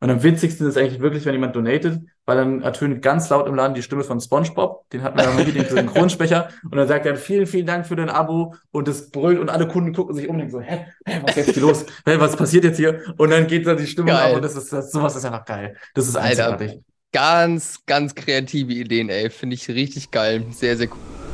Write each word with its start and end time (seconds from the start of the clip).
Und 0.00 0.10
am 0.10 0.22
witzigsten 0.22 0.66
ist 0.66 0.76
eigentlich 0.76 1.00
wirklich, 1.00 1.24
wenn 1.24 1.32
jemand 1.32 1.56
donatet, 1.56 2.00
weil 2.26 2.36
dann 2.36 2.62
ertönt 2.62 3.00
ganz 3.00 3.30
laut 3.30 3.46
im 3.46 3.54
Laden 3.54 3.74
die 3.74 3.82
Stimme 3.82 4.04
von 4.04 4.20
SpongeBob. 4.20 4.88
Den 4.90 5.02
hat 5.02 5.16
man 5.16 5.24
dann 5.24 5.38
hier, 5.38 5.54
den 5.54 5.64
Synchronsprecher. 5.68 6.50
Und 6.64 6.76
dann 6.76 6.86
sagt 6.86 7.06
er, 7.06 7.16
vielen, 7.16 7.46
vielen 7.46 7.66
Dank 7.66 7.86
für 7.86 7.96
dein 7.96 8.10
Abo. 8.10 8.54
Und 8.72 8.88
das 8.88 9.10
brüllt 9.10 9.38
und 9.38 9.48
alle 9.48 9.66
Kunden 9.66 9.94
gucken 9.94 10.14
sich 10.14 10.28
um 10.28 10.34
und 10.34 10.38
denken 10.40 10.52
so, 10.52 10.60
hä, 10.60 10.86
hä 11.06 11.20
was 11.22 11.36
ist 11.36 11.46
jetzt 11.46 11.54
hier 11.54 11.62
los? 11.62 11.86
Hä, 12.06 12.16
was 12.18 12.36
passiert 12.36 12.64
jetzt 12.64 12.76
hier? 12.76 13.00
Und 13.16 13.30
dann 13.30 13.46
geht 13.46 13.66
da 13.66 13.74
die 13.74 13.86
Stimme 13.86 14.18
ab 14.18 14.34
und 14.34 14.44
das 14.44 14.54
ist, 14.54 14.72
das, 14.72 14.92
sowas 14.92 15.16
ist 15.16 15.24
einfach 15.24 15.44
geil. 15.44 15.76
Das 15.94 16.06
ist 16.06 16.16
einzigartig. 16.16 16.70
Alter, 16.70 16.82
ganz, 17.12 17.80
ganz 17.86 18.14
kreative 18.14 18.72
Ideen, 18.72 19.08
ey. 19.08 19.30
Finde 19.30 19.54
ich 19.54 19.68
richtig 19.68 20.10
geil. 20.10 20.44
Sehr, 20.50 20.76
sehr 20.76 20.88
cool. 20.88 21.25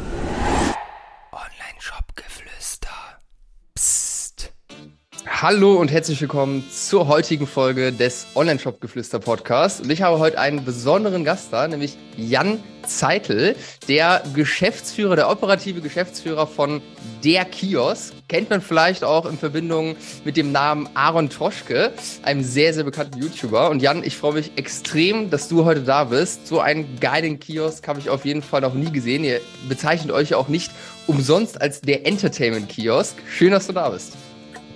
Hallo 5.24 5.76
und 5.76 5.92
herzlich 5.92 6.20
willkommen 6.20 6.64
zur 6.68 7.06
heutigen 7.06 7.46
Folge 7.46 7.92
des 7.92 8.26
Online-Shop-Geflüster-Podcasts. 8.34 9.80
Und 9.80 9.90
ich 9.90 10.02
habe 10.02 10.18
heute 10.18 10.40
einen 10.40 10.64
besonderen 10.64 11.24
Gast 11.24 11.52
da, 11.52 11.68
nämlich 11.68 11.96
Jan 12.16 12.58
Zeitel, 12.84 13.54
der 13.86 14.24
Geschäftsführer, 14.34 15.14
der 15.14 15.30
operative 15.30 15.80
Geschäftsführer 15.80 16.48
von 16.48 16.82
Der 17.22 17.44
Kiosk. 17.44 18.14
Kennt 18.26 18.50
man 18.50 18.60
vielleicht 18.60 19.04
auch 19.04 19.24
in 19.26 19.38
Verbindung 19.38 19.94
mit 20.24 20.36
dem 20.36 20.50
Namen 20.50 20.88
Aaron 20.94 21.30
Troschke, 21.30 21.92
einem 22.24 22.42
sehr, 22.42 22.74
sehr 22.74 22.82
bekannten 22.82 23.22
YouTuber. 23.22 23.70
Und 23.70 23.80
Jan, 23.80 24.02
ich 24.02 24.16
freue 24.16 24.34
mich 24.34 24.50
extrem, 24.56 25.30
dass 25.30 25.46
du 25.46 25.64
heute 25.64 25.82
da 25.82 26.02
bist. 26.02 26.48
So 26.48 26.58
einen 26.58 26.98
geilen 26.98 27.38
Kiosk 27.38 27.86
habe 27.86 28.00
ich 28.00 28.10
auf 28.10 28.24
jeden 28.24 28.42
Fall 28.42 28.60
noch 28.60 28.74
nie 28.74 28.90
gesehen. 28.90 29.22
Ihr 29.22 29.40
bezeichnet 29.68 30.10
euch 30.10 30.34
auch 30.34 30.48
nicht 30.48 30.72
umsonst 31.06 31.60
als 31.60 31.80
der 31.80 32.06
Entertainment-Kiosk. 32.06 33.14
Schön, 33.30 33.52
dass 33.52 33.68
du 33.68 33.72
da 33.72 33.88
bist. 33.90 34.16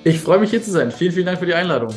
Ich 0.06 0.20
freue 0.20 0.38
mich 0.38 0.50
hier 0.50 0.62
zu 0.62 0.70
sein. 0.70 0.92
Vielen, 0.92 1.10
vielen 1.10 1.26
Dank 1.26 1.40
für 1.40 1.46
die 1.46 1.54
Einladung. 1.54 1.92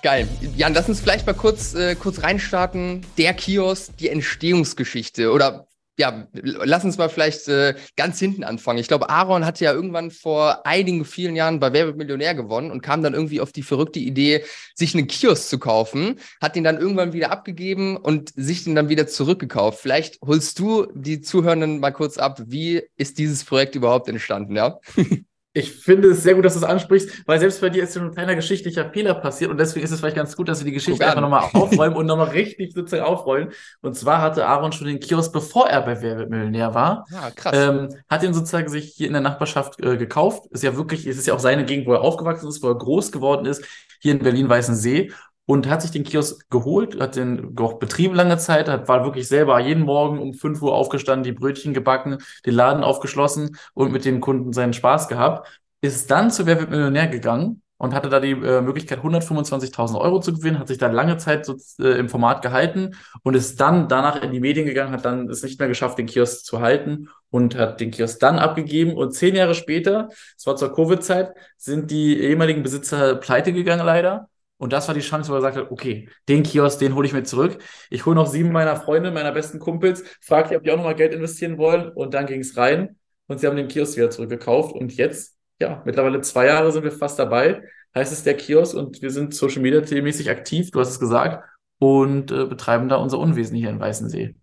Geil. 0.00 0.26
Jan, 0.56 0.72
lass 0.72 0.88
uns 0.88 1.00
vielleicht 1.00 1.26
mal 1.26 1.34
kurz, 1.34 1.74
äh, 1.74 1.94
kurz 1.94 2.22
reinstarten. 2.22 3.04
Der 3.18 3.34
Kiosk, 3.34 3.94
die 3.98 4.08
Entstehungsgeschichte. 4.08 5.30
Oder 5.30 5.66
ja, 5.98 6.26
lass 6.32 6.86
uns 6.86 6.96
mal 6.96 7.10
vielleicht 7.10 7.46
äh, 7.48 7.74
ganz 7.96 8.18
hinten 8.18 8.44
anfangen. 8.44 8.78
Ich 8.78 8.88
glaube, 8.88 9.10
Aaron 9.10 9.44
hatte 9.44 9.62
ja 9.62 9.74
irgendwann 9.74 10.10
vor 10.10 10.66
einigen 10.66 11.04
vielen 11.04 11.36
Jahren 11.36 11.60
bei 11.60 11.74
Wer 11.74 11.84
wird 11.84 11.98
Millionär 11.98 12.34
gewonnen 12.34 12.70
und 12.70 12.80
kam 12.80 13.02
dann 13.02 13.12
irgendwie 13.12 13.42
auf 13.42 13.52
die 13.52 13.62
verrückte 13.62 14.00
Idee, 14.00 14.42
sich 14.74 14.94
einen 14.94 15.06
Kiosk 15.06 15.46
zu 15.46 15.58
kaufen, 15.58 16.18
hat 16.40 16.56
den 16.56 16.64
dann 16.64 16.78
irgendwann 16.78 17.12
wieder 17.12 17.30
abgegeben 17.30 17.98
und 17.98 18.32
sich 18.34 18.64
den 18.64 18.74
dann 18.74 18.88
wieder 18.88 19.06
zurückgekauft. 19.06 19.80
Vielleicht 19.80 20.18
holst 20.22 20.58
du 20.60 20.86
die 20.94 21.20
Zuhörenden 21.20 21.78
mal 21.78 21.92
kurz 21.92 22.16
ab, 22.16 22.40
wie 22.46 22.80
ist 22.96 23.18
dieses 23.18 23.44
Projekt 23.44 23.74
überhaupt 23.74 24.08
entstanden, 24.08 24.56
ja? 24.56 24.80
Ich 25.56 25.70
finde 25.70 26.08
es 26.08 26.24
sehr 26.24 26.34
gut, 26.34 26.44
dass 26.44 26.54
du 26.54 26.58
es 26.58 26.64
ansprichst, 26.64 27.26
weil 27.26 27.38
selbst 27.38 27.60
bei 27.60 27.70
dir 27.70 27.84
ist 27.84 27.94
ja 27.94 28.02
ein 28.02 28.10
kleiner 28.10 28.34
geschichtlicher 28.34 28.90
Fehler 28.90 29.14
passiert 29.14 29.52
und 29.52 29.58
deswegen 29.58 29.84
ist 29.84 29.92
es 29.92 30.00
vielleicht 30.00 30.16
ganz 30.16 30.34
gut, 30.34 30.48
dass 30.48 30.58
wir 30.58 30.64
die 30.64 30.72
Geschichte 30.72 31.06
einfach 31.06 31.20
nochmal 31.20 31.48
aufräumen 31.52 31.94
und 31.94 32.06
nochmal 32.06 32.30
richtig 32.30 32.74
sozusagen 32.74 33.04
aufrollen. 33.04 33.50
Und 33.80 33.96
zwar 33.96 34.20
hatte 34.20 34.48
Aaron 34.48 34.72
schon 34.72 34.88
den 34.88 34.98
Kiosk, 34.98 35.32
bevor 35.32 35.68
er 35.68 35.82
bei 35.82 36.02
Wer 36.02 36.18
wird 36.18 36.30
Millionär 36.30 36.74
war. 36.74 37.04
Ja, 37.08 37.20
ah, 37.22 37.30
krass. 37.30 37.56
Ähm, 37.56 37.88
hat 38.08 38.24
ihn 38.24 38.34
sozusagen 38.34 38.68
sich 38.68 38.94
hier 38.96 39.06
in 39.06 39.12
der 39.12 39.22
Nachbarschaft 39.22 39.80
äh, 39.80 39.96
gekauft. 39.96 40.46
Ist 40.50 40.64
ja 40.64 40.76
wirklich, 40.76 41.06
es 41.06 41.18
ist 41.18 41.28
ja 41.28 41.34
auch 41.34 41.38
seine 41.38 41.64
Gegend, 41.64 41.86
wo 41.86 41.92
er 41.92 42.00
aufgewachsen 42.00 42.48
ist, 42.48 42.60
wo 42.60 42.68
er 42.68 42.76
groß 42.76 43.12
geworden 43.12 43.46
ist, 43.46 43.64
hier 44.00 44.10
in 44.10 44.18
Berlin-Weißensee 44.18 45.12
und 45.46 45.68
hat 45.68 45.82
sich 45.82 45.90
den 45.90 46.04
Kiosk 46.04 46.48
geholt, 46.50 47.00
hat 47.00 47.16
den 47.16 47.54
auch 47.58 47.74
betrieben 47.74 48.14
lange 48.14 48.38
Zeit, 48.38 48.68
hat, 48.68 48.88
war 48.88 49.04
wirklich 49.04 49.28
selber 49.28 49.58
jeden 49.60 49.84
Morgen 49.84 50.18
um 50.18 50.34
5 50.34 50.62
Uhr 50.62 50.74
aufgestanden, 50.74 51.24
die 51.24 51.32
Brötchen 51.32 51.74
gebacken, 51.74 52.18
den 52.46 52.54
Laden 52.54 52.82
aufgeschlossen 52.82 53.56
und 53.74 53.92
mit 53.92 54.04
den 54.04 54.20
Kunden 54.20 54.52
seinen 54.52 54.72
Spaß 54.72 55.08
gehabt. 55.08 55.60
Ist 55.80 56.10
dann 56.10 56.30
zu 56.30 56.46
Wer 56.46 56.60
wird 56.60 56.70
Millionär 56.70 57.08
gegangen 57.08 57.62
und 57.76 57.94
hatte 57.94 58.08
da 58.08 58.20
die 58.20 58.30
äh, 58.30 58.62
Möglichkeit, 58.62 59.00
125.000 59.00 60.00
Euro 60.00 60.20
zu 60.20 60.32
gewinnen, 60.32 60.58
hat 60.58 60.68
sich 60.68 60.78
da 60.78 60.86
lange 60.88 61.18
Zeit 61.18 61.44
so, 61.44 61.56
äh, 61.78 61.98
im 61.98 62.08
Format 62.08 62.40
gehalten 62.40 62.94
und 63.22 63.34
ist 63.34 63.60
dann 63.60 63.88
danach 63.88 64.22
in 64.22 64.32
die 64.32 64.40
Medien 64.40 64.66
gegangen, 64.66 64.92
hat 64.92 65.04
dann 65.04 65.28
es 65.28 65.42
nicht 65.42 65.58
mehr 65.58 65.68
geschafft, 65.68 65.98
den 65.98 66.06
Kiosk 66.06 66.44
zu 66.44 66.60
halten 66.60 67.08
und 67.30 67.56
hat 67.56 67.80
den 67.80 67.90
Kiosk 67.90 68.20
dann 68.20 68.38
abgegeben. 68.38 68.94
Und 68.94 69.12
zehn 69.12 69.34
Jahre 69.34 69.54
später, 69.54 70.08
es 70.38 70.46
war 70.46 70.56
zur 70.56 70.72
Covid-Zeit, 70.74 71.34
sind 71.58 71.90
die 71.90 72.18
ehemaligen 72.20 72.62
Besitzer 72.62 73.16
pleite 73.16 73.52
gegangen 73.52 73.84
leider. 73.84 74.28
Und 74.56 74.72
das 74.72 74.86
war 74.88 74.94
die 74.94 75.00
Chance, 75.00 75.30
wo 75.30 75.34
er 75.34 75.38
gesagt 75.38 75.56
hat, 75.56 75.70
okay, 75.70 76.08
den 76.28 76.42
Kiosk, 76.42 76.78
den 76.78 76.94
hole 76.94 77.06
ich 77.06 77.12
mir 77.12 77.24
zurück. 77.24 77.58
Ich 77.90 78.06
hole 78.06 78.14
noch 78.14 78.26
sieben 78.26 78.52
meiner 78.52 78.76
Freunde, 78.76 79.10
meiner 79.10 79.32
besten 79.32 79.58
Kumpels, 79.58 80.04
frage 80.20 80.50
die, 80.50 80.56
ob 80.56 80.62
die 80.62 80.70
auch 80.70 80.76
nochmal 80.76 80.94
Geld 80.94 81.12
investieren 81.12 81.58
wollen. 81.58 81.88
Und 81.88 82.14
dann 82.14 82.26
ging 82.26 82.40
es 82.40 82.56
rein 82.56 82.96
und 83.26 83.40
sie 83.40 83.46
haben 83.46 83.56
den 83.56 83.68
Kiosk 83.68 83.96
wieder 83.96 84.10
zurückgekauft. 84.10 84.74
Und 84.74 84.96
jetzt, 84.96 85.36
ja, 85.60 85.82
mittlerweile 85.84 86.20
zwei 86.20 86.46
Jahre 86.46 86.70
sind 86.72 86.84
wir 86.84 86.92
fast 86.92 87.18
dabei. 87.18 87.62
Heißt 87.94 88.12
es 88.12 88.24
der 88.24 88.36
Kiosk 88.36 88.74
und 88.74 89.02
wir 89.02 89.10
sind 89.10 89.34
Social 89.34 89.62
Media 89.62 89.80
mäßig 90.02 90.30
aktiv, 90.30 90.70
du 90.70 90.80
hast 90.80 90.90
es 90.90 90.98
gesagt, 91.00 91.48
und 91.78 92.30
äh, 92.32 92.46
betreiben 92.46 92.88
da 92.88 92.96
unser 92.96 93.18
Unwesen 93.18 93.56
hier 93.56 93.70
in 93.70 93.78
Weißensee. 93.80 94.34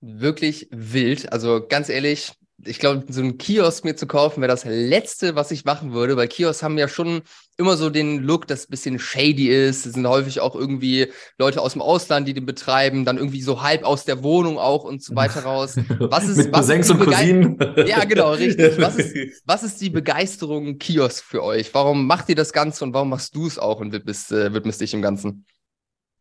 Wirklich 0.00 0.68
wild. 0.70 1.32
Also 1.32 1.64
ganz 1.66 1.88
ehrlich, 1.88 2.32
ich 2.64 2.78
glaube, 2.78 3.04
so 3.08 3.20
einen 3.20 3.36
Kiosk 3.36 3.84
mir 3.84 3.96
zu 3.96 4.06
kaufen, 4.06 4.40
wäre 4.40 4.50
das 4.50 4.64
Letzte, 4.64 5.34
was 5.34 5.50
ich 5.50 5.64
machen 5.64 5.92
würde, 5.92 6.16
weil 6.16 6.28
Kiosks 6.28 6.62
haben 6.62 6.78
ja 6.78 6.88
schon 6.88 7.22
immer 7.58 7.76
so 7.76 7.90
den 7.90 8.22
Look, 8.22 8.46
dass 8.46 8.60
es 8.60 8.66
ein 8.66 8.70
bisschen 8.70 8.98
shady 8.98 9.48
ist. 9.48 9.84
Es 9.84 9.92
sind 9.92 10.06
häufig 10.06 10.40
auch 10.40 10.54
irgendwie 10.54 11.08
Leute 11.38 11.60
aus 11.60 11.72
dem 11.74 11.82
Ausland, 11.82 12.26
die 12.26 12.34
den 12.34 12.46
betreiben, 12.46 13.04
dann 13.04 13.18
irgendwie 13.18 13.42
so 13.42 13.62
halb 13.62 13.84
aus 13.84 14.04
der 14.04 14.22
Wohnung 14.22 14.58
auch 14.58 14.84
und 14.84 15.02
so 15.02 15.14
weiter 15.14 15.42
raus. 15.42 15.76
Was 15.98 16.24
ist, 16.28 16.36
Mit 16.38 16.52
was 16.52 16.66
Cousins 16.66 16.90
und 16.90 17.00
Cousinen. 17.00 17.58
Ja, 17.86 18.04
genau, 18.04 18.32
richtig. 18.32 18.78
Was 18.78 18.96
ist, 18.96 19.42
was 19.44 19.62
ist 19.62 19.80
die 19.80 19.90
Begeisterung 19.90 20.78
Kiosk 20.78 21.24
für 21.24 21.42
euch? 21.42 21.72
Warum 21.74 22.06
macht 22.06 22.28
ihr 22.28 22.36
das 22.36 22.52
Ganze 22.52 22.84
und 22.84 22.94
warum 22.94 23.10
machst 23.10 23.34
du 23.34 23.46
es 23.46 23.58
auch 23.58 23.80
und 23.80 23.92
widmest, 23.92 24.32
äh, 24.32 24.52
widmest 24.54 24.80
dich 24.80 24.94
im 24.94 25.02
Ganzen? 25.02 25.44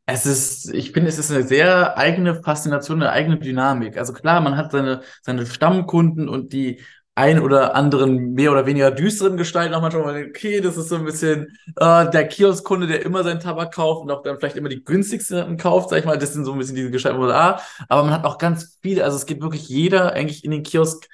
Es 0.08 0.26
ist, 0.26 0.72
ich 0.74 0.92
finde, 0.92 1.10
es 1.10 1.18
ist 1.18 1.32
eine 1.32 1.48
sehr 1.48 1.98
eigene 1.98 2.36
Faszination, 2.44 3.02
eine 3.02 3.12
eigene 3.12 3.40
Dynamik. 3.40 3.98
Also 3.98 4.14
klar, 4.14 4.40
man 4.40 4.56
hat 4.56 4.72
seine, 4.72 5.02
seine 5.24 5.46
Stammkunden 5.48 6.30
und 6.30 6.54
die 6.54 6.82
ein 7.16 7.40
oder 7.40 7.76
anderen 7.76 8.34
mehr 8.34 8.52
oder 8.52 8.66
weniger 8.66 8.92
düsteren 8.92 9.38
Gestalten 9.38 9.74
auch 9.74 9.82
manchmal 9.82 10.04
mal, 10.04 10.26
okay, 10.28 10.60
das 10.60 10.76
ist 10.78 10.90
so 10.90 10.98
ein 10.98 11.06
bisschen 11.06 11.58
äh, 11.78 12.10
der 12.12 12.28
Kioskkunde, 12.28 12.88
der 12.88 13.04
immer 13.06 13.24
seinen 13.24 13.40
Tabak 13.40 13.74
kauft 13.74 14.04
und 14.04 14.12
auch 14.12 14.22
dann 14.22 14.38
vielleicht 14.38 14.58
immer 14.58 14.68
die 14.70 14.84
günstigsten 14.84 15.56
kauft, 15.58 15.90
sag 15.90 16.00
ich 16.00 16.06
mal, 16.06 16.18
das 16.18 16.34
sind 16.34 16.44
so 16.44 16.52
ein 16.52 16.60
bisschen 16.60 16.76
diese 16.76 16.92
Gestalten, 16.92 17.22
ah, 17.32 17.62
aber 17.88 18.04
man 18.04 18.12
hat 18.14 18.26
auch 18.26 18.38
ganz 18.38 18.78
viele, 18.82 19.06
also 19.06 19.16
es 19.16 19.26
geht 19.26 19.42
wirklich 19.42 19.70
jeder 19.70 20.12
eigentlich 20.12 20.44
in 20.44 20.52
den 20.52 20.64
Kiosk 20.64 21.08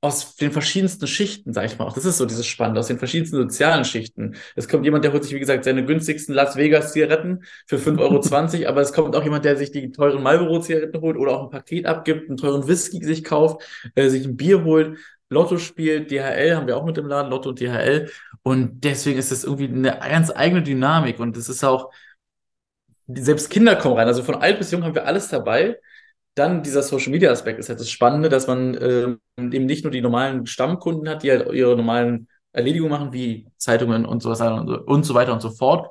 aus 0.00 0.36
den 0.36 0.52
verschiedensten 0.52 1.08
Schichten, 1.08 1.52
sag 1.52 1.64
ich 1.64 1.78
mal 1.78 1.86
auch. 1.86 1.92
Das 1.92 2.04
ist 2.04 2.18
so 2.18 2.26
dieses 2.26 2.46
Spannende, 2.46 2.78
aus 2.78 2.86
den 2.86 2.98
verschiedensten 2.98 3.36
sozialen 3.36 3.84
Schichten. 3.84 4.36
Es 4.54 4.68
kommt 4.68 4.84
jemand, 4.84 5.04
der 5.04 5.12
holt 5.12 5.24
sich, 5.24 5.34
wie 5.34 5.40
gesagt, 5.40 5.64
seine 5.64 5.84
günstigsten 5.84 6.34
Las 6.34 6.56
Vegas-Zigaretten 6.56 7.44
für 7.66 7.78
5,20 7.78 8.60
Euro, 8.60 8.68
aber 8.68 8.80
es 8.80 8.92
kommt 8.92 9.16
auch 9.16 9.24
jemand, 9.24 9.44
der 9.44 9.56
sich 9.56 9.72
die 9.72 9.90
teuren 9.90 10.22
Marlboro-Zigaretten 10.22 11.00
holt 11.00 11.16
oder 11.16 11.32
auch 11.32 11.44
ein 11.44 11.50
Paket 11.50 11.86
abgibt, 11.86 12.28
einen 12.28 12.36
teuren 12.36 12.68
Whisky 12.68 13.04
sich 13.04 13.24
kauft, 13.24 13.62
äh, 13.96 14.08
sich 14.08 14.24
ein 14.24 14.36
Bier 14.36 14.62
holt, 14.62 14.98
Lotto 15.30 15.58
spielt, 15.58 16.10
DHL 16.10 16.54
haben 16.54 16.66
wir 16.68 16.76
auch 16.76 16.84
mit 16.84 16.96
dem 16.96 17.06
Laden, 17.06 17.30
Lotto 17.30 17.50
und 17.50 17.60
DHL. 17.60 18.08
Und 18.42 18.84
deswegen 18.84 19.18
ist 19.18 19.32
das 19.32 19.44
irgendwie 19.44 19.66
eine 19.66 19.98
ganz 19.98 20.30
eigene 20.30 20.62
Dynamik 20.62 21.18
und 21.18 21.36
es 21.36 21.48
ist 21.48 21.64
auch, 21.64 21.90
selbst 23.08 23.50
Kinder 23.50 23.74
kommen 23.74 23.96
rein, 23.96 24.06
also 24.06 24.22
von 24.22 24.36
alt 24.36 24.58
bis 24.58 24.70
jung 24.70 24.84
haben 24.84 24.94
wir 24.94 25.06
alles 25.06 25.28
dabei 25.28 25.78
dann 26.38 26.62
dieser 26.62 26.82
Social 26.82 27.10
Media 27.10 27.30
Aspekt 27.30 27.58
ist 27.58 27.68
halt 27.68 27.80
das 27.80 27.90
Spannende, 27.90 28.28
dass 28.28 28.46
man 28.46 28.74
äh, 28.74 29.16
eben 29.38 29.66
nicht 29.66 29.84
nur 29.84 29.90
die 29.90 30.00
normalen 30.00 30.46
Stammkunden 30.46 31.08
hat, 31.08 31.22
die 31.22 31.30
halt 31.30 31.52
ihre 31.52 31.76
normalen 31.76 32.28
Erledigungen 32.52 32.92
machen, 32.92 33.12
wie 33.12 33.46
Zeitungen 33.56 34.06
und 34.06 34.22
so, 34.22 34.30
und 34.30 35.04
so 35.04 35.14
weiter 35.14 35.32
und 35.32 35.42
so 35.42 35.50
fort, 35.50 35.90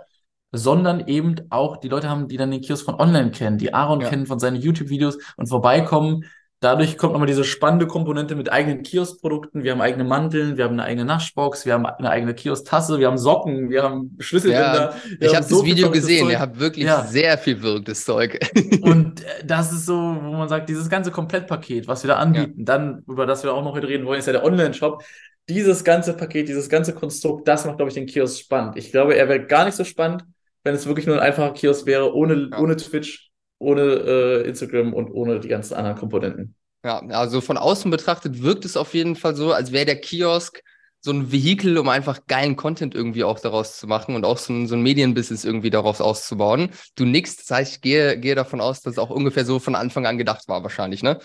sondern 0.52 1.08
eben 1.08 1.36
auch 1.50 1.78
die 1.78 1.90
Leute 1.90 2.10
haben, 2.10 2.28
die 2.28 2.38
dann 2.38 2.52
den 2.52 2.62
Kiosk 2.62 2.86
von 2.86 2.96
online 2.96 3.32
kennen, 3.32 3.58
die 3.58 3.74
Aaron 3.74 4.02
ja. 4.02 4.10
kennen 4.10 4.26
von 4.26 4.40
seinen 4.40 4.58
YouTube-Videos 4.58 5.18
und 5.36 5.48
vorbeikommen, 5.48 6.24
Dadurch 6.60 6.98
kommt 6.98 7.14
nochmal 7.14 7.28
diese 7.28 7.44
spannende 7.44 7.86
Komponente 7.86 8.36
mit 8.36 8.52
eigenen 8.52 8.82
Kioskprodukten. 8.82 9.64
Wir 9.64 9.74
haben 9.74 9.82
eigene 9.82 10.04
Manteln, 10.04 10.58
wir 10.58 10.64
haben 10.64 10.74
eine 10.74 10.86
eigene 10.86 11.06
Naschbox, 11.06 11.68
wir 11.68 11.74
haben 11.74 11.86
eine 11.86 12.10
eigene 12.10 12.34
Kiosk-Tasse, 12.34 12.98
wir 12.98 13.06
haben 13.06 13.20
Socken, 13.20 13.70
wir 13.70 13.84
haben 13.84 14.16
Schlüsselbänder. 14.18 14.96
Ja, 14.96 15.16
ich 15.20 15.36
habe 15.36 15.46
so 15.46 15.58
das 15.58 15.66
Video 15.66 15.92
gesehen, 15.92 16.32
ihr 16.32 16.40
habt 16.40 16.60
wirklich 16.60 16.86
ja. 16.86 17.04
sehr 17.04 17.38
viel 17.38 17.58
verrücktes 17.58 18.04
Zeug. 18.06 18.40
Und 18.82 19.22
äh, 19.22 19.46
das 19.46 19.72
ist 19.72 19.86
so, 19.86 19.94
wo 19.94 20.32
man 20.32 20.50
sagt, 20.50 20.68
dieses 20.68 20.90
ganze 20.90 21.12
Komplettpaket, 21.12 21.88
was 21.88 22.04
wir 22.04 22.08
da 22.08 22.16
anbieten, 22.16 22.56
ja. 22.58 22.66
dann, 22.66 23.04
über 23.08 23.28
das 23.28 23.44
wir 23.44 23.54
auch 23.54 23.64
noch 23.64 23.76
heute 23.76 23.88
reden 23.88 24.08
wollen, 24.08 24.18
ist 24.18 24.26
ja 24.26 24.34
der 24.34 24.44
Online-Shop. 24.44 25.04
Dieses 25.50 25.84
ganze 25.84 26.14
Paket, 26.14 26.50
dieses 26.50 26.70
ganze 26.70 26.92
Konstrukt, 26.92 27.48
das 27.48 27.66
macht, 27.66 27.78
glaube 27.78 27.90
ich, 27.90 27.96
den 27.96 28.08
Kiosk 28.08 28.40
spannend. 28.40 28.78
Ich 28.78 28.92
glaube, 28.92 29.16
er 29.16 29.30
wäre 29.30 29.46
gar 29.46 29.66
nicht 29.66 29.76
so 29.76 29.84
spannend, 29.84 30.24
wenn 30.64 30.74
es 30.74 30.88
wirklich 30.88 31.06
nur 31.06 31.18
ein 31.18 31.22
einfacher 31.22 31.54
Kiosk 31.54 31.86
wäre, 31.86 32.16
ohne, 32.16 32.50
ohne 32.58 32.76
Twitch, 32.78 33.27
ohne 33.60 33.82
äh, 33.82 34.48
Instagram 34.48 34.94
und 34.94 35.12
ohne 35.12 35.40
die 35.40 35.48
ganzen 35.48 35.74
anderen 35.74 35.98
Komponenten. 35.98 36.56
Ja, 36.84 37.00
also 37.00 37.42
von 37.42 37.58
außen 37.58 37.90
betrachtet 37.92 38.42
wirkt 38.44 38.66
es 38.66 38.78
auf 38.78 38.94
jeden 38.94 39.16
Fall 39.16 39.36
so, 39.36 39.52
als 39.52 39.72
wäre 39.72 39.86
der 39.86 40.00
Kiosk 40.00 40.62
so 41.00 41.12
ein 41.12 41.32
Vehikel, 41.32 41.78
um 41.78 41.90
einfach 41.90 42.26
geilen 42.28 42.56
Content 42.56 42.96
irgendwie 42.96 43.24
auch 43.24 43.40
daraus 43.40 43.78
zu 43.78 43.88
machen 43.88 44.16
und 44.16 44.26
auch 44.26 44.38
so 44.38 44.54
ein, 44.54 44.68
so 44.68 44.76
ein 44.76 44.82
Medienbusiness 44.82 45.46
irgendwie 45.46 45.70
daraus 45.70 46.02
auszubauen. 46.02 46.70
Du 46.96 47.06
nix, 47.06 47.38
das 47.38 47.52
heißt, 47.52 47.76
ich 47.76 47.82
gehe, 47.82 48.20
gehe 48.20 48.36
davon 48.36 48.62
aus, 48.62 48.82
dass 48.82 48.94
es 48.94 49.00
auch 49.00 49.10
ungefähr 49.10 49.46
so 49.46 49.60
von 49.60 49.76
Anfang 49.76 50.06
an 50.06 50.18
gedacht 50.18 50.48
war, 50.48 50.64
wahrscheinlich, 50.64 51.04
ne? 51.04 51.20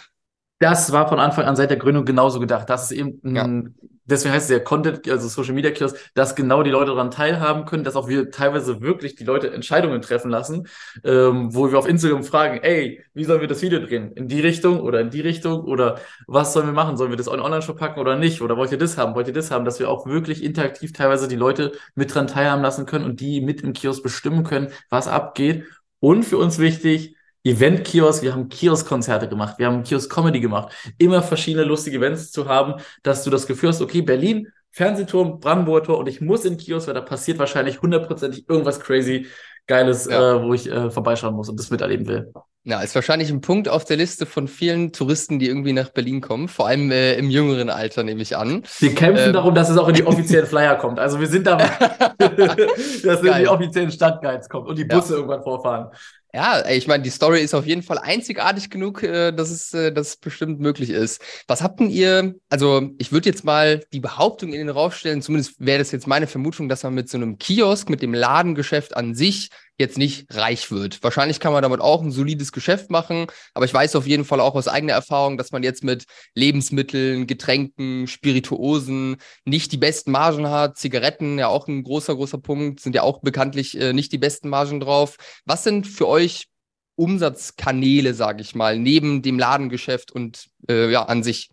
Das 0.62 0.92
war 0.92 1.08
von 1.08 1.18
Anfang 1.18 1.44
an 1.46 1.56
seit 1.56 1.70
der 1.70 1.76
Gründung 1.76 2.04
genauso 2.04 2.38
gedacht. 2.38 2.70
Das 2.70 2.84
ist 2.84 2.96
eben 2.96 3.20
ein, 3.24 3.34
ja. 3.34 3.86
deswegen 4.04 4.32
heißt 4.32 4.48
es 4.48 4.56
ja 4.56 4.62
Content, 4.62 5.10
also 5.10 5.26
Social 5.26 5.54
Media 5.54 5.72
Kiosk, 5.72 5.96
dass 6.14 6.36
genau 6.36 6.62
die 6.62 6.70
Leute 6.70 6.92
daran 6.92 7.10
teilhaben 7.10 7.64
können, 7.64 7.82
dass 7.82 7.96
auch 7.96 8.06
wir 8.06 8.30
teilweise 8.30 8.80
wirklich 8.80 9.16
die 9.16 9.24
Leute 9.24 9.52
Entscheidungen 9.52 10.00
treffen 10.02 10.30
lassen, 10.30 10.68
ähm, 11.02 11.52
wo 11.52 11.72
wir 11.72 11.80
auf 11.80 11.88
Instagram 11.88 12.22
fragen, 12.22 12.60
ey, 12.62 13.02
wie 13.12 13.24
sollen 13.24 13.40
wir 13.40 13.48
das 13.48 13.60
Video 13.60 13.80
drehen? 13.80 14.12
In 14.12 14.28
die 14.28 14.40
Richtung 14.40 14.78
oder 14.78 15.00
in 15.00 15.10
die 15.10 15.20
Richtung 15.20 15.64
oder 15.64 15.98
was 16.28 16.52
sollen 16.52 16.66
wir 16.66 16.72
machen? 16.72 16.96
Sollen 16.96 17.10
wir 17.10 17.16
das 17.16 17.26
Online-Shop 17.26 17.76
packen 17.76 17.98
oder 17.98 18.16
nicht? 18.16 18.40
Oder 18.40 18.56
wollt 18.56 18.70
ihr 18.70 18.78
das 18.78 18.96
haben? 18.96 19.16
Wollt 19.16 19.26
ihr 19.26 19.34
das 19.34 19.50
haben? 19.50 19.64
Dass 19.64 19.80
wir 19.80 19.90
auch 19.90 20.06
wirklich 20.06 20.44
interaktiv 20.44 20.92
teilweise 20.92 21.26
die 21.26 21.34
Leute 21.34 21.72
mit 21.96 22.14
dran 22.14 22.28
teilhaben 22.28 22.62
lassen 22.62 22.86
können 22.86 23.04
und 23.04 23.18
die 23.18 23.40
mit 23.40 23.62
im 23.62 23.72
Kiosk 23.72 24.04
bestimmen 24.04 24.44
können, 24.44 24.68
was 24.90 25.08
abgeht. 25.08 25.64
Und 25.98 26.22
für 26.22 26.38
uns 26.38 26.60
wichtig, 26.60 27.16
Event-Kiosk, 27.44 28.22
wir 28.22 28.32
haben 28.32 28.48
Kiosk-Konzerte 28.48 29.28
gemacht, 29.28 29.58
wir 29.58 29.66
haben 29.66 29.82
Kiosk-Comedy 29.82 30.40
gemacht, 30.40 30.72
immer 30.98 31.22
verschiedene 31.22 31.64
lustige 31.64 31.96
Events 31.98 32.30
zu 32.30 32.48
haben, 32.48 32.80
dass 33.02 33.24
du 33.24 33.30
das 33.30 33.46
Gefühl 33.46 33.70
hast, 33.70 33.82
okay, 33.82 34.02
Berlin, 34.02 34.48
Fernsehturm, 34.70 35.40
Brandenburger 35.40 35.86
Tor 35.86 35.98
und 35.98 36.08
ich 36.08 36.20
muss 36.20 36.44
in 36.44 36.56
Kiosk, 36.56 36.86
weil 36.86 36.94
da 36.94 37.00
passiert 37.00 37.38
wahrscheinlich 37.38 37.82
hundertprozentig 37.82 38.48
irgendwas 38.48 38.80
crazy 38.80 39.26
Geiles, 39.66 40.06
ja. 40.10 40.36
äh, 40.36 40.42
wo 40.42 40.54
ich 40.54 40.68
äh, 40.70 40.90
vorbeischauen 40.90 41.34
muss 41.34 41.48
und 41.48 41.58
das 41.58 41.70
miterleben 41.70 42.06
will. 42.08 42.32
Ja, 42.64 42.80
ist 42.80 42.94
wahrscheinlich 42.94 43.30
ein 43.30 43.40
Punkt 43.40 43.68
auf 43.68 43.84
der 43.84 43.96
Liste 43.96 44.24
von 44.24 44.46
vielen 44.46 44.92
Touristen, 44.92 45.38
die 45.38 45.48
irgendwie 45.48 45.72
nach 45.72 45.90
Berlin 45.90 46.20
kommen, 46.20 46.48
vor 46.48 46.68
allem 46.68 46.90
äh, 46.90 47.14
im 47.14 47.28
jüngeren 47.28 47.70
Alter, 47.70 48.02
nehme 48.04 48.22
ich 48.22 48.36
an. 48.36 48.62
Wir 48.78 48.94
kämpfen 48.94 49.28
ähm. 49.28 49.32
darum, 49.32 49.54
dass 49.54 49.68
es 49.68 49.76
auch 49.78 49.88
in 49.88 49.94
die 49.94 50.06
offiziellen 50.06 50.46
Flyer 50.46 50.76
kommt. 50.76 50.98
Also 50.98 51.18
wir 51.18 51.26
sind 51.26 51.46
da, 51.46 51.56
dass 52.18 53.02
es 53.02 53.22
in 53.22 53.34
die 53.38 53.48
offiziellen 53.48 53.90
Stadtguides 53.90 54.48
kommt 54.48 54.68
und 54.68 54.78
die 54.78 54.84
Busse 54.84 55.12
ja. 55.12 55.16
irgendwann 55.16 55.42
vorfahren. 55.42 55.90
Ja, 56.34 56.67
ich 56.67 56.87
meine, 56.87 57.02
die 57.02 57.11
Story 57.11 57.43
ist 57.43 57.52
auf 57.52 57.67
jeden 57.67 57.82
Fall 57.82 57.99
einzigartig 57.99 58.70
genug, 58.70 59.02
äh, 59.02 59.32
dass 59.32 59.50
es, 59.50 59.75
äh, 59.75 59.93
dass 59.93 60.08
es 60.08 60.17
bestimmt 60.17 60.61
möglich 60.61 60.88
ist. 60.88 61.20
Was 61.46 61.61
habt 61.61 61.79
denn 61.79 61.90
ihr, 61.90 62.34
also 62.49 62.88
ich 62.96 63.12
würde 63.12 63.29
jetzt 63.29 63.44
mal 63.44 63.84
die 63.93 64.00
Behauptung 64.00 64.52
in 64.55 64.58
den 64.58 64.70
Raum 64.70 64.93
stellen, 64.93 65.20
zumindest 65.20 65.56
wäre 65.58 65.79
das 65.79 65.93
jetzt 65.93 66.06
meine 66.06 66.26
Vermutung, 66.26 66.70
dass 66.70 66.84
man 66.84 66.94
mit 66.94 67.11
so 67.11 67.19
einem 67.19 67.37
Kiosk, 67.37 67.90
mit 67.90 68.00
dem 68.00 68.14
Ladengeschäft 68.14 68.96
an 68.96 69.14
sich 69.14 69.50
jetzt 69.82 69.99
nicht 69.99 70.26
reich 70.34 70.70
wird. 70.70 71.02
Wahrscheinlich 71.02 71.40
kann 71.40 71.52
man 71.52 71.62
damit 71.62 71.81
auch 71.81 72.02
ein 72.02 72.11
solides 72.11 72.52
Geschäft 72.52 72.90
machen, 72.90 73.26
aber 73.52 73.67
ich 73.67 73.75
weiß 73.75 73.96
auf 73.96 74.06
jeden 74.06 74.25
Fall 74.25 74.40
auch 74.40 74.55
aus 74.55 74.69
eigener 74.69 74.94
Erfahrung, 74.94 75.37
dass 75.37 75.52
man 75.52 75.62
jetzt 75.62 75.84
mit 75.84 76.05
Lebensmitteln, 76.34 77.26
Getränken, 77.26 78.06
Spirituosen 78.06 79.17
nicht 79.44 79.73
die 79.73 79.76
besten 79.76 80.12
Margen 80.12 80.49
hat. 80.49 80.79
Zigaretten, 80.79 81.38
ja 81.38 81.49
auch 81.49 81.69
ein 81.69 81.82
großer, 81.82 82.14
großer 82.14 82.38
Punkt, 82.38 82.81
sind 82.81 82.94
ja 82.94 83.02
auch 83.02 83.20
bekanntlich 83.20 83.79
äh, 83.79 83.93
nicht 83.93 84.12
die 84.12 84.19
besten 84.19 84.49
Margen 84.49 84.81
drauf. 84.81 85.17
Was 85.44 85.64
sind 85.64 85.87
für 85.87 86.08
euch 86.08 86.46
Umsatzkanäle, 86.94 88.14
sage 88.14 88.43
ich 88.43 88.55
mal, 88.55 88.79
neben 88.79 89.23
dem 89.23 89.38
Ladengeschäft 89.38 90.12
und 90.12 90.49
äh, 90.69 90.90
ja, 90.90 91.05
an 91.05 91.23
sich? 91.23 91.50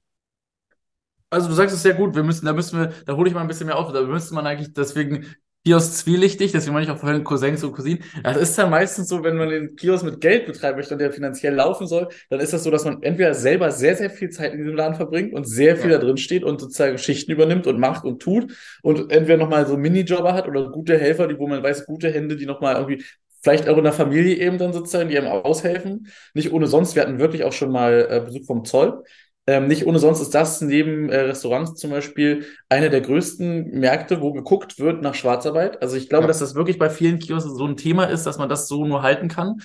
Also 1.30 1.48
du 1.48 1.54
sagst 1.54 1.76
es 1.76 1.84
sehr 1.84 1.94
gut, 1.94 2.16
wir 2.16 2.24
müssen, 2.24 2.46
da 2.46 2.54
müssen 2.54 2.80
wir, 2.80 2.94
da 3.06 3.16
hole 3.16 3.30
ich 3.30 3.36
mal 3.36 3.42
ein 3.42 3.48
bisschen 3.48 3.68
mehr 3.68 3.78
auf, 3.78 3.92
da 3.94 4.02
müsste 4.02 4.34
man 4.34 4.48
eigentlich 4.48 4.74
deswegen 4.74 5.36
Kiosk 5.70 5.94
zwielichtig, 5.94 6.52
deswegen 6.52 6.74
meine 6.74 6.86
ich 6.88 6.92
auch 6.92 6.98
vorhin 6.98 7.24
Cousins 7.24 7.64
und 7.64 7.74
Cousinen. 7.74 8.04
Das 8.24 8.38
ist 8.38 8.58
ja 8.58 8.66
meistens 8.66 9.08
so, 9.08 9.24
wenn 9.24 9.38
man 9.38 9.50
den 9.50 9.76
Kiosk 9.76 10.04
mit 10.04 10.20
Geld 10.20 10.48
betreiben 10.48 10.78
möchte 10.78 10.96
und 10.96 11.00
der 11.00 11.12
finanziell 11.12 11.54
laufen 11.54 11.86
soll, 11.86 12.10
dann 12.32 12.40
ist 12.40 12.54
das 12.54 12.64
so, 12.64 12.72
dass 12.72 12.86
man 12.86 13.04
entweder 13.04 13.36
selber 13.36 13.70
sehr, 13.70 13.96
sehr 13.96 14.10
viel 14.10 14.32
Zeit 14.32 14.54
in 14.54 14.58
diesem 14.58 14.76
Laden 14.76 14.96
verbringt 14.96 15.32
und 15.32 15.48
sehr 15.48 15.78
viel 15.78 15.92
ja. 15.92 16.00
da 16.00 16.06
drin 16.06 16.18
steht 16.18 16.44
und 16.44 16.60
sozusagen 16.60 16.98
Schichten 16.98 17.32
übernimmt 17.32 17.68
und 17.68 17.80
macht 17.80 18.04
und 18.04 18.20
tut 18.20 18.52
und 18.82 19.12
entweder 19.12 19.38
nochmal 19.38 19.68
so 19.68 19.78
Minijobber 19.78 20.34
hat 20.34 20.48
oder 20.48 20.72
gute 20.72 20.98
Helfer, 20.98 21.28
die, 21.28 21.38
wo 21.38 21.48
man 21.48 21.62
weiß, 21.62 21.86
gute 21.86 22.10
Hände, 22.12 22.36
die 22.36 22.48
nochmal 22.48 22.74
irgendwie 22.74 23.04
vielleicht 23.44 23.70
auch 23.70 23.78
in 23.78 23.84
der 23.84 23.94
Familie 23.94 24.38
eben 24.38 24.58
dann 24.58 24.74
sozusagen, 24.74 25.10
die 25.10 25.20
einem 25.20 25.28
aushelfen. 25.28 26.08
Nicht 26.34 26.52
ohne 26.52 26.66
sonst. 26.66 26.96
Wir 26.96 27.04
hatten 27.04 27.20
wirklich 27.20 27.44
auch 27.44 27.54
schon 27.54 27.72
mal 27.72 28.08
äh, 28.10 28.22
Besuch 28.26 28.46
vom 28.48 28.66
Zoll. 28.66 29.04
Ähm, 29.50 29.66
nicht 29.66 29.88
ohne 29.88 29.98
sonst 29.98 30.22
ist 30.22 30.36
das 30.36 30.62
neben 30.62 31.10
äh, 31.10 31.22
Restaurants 31.22 31.74
zum 31.74 31.90
Beispiel 31.90 32.46
eine 32.70 32.92
der 32.92 33.02
größten 33.02 33.72
Märkte, 33.80 34.22
wo 34.22 34.32
geguckt 34.32 34.78
wird 34.78 35.02
nach 35.02 35.16
Schwarzarbeit. 35.16 35.82
Also 35.82 35.98
ich 35.98 36.08
glaube, 36.08 36.26
ja. 36.26 36.28
dass 36.28 36.38
das 36.38 36.54
wirklich 36.54 36.78
bei 36.78 36.92
vielen 36.92 37.18
Kiosken 37.18 37.56
so 37.56 37.66
ein 37.66 37.76
Thema 37.76 38.04
ist, 38.04 38.28
dass 38.28 38.38
man 38.38 38.48
das 38.48 38.68
so 38.68 38.86
nur 38.86 39.02
halten 39.02 39.28
kann. 39.28 39.56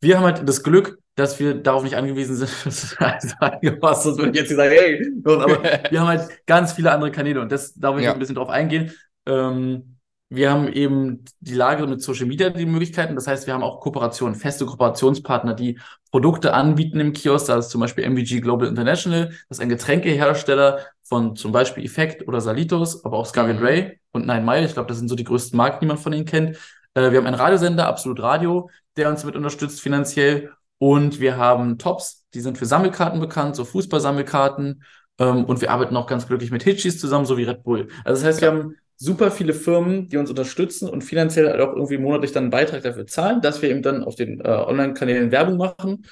Wir 0.00 0.16
haben 0.16 0.24
halt 0.24 0.48
das 0.48 0.62
Glück, 0.62 1.00
dass 1.16 1.40
wir 1.40 1.54
darauf 1.54 1.82
nicht 1.82 1.96
angewiesen 1.96 2.36
sind. 2.36 2.50
also 3.00 3.34
angepasst, 3.40 4.04
sonst 4.04 4.18
würde 4.18 4.30
ich 4.30 4.36
jetzt 4.36 4.54
sagen, 4.54 4.70
hey, 4.70 5.12
aber 5.24 5.60
wir 5.90 6.00
haben 6.00 6.06
halt 6.06 6.46
ganz 6.46 6.74
viele 6.74 6.92
andere 6.92 7.10
Kanäle 7.10 7.40
und 7.40 7.50
das, 7.50 7.74
da 7.74 7.94
will 7.94 8.02
ich 8.02 8.06
ja. 8.06 8.12
ein 8.12 8.20
bisschen 8.20 8.36
drauf 8.36 8.48
eingehen. 8.48 8.92
Ähm, 9.26 9.95
wir 10.28 10.50
haben 10.50 10.68
eben 10.72 11.24
die 11.38 11.54
Lage 11.54 11.86
mit 11.86 12.02
Social 12.02 12.26
Media 12.26 12.50
die 12.50 12.66
Möglichkeiten. 12.66 13.14
Das 13.14 13.28
heißt, 13.28 13.46
wir 13.46 13.54
haben 13.54 13.62
auch 13.62 13.80
Kooperationen, 13.80 14.34
feste 14.34 14.66
Kooperationspartner, 14.66 15.54
die 15.54 15.78
Produkte 16.10 16.52
anbieten 16.52 16.98
im 16.98 17.12
Kiosk. 17.12 17.46
Da 17.46 17.58
ist 17.58 17.70
zum 17.70 17.80
Beispiel 17.80 18.04
MVG 18.04 18.40
Global 18.40 18.66
International, 18.66 19.28
das 19.48 19.58
ist 19.58 19.60
ein 19.60 19.68
Getränkehersteller 19.68 20.80
von 21.02 21.36
zum 21.36 21.52
Beispiel 21.52 21.84
Effect 21.84 22.26
oder 22.26 22.40
Salitos, 22.40 23.04
aber 23.04 23.18
auch 23.18 23.26
Scarlet 23.26 23.60
mhm. 23.60 23.64
Ray 23.64 24.00
und 24.12 24.26
Nine 24.26 24.42
Mile. 24.42 24.66
Ich 24.66 24.74
glaube, 24.74 24.88
das 24.88 24.98
sind 24.98 25.08
so 25.08 25.14
die 25.14 25.24
größten 25.24 25.56
Marken, 25.56 25.78
die 25.80 25.86
man 25.86 25.98
von 25.98 26.12
ihnen 26.12 26.24
kennt. 26.24 26.56
Äh, 26.94 27.12
wir 27.12 27.18
haben 27.18 27.26
einen 27.26 27.36
Radiosender, 27.36 27.86
Absolut 27.86 28.20
Radio, 28.20 28.68
der 28.96 29.08
uns 29.10 29.24
mit 29.24 29.36
unterstützt 29.36 29.80
finanziell. 29.80 30.50
Und 30.78 31.20
wir 31.20 31.36
haben 31.36 31.78
Tops, 31.78 32.26
die 32.34 32.40
sind 32.40 32.58
für 32.58 32.66
Sammelkarten 32.66 33.20
bekannt, 33.20 33.54
so 33.54 33.64
Fußballsammelkarten. 33.64 34.82
Ähm, 35.18 35.44
und 35.44 35.60
wir 35.60 35.70
arbeiten 35.70 35.96
auch 35.96 36.08
ganz 36.08 36.26
glücklich 36.26 36.50
mit 36.50 36.64
Hitchis 36.64 36.98
zusammen, 36.98 37.26
so 37.26 37.38
wie 37.38 37.44
Red 37.44 37.62
Bull. 37.62 37.88
Also 38.04 38.22
das 38.22 38.24
heißt, 38.24 38.42
ja. 38.42 38.52
wir 38.52 38.58
haben 38.58 38.76
super 38.96 39.30
viele 39.30 39.52
Firmen, 39.52 40.08
die 40.08 40.16
uns 40.16 40.30
unterstützen 40.30 40.88
und 40.88 41.04
finanziell 41.04 41.48
halt 41.48 41.60
auch 41.60 41.74
irgendwie 41.74 41.98
monatlich 41.98 42.32
dann 42.32 42.44
einen 42.44 42.50
Beitrag 42.50 42.82
dafür 42.82 43.06
zahlen, 43.06 43.40
dass 43.40 43.62
wir 43.62 43.70
eben 43.70 43.82
dann 43.82 44.04
auf 44.04 44.14
den 44.14 44.40
äh, 44.40 44.48
Online-Kanälen 44.48 45.30
Werbung 45.30 45.56
machen 45.56 46.04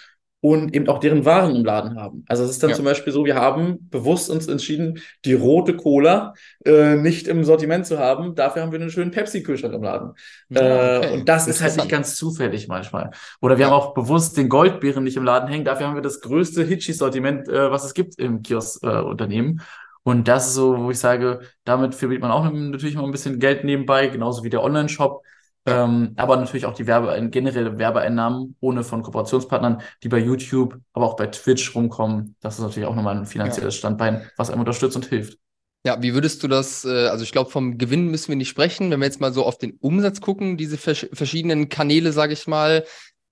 und 0.45 0.75
eben 0.75 0.89
auch 0.89 1.01
deren 1.01 1.25
Waren 1.25 1.57
im 1.57 1.65
Laden 1.65 1.99
haben. 1.99 2.23
Also 2.29 2.45
es 2.45 2.51
ist 2.51 2.63
dann 2.63 2.69
ja. 2.69 2.77
zum 2.77 2.85
Beispiel 2.85 3.15
so, 3.15 3.25
wir 3.25 3.37
haben 3.37 3.89
bewusst 3.89 4.29
uns 4.29 4.47
entschieden, 4.47 5.01
die 5.25 5.33
rote 5.33 5.75
Cola 5.75 6.35
äh, 6.67 6.97
nicht 6.97 7.29
im 7.29 7.45
Sortiment 7.45 7.87
zu 7.87 7.99
haben. 7.99 8.35
Dafür 8.35 8.61
haben 8.61 8.71
wir 8.71 8.79
einen 8.79 8.91
schönen 8.91 9.11
Pepsi-Kühlschrank 9.11 9.73
im 9.73 9.83
Laden. 9.83 10.13
Ja, 10.51 10.99
okay. 10.99 11.07
äh, 11.07 11.15
und 11.15 11.31
das 11.31 11.49
ist 11.49 11.63
halt 11.63 11.75
nicht 11.77 11.89
ganz 11.89 12.17
zufällig 12.17 12.69
manchmal. 12.69 13.13
Oder 13.41 13.57
wir 13.57 13.65
ja. 13.65 13.71
haben 13.71 13.81
auch 13.81 13.95
bewusst 13.95 14.37
den 14.37 14.51
Goldbeeren 14.51 15.03
nicht 15.03 15.17
im 15.17 15.25
Laden 15.25 15.49
hängen. 15.49 15.65
Dafür 15.65 15.87
haben 15.87 15.95
wir 15.95 16.03
das 16.03 16.21
größte 16.21 16.63
Hitchis-Sortiment, 16.63 17.49
äh, 17.49 17.71
was 17.71 17.87
es 17.87 17.95
gibt 17.95 18.19
im 18.19 18.43
Kiosk-Unternehmen. 18.43 19.63
Und 20.05 20.29
das 20.29 20.49
ist 20.49 20.55
so, 20.55 20.79
wo 20.79 20.91
ich 20.91 20.99
sage, 20.99 21.41
damit 21.65 21.95
verdient 21.95 22.21
man 22.21 22.31
auch 22.31 22.51
natürlich 22.51 22.95
mal 22.95 23.05
ein 23.05 23.11
bisschen 23.11 23.41
Geld 23.41 23.65
nebenbei, 23.65 24.07
genauso 24.07 24.45
wie 24.45 24.51
der 24.51 24.63
Online-Shop. 24.63 25.23
Ähm, 25.67 26.13
aber 26.17 26.37
natürlich 26.37 26.67
auch 26.67 26.75
die 26.75 26.87
Werbe, 26.87 27.29
generelle 27.31 27.79
Werbeeinnahmen 27.79 28.55
ohne 28.61 28.85
von 28.85 29.03
Kooperationspartnern, 29.03 29.81
die 30.03 30.09
bei 30.09 30.19
YouTube, 30.19 30.79
aber 30.93 31.07
auch 31.07 31.17
bei 31.17 31.27
Twitch 31.27 31.75
rumkommen. 31.75 32.37
Das 32.41 32.57
ist 32.59 32.61
natürlich 32.61 32.87
auch 32.87 32.95
nochmal 32.95 33.17
ein 33.17 33.25
finanzielles. 33.25 33.75
Standbein, 33.75 34.29
was 34.37 34.51
einem 34.51 34.61
unterstützt 34.61 34.95
und 34.95 35.07
hilft. 35.07 35.39
Ja, 35.87 36.03
wie 36.03 36.13
würdest 36.15 36.43
du 36.43 36.49
das, 36.49 36.85
äh, 36.85 37.09
also 37.09 37.25
ich 37.25 37.33
glaube, 37.33 37.51
vom 37.51 37.79
Gewinn 37.79 38.11
müssen 38.11 38.29
wir 38.29 38.37
nicht 38.37 38.49
sprechen. 38.49 38.91
Wenn 38.91 39.01
wir 39.01 39.07
jetzt 39.07 39.21
mal 39.21 39.33
so 39.33 39.45
auf 39.45 39.57
den 39.57 39.79
Umsatz 39.81 40.21
gucken, 40.21 40.59
diese 40.59 40.77
vers 40.77 41.07
verschiedenen 41.13 41.71
Kanäle, 41.71 42.13
sage 42.13 42.35
ich 42.35 42.47
mal, 42.47 42.85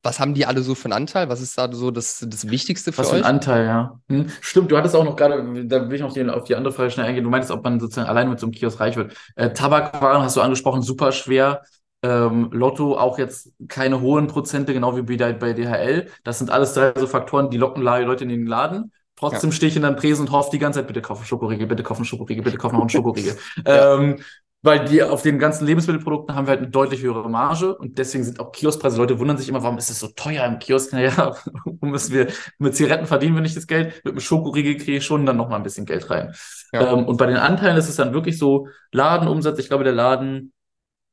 was 0.02 0.18
haben 0.18 0.34
die 0.34 0.46
alle 0.46 0.62
so 0.62 0.74
für 0.74 0.86
einen 0.86 0.94
Anteil? 0.94 1.28
Was 1.28 1.40
ist 1.40 1.56
da 1.56 1.72
so 1.72 1.90
das, 1.90 2.24
das 2.28 2.50
Wichtigste 2.50 2.92
für 2.92 2.98
was 2.98 3.12
euch? 3.12 3.20
Für 3.20 3.24
ein 3.24 3.34
Anteil, 3.36 3.64
ja. 3.64 4.00
Hm. 4.08 4.26
Stimmt, 4.40 4.70
du 4.70 4.76
hattest 4.76 4.96
auch 4.96 5.04
noch 5.04 5.16
gerade, 5.16 5.64
da 5.66 5.88
will 5.88 5.94
ich 5.94 6.00
noch 6.00 6.16
auf 6.34 6.44
die 6.44 6.56
andere 6.56 6.72
Frage 6.72 6.90
schnell 6.90 7.06
eingehen. 7.06 7.24
Du 7.24 7.30
meintest, 7.30 7.52
ob 7.52 7.62
man 7.62 7.78
sozusagen 7.78 8.08
allein 8.08 8.28
mit 8.28 8.40
so 8.40 8.46
einem 8.46 8.52
Kiosk 8.52 8.80
reich 8.80 8.96
wird. 8.96 9.14
Äh, 9.36 9.52
Tabakwaren 9.52 10.22
hast 10.22 10.36
du 10.36 10.40
angesprochen, 10.40 10.82
super 10.82 11.12
schwer. 11.12 11.62
Ähm, 12.02 12.48
Lotto 12.50 12.98
auch 12.98 13.18
jetzt 13.18 13.52
keine 13.68 14.00
hohen 14.00 14.26
Prozente, 14.26 14.72
genau 14.72 14.96
wie 14.96 15.02
bei, 15.02 15.52
DHL. 15.52 16.08
Das 16.24 16.38
sind 16.38 16.50
alles 16.50 16.74
drei 16.74 16.92
so 16.96 17.06
Faktoren, 17.06 17.50
die 17.50 17.58
locken 17.58 17.82
Leute 17.82 18.24
in 18.24 18.30
den 18.30 18.46
Laden. 18.46 18.92
Trotzdem 19.14 19.50
ja. 19.50 19.56
stehe 19.56 19.70
ich 19.70 19.76
in 19.76 19.82
deinem 19.82 19.96
Tresen 19.96 20.26
und 20.26 20.32
hoffe 20.32 20.50
die 20.50 20.58
ganze 20.58 20.80
Zeit, 20.80 20.88
bitte 20.88 21.00
kaufen 21.00 21.24
Schokoriegel, 21.24 21.68
bitte 21.68 21.84
kaufen 21.84 22.04
Schokoriegel, 22.04 22.42
bitte 22.42 22.58
kaufen 22.58 22.74
noch 22.74 22.82
einen 22.82 22.88
Schokoriegel. 22.90 23.36
ähm, 23.64 24.16
weil 24.62 24.84
die 24.84 25.02
auf 25.02 25.22
den 25.22 25.40
ganzen 25.40 25.66
Lebensmittelprodukten 25.66 26.36
haben 26.36 26.46
wir 26.46 26.52
halt 26.52 26.60
eine 26.60 26.70
deutlich 26.70 27.02
höhere 27.02 27.28
Marge 27.28 27.76
und 27.76 27.98
deswegen 27.98 28.22
sind 28.22 28.38
auch 28.38 28.52
Kioskpreise. 28.52 28.96
Leute 28.96 29.18
wundern 29.18 29.36
sich 29.36 29.48
immer, 29.48 29.62
warum 29.62 29.76
ist 29.76 29.90
es 29.90 29.98
so 29.98 30.08
teuer 30.08 30.46
im 30.46 30.58
Kiosk? 30.58 30.92
Naja, 30.92 31.34
wo 31.64 31.86
müssen 31.86 32.14
wir 32.14 32.28
mit 32.58 32.76
Zigaretten 32.76 33.06
verdienen 33.06 33.34
wir 33.34 33.42
nicht 33.42 33.56
das 33.56 33.66
Geld? 33.66 34.00
Mit 34.04 34.12
einem 34.12 34.20
Schokoriegel 34.20 34.76
kriege 34.76 34.98
ich 34.98 35.04
schon 35.04 35.26
dann 35.26 35.36
noch 35.36 35.48
mal 35.48 35.56
ein 35.56 35.62
bisschen 35.62 35.86
Geld 35.86 36.10
rein. 36.10 36.32
Ja. 36.72 36.92
Ähm, 36.92 37.06
und 37.06 37.16
bei 37.16 37.26
den 37.26 37.36
Anteilen 37.36 37.76
ist 37.76 37.88
es 37.88 37.96
dann 37.96 38.12
wirklich 38.12 38.38
so 38.38 38.68
Ladenumsatz. 38.92 39.58
Ich 39.58 39.68
glaube, 39.68 39.84
der 39.84 39.94
Laden 39.94 40.52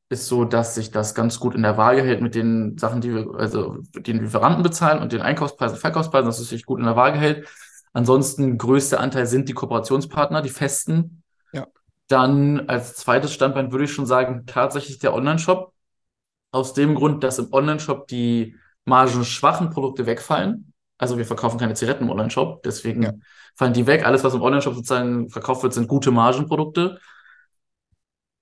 ist 0.10 0.28
so, 0.28 0.44
dass 0.44 0.76
sich 0.76 0.92
das 0.92 1.16
ganz 1.16 1.40
gut 1.40 1.56
in 1.56 1.64
der 1.64 1.78
Waage 1.78 2.04
hält 2.04 2.22
mit 2.22 2.36
den 2.36 2.78
Sachen, 2.78 3.02
die 3.02 3.14
wir, 3.14 3.36
also 3.36 3.78
den 3.96 4.20
Lieferanten 4.20 4.64
bezahlen 4.64 5.02
und 5.02 5.12
den 5.12 5.22
Einkaufspreisen, 5.22 5.78
Verkaufspreisen, 5.78 6.28
dass 6.28 6.40
es 6.40 6.50
sich 6.50 6.66
gut 6.66 6.80
in 6.80 6.86
der 6.86 6.96
Waage 6.96 7.20
hält. 7.20 7.48
Ansonsten 7.94 8.58
größte 8.58 9.00
Anteil 9.00 9.26
sind 9.26 9.50
die 9.50 9.54
Kooperationspartner, 9.54 10.42
die 10.42 10.50
festen, 10.50 11.24
dann 12.10 12.68
als 12.68 12.96
zweites 12.96 13.34
Standbein 13.34 13.72
würde 13.72 13.86
ich 13.86 13.94
schon 13.94 14.06
sagen, 14.06 14.46
tatsächlich 14.46 15.00
der 15.00 15.14
Online-Shop. 15.14 15.74
Aus 16.52 16.74
dem 16.74 16.96
Grund, 16.96 17.24
dass 17.24 17.38
im 17.38 17.54
Online-Shop 17.54 18.08
die 18.08 18.56
margenschwachen 18.86 19.70
Produkte 19.70 20.08
wegfallen. 20.08 20.74
Also 20.98 21.18
wir 21.18 21.26
verkaufen 21.26 21.60
keine 21.60 21.76
Zigaretten 21.76 22.06
im 22.06 22.10
Online-Shop, 22.10 22.64
deswegen 22.64 23.04
ja. 23.04 23.14
fallen 23.56 23.74
die 23.74 23.86
weg. 23.86 24.06
Alles, 24.06 24.24
was 24.24 24.34
im 24.34 24.42
Online-Shop 24.42 24.74
sozusagen 24.74 25.30
verkauft 25.30 25.62
wird, 25.64 25.74
sind 25.74 25.88
gute 25.88 26.12
Margenprodukte. 26.12 27.00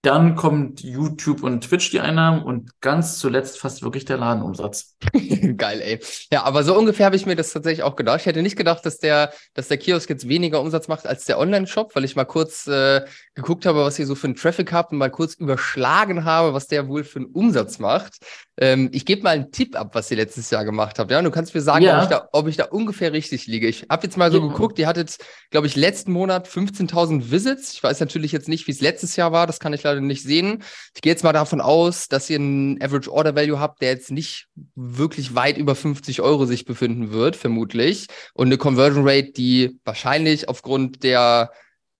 Dann 0.07 0.35
kommt 0.37 0.81
YouTube 0.81 1.43
und 1.43 1.65
Twitch 1.65 1.91
die 1.91 1.99
Einnahmen 1.99 2.41
und 2.41 2.79
ganz 2.79 3.19
zuletzt 3.19 3.59
fast 3.59 3.83
wirklich 3.83 4.05
der 4.05 4.15
Ladenumsatz. 4.15 4.95
Geil, 5.57 5.81
ey. 5.81 5.99
Ja, 6.31 6.43
aber 6.45 6.63
so 6.63 6.77
ungefähr 6.77 7.05
habe 7.07 7.17
ich 7.17 7.25
mir 7.25 7.35
das 7.35 7.51
tatsächlich 7.51 7.83
auch 7.83 7.97
gedacht. 7.97 8.21
Ich 8.21 8.25
hätte 8.25 8.41
nicht 8.41 8.55
gedacht, 8.55 8.85
dass 8.85 8.99
der, 8.99 9.33
dass 9.53 9.67
der 9.67 9.77
Kiosk 9.77 10.09
jetzt 10.09 10.29
weniger 10.29 10.61
Umsatz 10.61 10.87
macht 10.87 11.05
als 11.05 11.25
der 11.25 11.37
Online-Shop, 11.39 11.93
weil 11.93 12.05
ich 12.05 12.15
mal 12.15 12.23
kurz 12.23 12.67
äh, 12.67 13.01
geguckt 13.35 13.65
habe, 13.65 13.83
was 13.83 13.99
ihr 13.99 14.05
so 14.05 14.15
für 14.15 14.27
einen 14.27 14.37
Traffic 14.37 14.71
habt 14.71 14.93
und 14.93 14.97
mal 14.97 15.11
kurz 15.11 15.33
überschlagen 15.33 16.23
habe, 16.23 16.53
was 16.53 16.67
der 16.67 16.87
wohl 16.87 17.03
für 17.03 17.19
einen 17.19 17.25
Umsatz 17.33 17.77
macht. 17.79 18.19
Ähm, 18.59 18.89
ich 18.93 19.05
gebe 19.05 19.23
mal 19.23 19.31
einen 19.31 19.51
Tipp 19.51 19.75
ab, 19.75 19.89
was 19.93 20.09
ihr 20.09 20.17
letztes 20.17 20.49
Jahr 20.49 20.63
gemacht 20.63 20.99
habt. 20.99 21.11
Ja, 21.11 21.17
und 21.19 21.25
du 21.25 21.31
kannst 21.31 21.53
mir 21.53 21.61
sagen, 21.61 21.83
Ja. 21.83 21.97
ob, 21.97 22.03
ich 22.03 22.09
da, 22.09 22.29
ob 22.31 22.47
ich 22.47 22.55
da 22.55 22.63
ungefähr 22.65 23.11
richtig 23.11 23.45
liege. 23.45 23.67
Ich 23.67 23.85
habe 23.89 24.07
jetzt 24.07 24.17
mal 24.17 24.31
so 24.31 24.39
Ja. 24.39 24.47
geguckt, 24.47 24.79
ihr 24.79 24.87
hattet, 24.87 25.17
glaube 25.51 25.67
ich, 25.67 25.75
letzten 25.75 26.11
Monat 26.13 26.47
15.000 26.47 27.29
Visits. 27.29 27.73
Ich 27.73 27.83
weiß 27.83 27.99
natürlich 27.99 28.31
jetzt 28.31 28.47
nicht, 28.47 28.65
wie 28.67 28.71
es 28.71 28.79
letztes 28.81 29.15
Jahr 29.17 29.31
war. 29.33 29.45
Das 29.45 29.59
kann 29.59 29.73
ich 29.73 29.83
leider 29.83 29.96
nicht 30.01 30.23
sehen. 30.23 30.63
Ich 30.93 31.01
gehe 31.01 31.11
jetzt 31.11 31.23
mal 31.23 31.33
davon 31.33 31.61
aus, 31.61 32.07
dass 32.07 32.29
ihr 32.29 32.37
einen 32.37 32.81
Average 32.81 33.11
Order 33.11 33.35
Value 33.35 33.59
habt, 33.59 33.81
der 33.81 33.89
jetzt 33.89 34.11
nicht 34.11 34.47
wirklich 34.75 35.35
weit 35.35 35.57
über 35.57 35.75
50 35.75 36.21
Euro 36.21 36.45
sich 36.45 36.65
befinden 36.65 37.11
wird, 37.11 37.35
vermutlich. 37.35 38.07
Und 38.33 38.47
eine 38.47 38.57
Conversion 38.57 39.07
Rate, 39.07 39.31
die 39.31 39.79
wahrscheinlich 39.83 40.49
aufgrund 40.49 41.03
der 41.03 41.51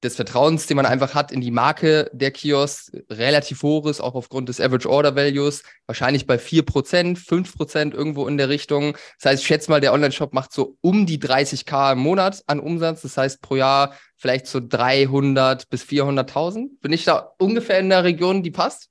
des 0.03 0.15
Vertrauens, 0.15 0.67
den 0.67 0.77
man 0.77 0.85
einfach 0.85 1.15
hat 1.15 1.31
in 1.31 1.41
die 1.41 1.51
Marke 1.51 2.09
der 2.13 2.31
Kiosk, 2.31 2.91
relativ 3.09 3.63
hoch 3.63 3.87
ist, 3.87 3.99
auch 3.99 4.13
aufgrund 4.13 4.47
des 4.47 4.61
Average 4.61 4.89
Order 4.89 5.15
Values, 5.15 5.63
wahrscheinlich 5.87 6.27
bei 6.27 6.35
4%, 6.35 7.17
5% 7.17 7.93
irgendwo 7.93 8.27
in 8.27 8.37
der 8.37 8.49
Richtung. 8.49 8.95
Das 9.19 9.31
heißt, 9.31 9.41
ich 9.41 9.47
schätze 9.47 9.71
mal, 9.71 9.81
der 9.81 9.93
Online-Shop 9.93 10.33
macht 10.33 10.53
so 10.53 10.77
um 10.81 11.05
die 11.05 11.19
30k 11.19 11.93
im 11.93 11.99
Monat 11.99 12.43
an 12.45 12.59
Umsatz. 12.59 13.01
Das 13.01 13.17
heißt, 13.17 13.41
pro 13.41 13.55
Jahr 13.55 13.95
vielleicht 14.15 14.47
so 14.47 14.59
300 14.61 15.69
bis 15.69 15.83
400.000. 15.83 16.79
Bin 16.81 16.93
ich 16.93 17.03
da 17.05 17.33
ungefähr 17.39 17.79
in 17.79 17.89
der 17.89 18.03
Region, 18.03 18.43
die 18.43 18.51
passt? 18.51 18.89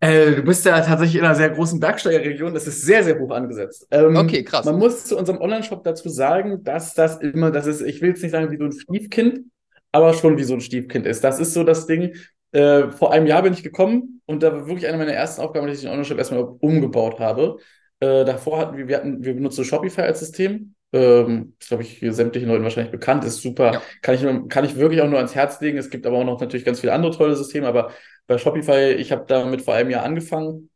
Äh, 0.00 0.36
du 0.36 0.42
bist 0.42 0.64
ja 0.66 0.80
tatsächlich 0.80 1.16
in 1.16 1.24
einer 1.24 1.34
sehr 1.34 1.50
großen 1.50 1.80
Bergsteigerregion. 1.80 2.52
Das 2.52 2.66
ist 2.66 2.82
sehr, 2.82 3.02
sehr 3.02 3.18
hoch 3.18 3.30
angesetzt. 3.30 3.86
Ähm, 3.90 4.14
Okay, 4.16 4.44
krass. 4.44 4.66
Man 4.66 4.78
muss 4.78 5.06
zu 5.06 5.16
unserem 5.16 5.40
Online-Shop 5.40 5.82
dazu 5.82 6.08
sagen, 6.08 6.62
dass 6.62 6.94
das 6.94 7.16
immer, 7.20 7.50
das 7.50 7.66
ist, 7.66 7.80
ich 7.80 8.02
will 8.02 8.10
jetzt 8.10 8.22
nicht 8.22 8.32
sagen 8.32 8.50
wie 8.50 8.58
so 8.58 8.64
ein 8.64 8.72
Stiefkind, 8.72 9.46
aber 9.94 10.12
schon 10.12 10.36
wie 10.36 10.44
so 10.44 10.54
ein 10.54 10.60
Stiefkind 10.60 11.06
ist. 11.06 11.22
Das 11.22 11.38
ist 11.38 11.54
so 11.54 11.62
das 11.64 11.86
Ding. 11.86 12.14
Äh, 12.52 12.90
vor 12.90 13.12
einem 13.12 13.26
Jahr 13.26 13.42
bin 13.42 13.52
ich 13.52 13.62
gekommen 13.62 14.20
und 14.26 14.42
da 14.42 14.52
war 14.52 14.66
wirklich 14.66 14.86
eine 14.86 14.98
meiner 14.98 15.12
ersten 15.12 15.40
Aufgaben, 15.40 15.66
dass 15.66 15.76
ich 15.76 15.82
den 15.82 15.90
Online-Shop 15.90 16.18
erstmal 16.18 16.42
umgebaut 16.60 17.20
habe. 17.20 17.58
Äh, 18.00 18.24
davor 18.24 18.58
hatten 18.58 18.76
wir, 18.76 18.88
wir 18.88 18.96
hatten, 18.96 19.24
wir 19.24 19.34
benutzen 19.34 19.64
Shopify 19.64 20.02
als 20.02 20.18
System. 20.20 20.74
Ähm, 20.92 21.54
ist, 21.60 21.68
glaube 21.68 21.82
ich, 21.84 21.90
hier 21.98 22.12
sämtlichen 22.12 22.48
Leuten 22.48 22.64
wahrscheinlich 22.64 22.92
bekannt, 22.92 23.24
ist 23.24 23.42
super. 23.42 23.72
Ja. 23.72 23.82
Kann 24.02 24.14
ich, 24.14 24.48
kann 24.48 24.64
ich 24.64 24.76
wirklich 24.76 25.00
auch 25.00 25.08
nur 25.08 25.18
ans 25.18 25.34
Herz 25.34 25.60
legen. 25.60 25.78
Es 25.78 25.90
gibt 25.90 26.06
aber 26.06 26.18
auch 26.18 26.24
noch 26.24 26.40
natürlich 26.40 26.64
ganz 26.64 26.80
viele 26.80 26.92
andere 26.92 27.12
tolle 27.16 27.36
Systeme, 27.36 27.66
aber 27.66 27.90
bei 28.26 28.38
Shopify, 28.38 28.92
ich 28.92 29.12
habe 29.12 29.24
damit 29.28 29.62
vor 29.62 29.74
einem 29.74 29.90
Jahr 29.90 30.04
angefangen. 30.04 30.70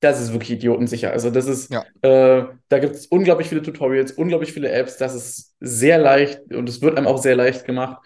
Das 0.00 0.20
ist 0.20 0.32
wirklich 0.32 0.50
idiotensicher. 0.52 1.12
Also 1.12 1.30
das 1.30 1.46
ist, 1.46 1.72
Ja. 1.72 1.84
äh, 2.02 2.46
da 2.68 2.78
gibt 2.80 2.96
es 2.96 3.06
unglaublich 3.06 3.48
viele 3.48 3.62
Tutorials, 3.62 4.10
unglaublich 4.12 4.52
viele 4.52 4.68
Apps. 4.70 4.96
Das 4.96 5.14
ist 5.14 5.54
sehr 5.60 5.98
leicht 5.98 6.40
und 6.52 6.68
es 6.68 6.82
wird 6.82 6.96
einem 6.96 7.06
auch 7.06 7.18
sehr 7.18 7.36
leicht 7.36 7.64
gemacht. 7.64 8.04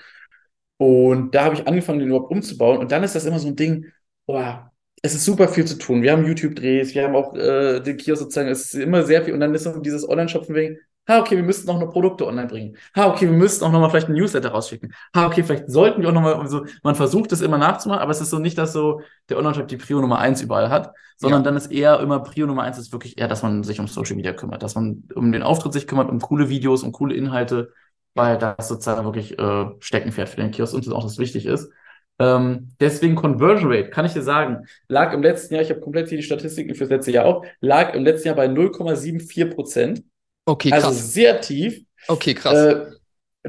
Und 0.79 1.35
da 1.35 1.45
habe 1.45 1.55
ich 1.55 1.67
angefangen, 1.67 2.01
den 2.01 2.09
überhaupt 2.09 2.31
umzubauen. 2.31 2.79
Und 2.79 2.93
dann 2.93 3.03
ist 3.03 3.15
das 3.15 3.25
immer 3.25 3.39
so 3.39 3.49
ein 3.49 3.57
Ding, 3.57 3.87
boah, 4.27 4.71
es 5.03 5.15
ist 5.15 5.25
super 5.25 5.49
viel 5.49 5.65
zu 5.65 5.79
tun. 5.79 6.03
Wir 6.03 6.13
haben 6.13 6.27
YouTube-Drehs, 6.27 6.95
wir 6.95 7.05
haben 7.05 7.17
auch 7.17 7.35
äh, 7.35 7.81
den 7.81 7.97
Kiosk 7.97 8.23
sozusagen, 8.23 8.49
es 8.49 8.75
ist 8.75 8.75
immer 8.75 9.03
sehr 9.05 9.23
viel. 9.25 9.35
Und 9.35 9.41
dann 9.41 9.55
ist 9.55 9.65
so 9.65 9.79
dieses 9.81 10.09
Online-Shop 10.09 10.47
von 10.47 10.55
wegen, 10.55 10.79
ha, 11.09 11.21
okay, 11.21 11.37
wir 11.37 11.45
müssten 11.45 11.67
noch 11.69 11.77
eine 11.77 11.87
Produkte 11.87 12.27
online 12.27 12.49
bringen. 12.49 12.77
Ha, 12.97 13.07
okay, 13.09 13.27
wir 13.27 13.37
müssten 13.37 13.65
auch 13.65 13.71
nochmal 13.71 13.91
vielleicht 13.91 14.09
ein 14.09 14.15
Newsletter 14.15 14.51
rausschicken. 14.51 14.93
Ha, 15.15 15.27
okay, 15.27 15.45
vielleicht 15.45 15.71
sollten 15.71 16.03
wir 16.03 16.09
auch 16.09 16.13
nochmal 16.13 16.47
so, 16.49 16.67
man 16.83 16.95
versucht 16.97 17.31
es 17.33 17.41
immer 17.43 17.59
nachzumachen, 17.59 18.03
aber 18.03 18.11
es 18.11 18.21
ist 18.21 18.31
so 18.31 18.39
nicht, 18.39 18.59
dass 18.59 18.73
so 18.73 19.01
der 19.29 19.39
Online-Shop 19.39 19.69
die 19.69 19.77
Prio 19.77 20.01
Nummer 20.01 20.19
eins 20.19 20.43
überall 20.43 20.69
hat, 20.71 20.93
sondern 21.17 21.43
Ja. 21.43 21.45
dann 21.45 21.57
ist 21.57 21.71
eher 21.71 22.01
immer 22.01 22.21
Prio 22.21 22.47
Nummer 22.47 22.63
eins 22.65 22.79
ist 22.79 22.93
wirklich 22.93 23.19
eher, 23.19 23.29
dass 23.29 23.43
man 23.43 23.63
sich 23.63 23.79
um 23.81 23.87
Social 23.87 24.17
Media 24.17 24.33
kümmert, 24.33 24.63
dass 24.63 24.75
man 24.75 25.05
um 25.15 25.31
den 25.33 25.43
Auftritt 25.43 25.73
sich 25.73 25.87
kümmert, 25.87 26.11
um 26.11 26.21
coole 26.21 26.49
Videos, 26.49 26.83
um 26.83 26.91
coole 26.93 27.15
Inhalte, 27.15 27.73
weil 28.17 28.39
das 28.39 28.69
sozusagen 28.69 29.05
wirklich 29.05 29.39
äh, 29.39 29.67
Steckenpferd 29.81 30.29
für 30.29 30.41
den 30.41 30.51
Kiosk 30.51 30.75
und 30.75 30.93
auch 30.93 31.05
das 31.05 31.19
wichtig 31.19 31.47
ist. 31.47 31.71
Ähm, 32.19 32.73
deswegen 32.81 33.15
Conversion 33.15 33.71
Rate, 33.71 33.91
kann 33.91 34.07
ich 34.07 34.15
dir 34.15 34.23
sagen, 34.23 34.67
lag 34.89 35.13
im 35.13 35.23
letzten 35.23 35.55
Jahr, 35.55 35.63
ich 35.63 35.71
habe 35.71 35.81
komplett 35.81 36.09
hier 36.09 36.17
die 36.19 36.25
Statistiken 36.25 36.75
für 36.75 36.85
das 36.85 36.91
letzte 36.91 37.11
Jahr 37.13 37.27
auch, 37.27 37.45
lag 37.61 37.95
im 37.95 38.05
letzten 38.05 38.29
Jahr 38.29 38.37
bei 38.37 38.47
0,74 38.47 39.55
Prozent. 39.55 40.03
Okay, 40.47 40.73
Also 40.73 40.89
krass. 40.89 41.13
sehr 41.13 41.41
tief. 41.41 41.83
Okay, 42.09 42.35
krass. 42.35 42.55
Äh, 42.55 42.87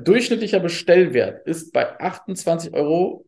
durchschnittlicher 0.02 0.60
Bestellwert 0.60 1.48
ist 1.48 1.72
bei 1.72 2.00
28,85 2.00 2.74
Euro 2.74 3.26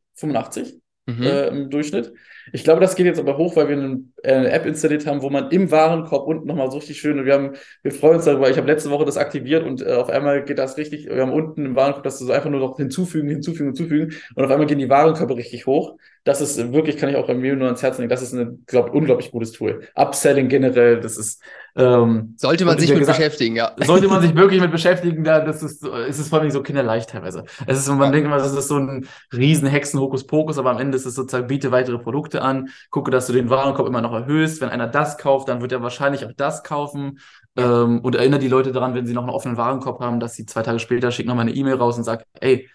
Mhm. 1.17 1.23
äh, 1.23 1.47
im 1.47 1.69
Durchschnitt. 1.69 2.13
Ich 2.51 2.63
glaube, 2.63 2.81
das 2.81 2.95
geht 2.95 3.05
jetzt 3.05 3.19
aber 3.19 3.37
hoch, 3.37 3.55
weil 3.55 3.67
wir 3.69 3.77
eine, 3.77 4.03
äh, 4.23 4.49
App 4.49 4.65
installiert 4.65 5.05
haben, 5.05 5.21
wo 5.21 5.29
man 5.29 5.51
im 5.51 5.69
Warenkorb 5.71 6.27
unten 6.27 6.47
nochmal 6.47 6.71
so 6.71 6.77
richtig 6.77 6.99
schön, 6.99 7.23
wir 7.23 7.33
haben, 7.33 7.51
wir 7.83 7.91
freuen 7.91 8.15
uns 8.15 8.25
darüber, 8.25 8.49
ich 8.49 8.57
habe 8.57 8.67
letzte 8.67 8.89
Woche 8.89 9.05
das 9.05 9.17
aktiviert 9.17 9.63
und 9.63 9.81
äh, 9.81 9.93
auf 9.93 10.09
einmal 10.09 10.43
geht 10.43 10.57
das 10.57 10.77
richtig, 10.77 11.07
wir 11.07 11.21
haben 11.21 11.33
unten 11.33 11.65
im 11.65 11.75
Warenkorb, 11.75 12.03
dass 12.03 12.19
du 12.19 12.25
so 12.25 12.33
einfach 12.33 12.49
nur 12.49 12.59
noch 12.59 12.77
hinzufügen, 12.77 13.29
hinzufügen, 13.29 13.69
hinzufügen 13.69 14.13
und 14.35 14.43
auf 14.43 14.51
einmal 14.51 14.67
gehen 14.67 14.79
die 14.79 14.89
Warenkörbe 14.89 15.35
richtig 15.35 15.67
hoch. 15.67 15.97
Das 16.23 16.41
ist 16.41 16.73
wirklich, 16.73 16.97
kann 16.97 17.09
ich 17.09 17.15
auch 17.15 17.29
empfehlen, 17.29 17.59
nur 17.59 17.67
ans 17.67 17.83
Herz 17.83 17.97
legen, 17.97 18.09
das 18.09 18.21
ist 18.21 18.33
ein, 18.33 18.63
glaube 18.65 18.91
unglaublich 18.91 19.31
gutes 19.31 19.51
Tool. 19.51 19.81
Upselling 19.95 20.49
generell, 20.49 20.99
das 20.99 21.17
ist, 21.17 21.43
ähm, 21.75 22.33
Sollte 22.37 22.65
man 22.65 22.77
sich 22.77 22.89
mit 22.91 22.99
Gesa- 23.03 23.07
beschäftigen, 23.07 23.55
ja. 23.55 23.71
sollte 23.85 24.07
man 24.07 24.21
sich 24.21 24.35
wirklich 24.35 24.61
mit 24.61 24.71
beschäftigen, 24.71 25.23
da 25.23 25.39
das 25.39 25.61
ist, 25.63 25.81
so- 25.81 25.93
es 25.93 26.19
ist 26.19 26.29
vor 26.29 26.39
allem 26.39 26.51
so 26.51 26.61
kinderleicht 26.61 27.09
teilweise. 27.09 27.43
Es 27.67 27.77
ist, 27.77 27.85
so, 27.85 27.93
man 27.93 28.07
Ja. 28.07 28.11
denkt 28.11 28.27
immer, 28.27 28.37
das 28.37 28.53
ist 28.55 28.67
so 28.67 28.77
ein 28.77 29.07
riesen 29.33 29.67
Hexen-Hokuspokus, 29.67 30.57
aber 30.57 30.71
am 30.71 30.79
Ende 30.79 30.95
ist 30.97 31.05
es 31.05 31.15
sozusagen, 31.15 31.47
biete 31.47 31.71
weitere 31.71 31.97
Produkte 31.99 32.41
an, 32.41 32.69
gucke, 32.89 33.11
dass 33.11 33.27
du 33.27 33.33
den 33.33 33.49
Warenkorb 33.49 33.87
immer 33.87 34.01
noch 34.01 34.13
erhöhst. 34.13 34.61
Wenn 34.61 34.69
einer 34.69 34.87
das 34.87 35.17
kauft, 35.17 35.49
dann 35.49 35.61
wird 35.61 35.71
er 35.71 35.81
wahrscheinlich 35.81 36.25
auch 36.25 36.33
das 36.35 36.63
kaufen. 36.63 37.19
Ja. 37.57 37.83
Ähm, 37.83 37.99
und 38.01 38.15
erinnere 38.15 38.39
die 38.39 38.47
Leute 38.47 38.71
daran, 38.71 38.93
wenn 38.93 39.05
sie 39.05 39.13
noch 39.13 39.23
einen 39.23 39.31
offenen 39.31 39.57
Warenkorb 39.57 39.99
haben, 40.01 40.19
dass 40.19 40.35
sie 40.35 40.45
zwei 40.45 40.61
Tage 40.63 40.79
später 40.79 41.11
schicken 41.11 41.29
nochmal 41.29 41.47
eine 41.47 41.55
E-Mail 41.55 41.75
raus 41.75 41.97
und 41.97 42.03
sagt, 42.03 42.25
ey, 42.39 42.69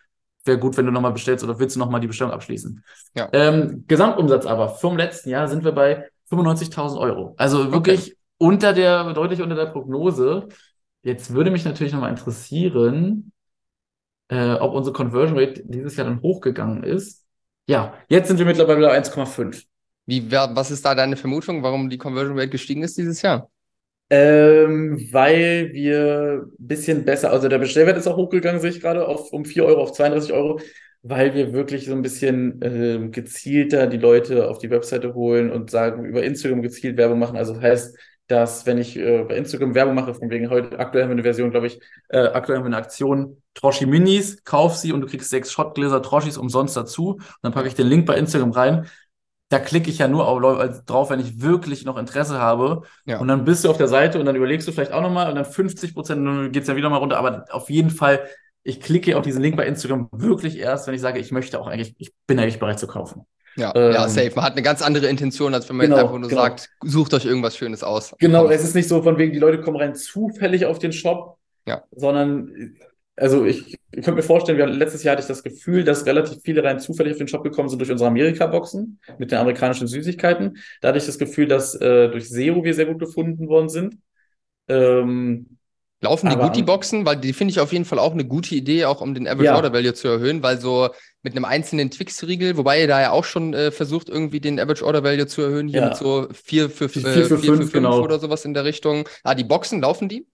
wäre 0.47 0.59
gut, 0.59 0.77
wenn 0.77 0.85
du 0.85 0.93
nochmal 0.93 1.13
bestellst 1.13 1.43
oder 1.43 1.59
willst 1.59 1.75
du 1.77 1.81
nochmal 1.81 2.01
die 2.01 2.07
Bestellung 2.07 2.33
abschließen. 2.33 2.85
Ja. 3.15 3.29
Ähm, 3.33 3.85
Gesamtumsatz 3.89 4.45
aber 4.45 4.69
vom 4.69 4.97
letzten 4.97 5.31
Jahr 5.31 5.49
sind 5.49 5.65
wir 5.65 5.73
bei 5.73 6.07
95.000 6.31 6.99
Euro. 6.99 7.35
Also 7.39 7.73
wirklich 7.73 8.17
unter 8.39 8.73
der, 8.73 9.13
deutlich 9.13 9.43
unter 9.43 9.57
der 9.57 9.67
Prognose. 9.67 10.49
Jetzt 11.03 11.33
würde 11.35 11.51
mich 11.51 11.65
natürlich 11.65 11.93
nochmal 11.93 12.11
interessieren, 12.11 13.33
äh, 14.29 14.55
ob 14.55 14.75
unsere 14.75 14.95
Conversion 14.95 15.39
Rate 15.39 15.63
dieses 15.65 15.97
Jahr 15.97 16.07
dann 16.07 16.23
hochgegangen 16.23 16.83
ist. 16.83 17.25
Ja, 17.67 17.95
jetzt 18.09 18.29
sind 18.29 18.39
wir 18.39 18.47
mittlerweile 18.47 18.87
bei 18.87 18.93
1,5. 18.93 19.65
Wie, 20.07 20.31
wer, 20.31 20.55
was 20.55 20.71
ist 20.71 20.85
da 20.85 20.95
deine 20.95 21.17
Vermutung, 21.17 21.63
warum 21.63 21.89
die 21.89 21.99
Conversion 21.99 22.39
Rate 22.39 22.51
gestiegen 22.51 22.83
ist 22.83 22.99
dieses 22.99 23.23
Jahr? 23.23 23.51
Ähm, 24.11 25.09
weil 25.13 25.73
wir 25.73 26.45
ein 26.45 26.67
bisschen 26.67 27.05
besser, 27.05 27.31
also 27.31 27.49
der 27.49 27.59
Bestellwert 27.59 27.97
ist 27.97 28.07
auch 28.07 28.17
hochgegangen, 28.17 28.61
sehe 28.61 28.71
ich 28.71 28.81
gerade, 28.81 29.09
auf, 29.09 29.33
um 29.33 29.47
4 29.47 29.65
Euro 29.65 29.83
auf 29.83 29.93
32 29.93 30.33
Euro, 30.35 30.61
weil 31.03 31.35
wir 31.35 31.55
wirklich 31.55 31.87
so 31.87 31.93
ein 31.93 32.03
bisschen 32.03 32.61
ähm, 32.63 33.13
gezielter 33.13 33.87
die 33.87 33.97
Leute 33.97 34.49
auf 34.49 34.59
die 34.59 34.71
Webseite 34.71 35.15
holen 35.15 35.51
und 35.51 35.71
sagen, 35.71 36.05
über 36.05 36.23
Instagram 36.23 36.61
gezielt 36.61 36.99
Werbung 36.99 37.19
machen. 37.19 37.37
Also 37.37 37.55
das 37.55 37.63
heißt, 37.63 37.99
dass 38.27 38.65
wenn 38.65 38.79
ich 38.79 38.97
äh, 38.97 39.25
bei 39.25 39.37
Instagram 39.37 39.75
Werbung 39.75 39.95
mache, 39.95 40.15
von 40.15 40.31
wegen 40.31 40.49
heute, 40.49 40.79
aktuell 40.79 41.05
haben 41.05 41.11
wir 41.11 41.15
eine 41.15 41.23
Version, 41.23 41.51
glaube 41.51 41.67
ich, 41.67 41.81
äh, 42.09 42.19
aktuell 42.19 42.59
haben 42.59 42.65
wir 42.65 42.69
eine 42.69 42.79
Aktion, 42.79 43.43
Troschi 43.53 43.87
Minis, 43.87 44.45
kauf 44.45 44.77
sie 44.77 44.93
und 44.93 45.03
du 45.03 45.07
kriegst 45.07 45.31
sechs 45.31 45.53
Shotgläser 45.53 46.03
Troschis 46.03 46.39
umsonst 46.39 46.77
dazu. 46.77 47.15
Und 47.15 47.39
dann 47.43 47.53
packe 47.53 47.69
ich 47.69 47.75
den 47.75 47.87
Link 47.87 48.07
bei 48.07 48.17
Instagram 48.17 48.53
rein. 48.53 48.89
Da 49.51 49.59
klicke 49.59 49.91
ich 49.91 49.99
ja 49.99 50.09
nur 50.09 50.27
auf, 50.27 50.85
drauf, 50.87 51.11
wenn 51.11 51.21
ich 51.21 51.43
wirklich 51.43 51.85
noch 51.85 51.99
Interesse 51.99 52.39
habe. 52.39 52.83
Ja. 53.05 53.19
Und 53.19 53.29
dann 53.29 53.45
bist 53.45 53.65
du 53.65 53.71
auf 53.71 53.77
der 53.77 53.89
Seite 53.89 54.19
und 54.19 54.25
dann 54.25 54.37
überlegst 54.37 54.67
du 54.67 54.73
vielleicht 54.73 54.93
auch 54.93 55.03
nochmal 55.03 55.29
und 55.29 55.37
dann 55.37 55.45
50 55.45 55.95
Prozent, 55.95 56.27
dann 56.27 56.51
geht's 56.51 56.67
ja 56.67 56.77
wieder 56.77 56.89
mal 56.89 56.97
runter. 56.97 57.19
Aber 57.19 57.45
auf 57.51 57.69
jeden 57.69 57.91
Fall, 57.91 58.27
ich 58.63 58.81
klicke 58.81 59.19
auf 59.19 59.23
diesen 59.23 59.43
Link 59.43 59.57
bei 59.57 59.67
Instagram 59.67 60.09
wirklich 60.13 60.59
erst, 60.59 60.87
wenn 60.87 60.95
ich 60.95 61.03
sage, 61.03 61.21
ich 61.21 61.31
möchte 61.31 61.61
auch 61.61 61.67
eigentlich, 61.67 61.95
ich 61.99 62.15
bin 62.27 62.39
eigentlich 62.39 62.59
bereit 62.59 62.81
zu 62.81 62.87
kaufen. 62.87 63.27
Ja, 63.57 63.73
Ähm, 63.75 63.93
ja, 63.93 64.09
safe. 64.09 64.33
Man 64.35 64.45
hat 64.45 64.53
eine 64.53 64.63
ganz 64.63 64.83
andere 64.83 65.07
Intention, 65.07 65.55
als 65.55 65.69
wenn 65.69 65.77
man 65.77 65.87
Genau, 65.87 65.97
jetzt 65.97 66.05
einfach 66.07 66.19
nur 66.19 66.29
genau. 66.29 66.43
sagt, 66.43 66.71
sucht 66.85 67.15
euch 67.15 67.25
irgendwas 67.25 67.57
Schönes 67.57 67.83
aus. 67.83 68.15
Genau, 68.19 68.49
es 68.49 68.65
ist 68.65 68.75
nicht 68.75 68.89
so 68.89 69.03
von 69.03 69.19
wegen, 69.19 69.33
die 69.33 69.39
Leute 69.39 69.61
kommen 69.61 69.77
rein 69.77 69.95
zufällig 69.95 70.67
auf 70.67 70.79
den 70.79 70.93
Shop, 70.93 71.39
Ja. 71.67 71.83
sondern, 71.93 72.77
also 73.17 73.45
ich, 73.45 73.67
ich 73.67 73.77
könnte 73.93 74.13
mir 74.15 74.23
vorstellen, 74.23 74.59
wir, 74.59 74.67
letztes 74.67 75.05
Jahr 75.05 75.13
hatte 75.13 75.23
ich 75.23 75.29
das 75.29 75.43
Gefühl, 75.45 75.85
dass 75.85 76.05
relativ 76.05 76.39
viele 76.43 76.65
rein 76.65 76.81
zufällig 76.81 77.13
auf 77.13 77.19
den 77.19 77.29
Shop 77.29 77.45
gekommen 77.45 77.69
sind 77.69 77.79
durch 77.79 77.91
unsere 77.93 78.09
Amerika-Boxen 78.09 78.99
mit 79.19 79.31
den 79.31 79.39
amerikanischen 79.39 79.87
Süßigkeiten. 79.87 80.59
Da 80.81 80.89
hatte 80.89 80.99
ich 80.99 81.07
das 81.07 81.19
Gefühl, 81.19 81.47
dass 81.47 81.75
äh, 81.77 82.09
durch 82.09 82.29
SEO 82.29 82.65
wir 82.65 82.75
sehr 82.75 82.87
gut 82.87 82.99
gefunden 82.99 83.49
worden 83.49 83.69
sind. 83.69 83.99
Ähm, 84.69 85.59
Laufen 86.01 86.29
die 86.29 86.37
gut, 86.37 86.57
die 86.57 86.63
Boxen? 86.63 87.07
Weil 87.07 87.17
die 87.17 87.33
finde 87.33 87.53
ich 87.53 87.61
auf 87.61 87.73
jeden 87.73 87.85
Fall 87.85 87.99
auch 87.99 88.13
eine 88.13 88.25
gute 88.27 88.55
Idee, 88.55 88.85
auch 88.85 89.01
um 89.01 89.15
den 89.15 89.27
Average 89.27 89.45
Ja. 89.45 89.57
Order 89.57 89.73
Value 89.73 89.95
zu 89.95 90.09
erhöhen, 90.09 90.43
weil 90.43 90.61
so 90.61 90.91
mit 91.25 91.35
einem 91.35 91.45
einzelnen 91.45 91.91
Twix-Riegel, 91.91 92.57
wobei 92.57 92.83
ihr 92.83 92.87
da 92.87 93.01
ja 93.01 93.11
auch 93.11 93.25
schon 93.25 93.55
äh, 93.55 93.71
versucht, 93.73 94.09
irgendwie 94.09 94.41
den 94.41 94.61
Average 94.61 94.85
Order 94.85 95.03
Value 95.03 95.27
zu 95.27 95.43
erhöhen, 95.43 95.67
hier 95.69 95.81
Ja. 95.81 95.89
mit 95.89 95.97
so 95.97 96.29
vier 96.33 96.71
für, 96.71 96.89
Vier 96.89 97.05
äh, 97.05 97.25
für 97.25 97.67
genau. 97.67 98.01
oder 98.03 98.19
sowas 98.21 98.45
in 98.45 98.55
der 98.55 98.65
Richtung. 98.65 99.09
Ah, 99.25 99.35
die 99.35 99.45
Boxen, 99.45 99.81
laufen 99.81 100.09
die? 100.09 100.27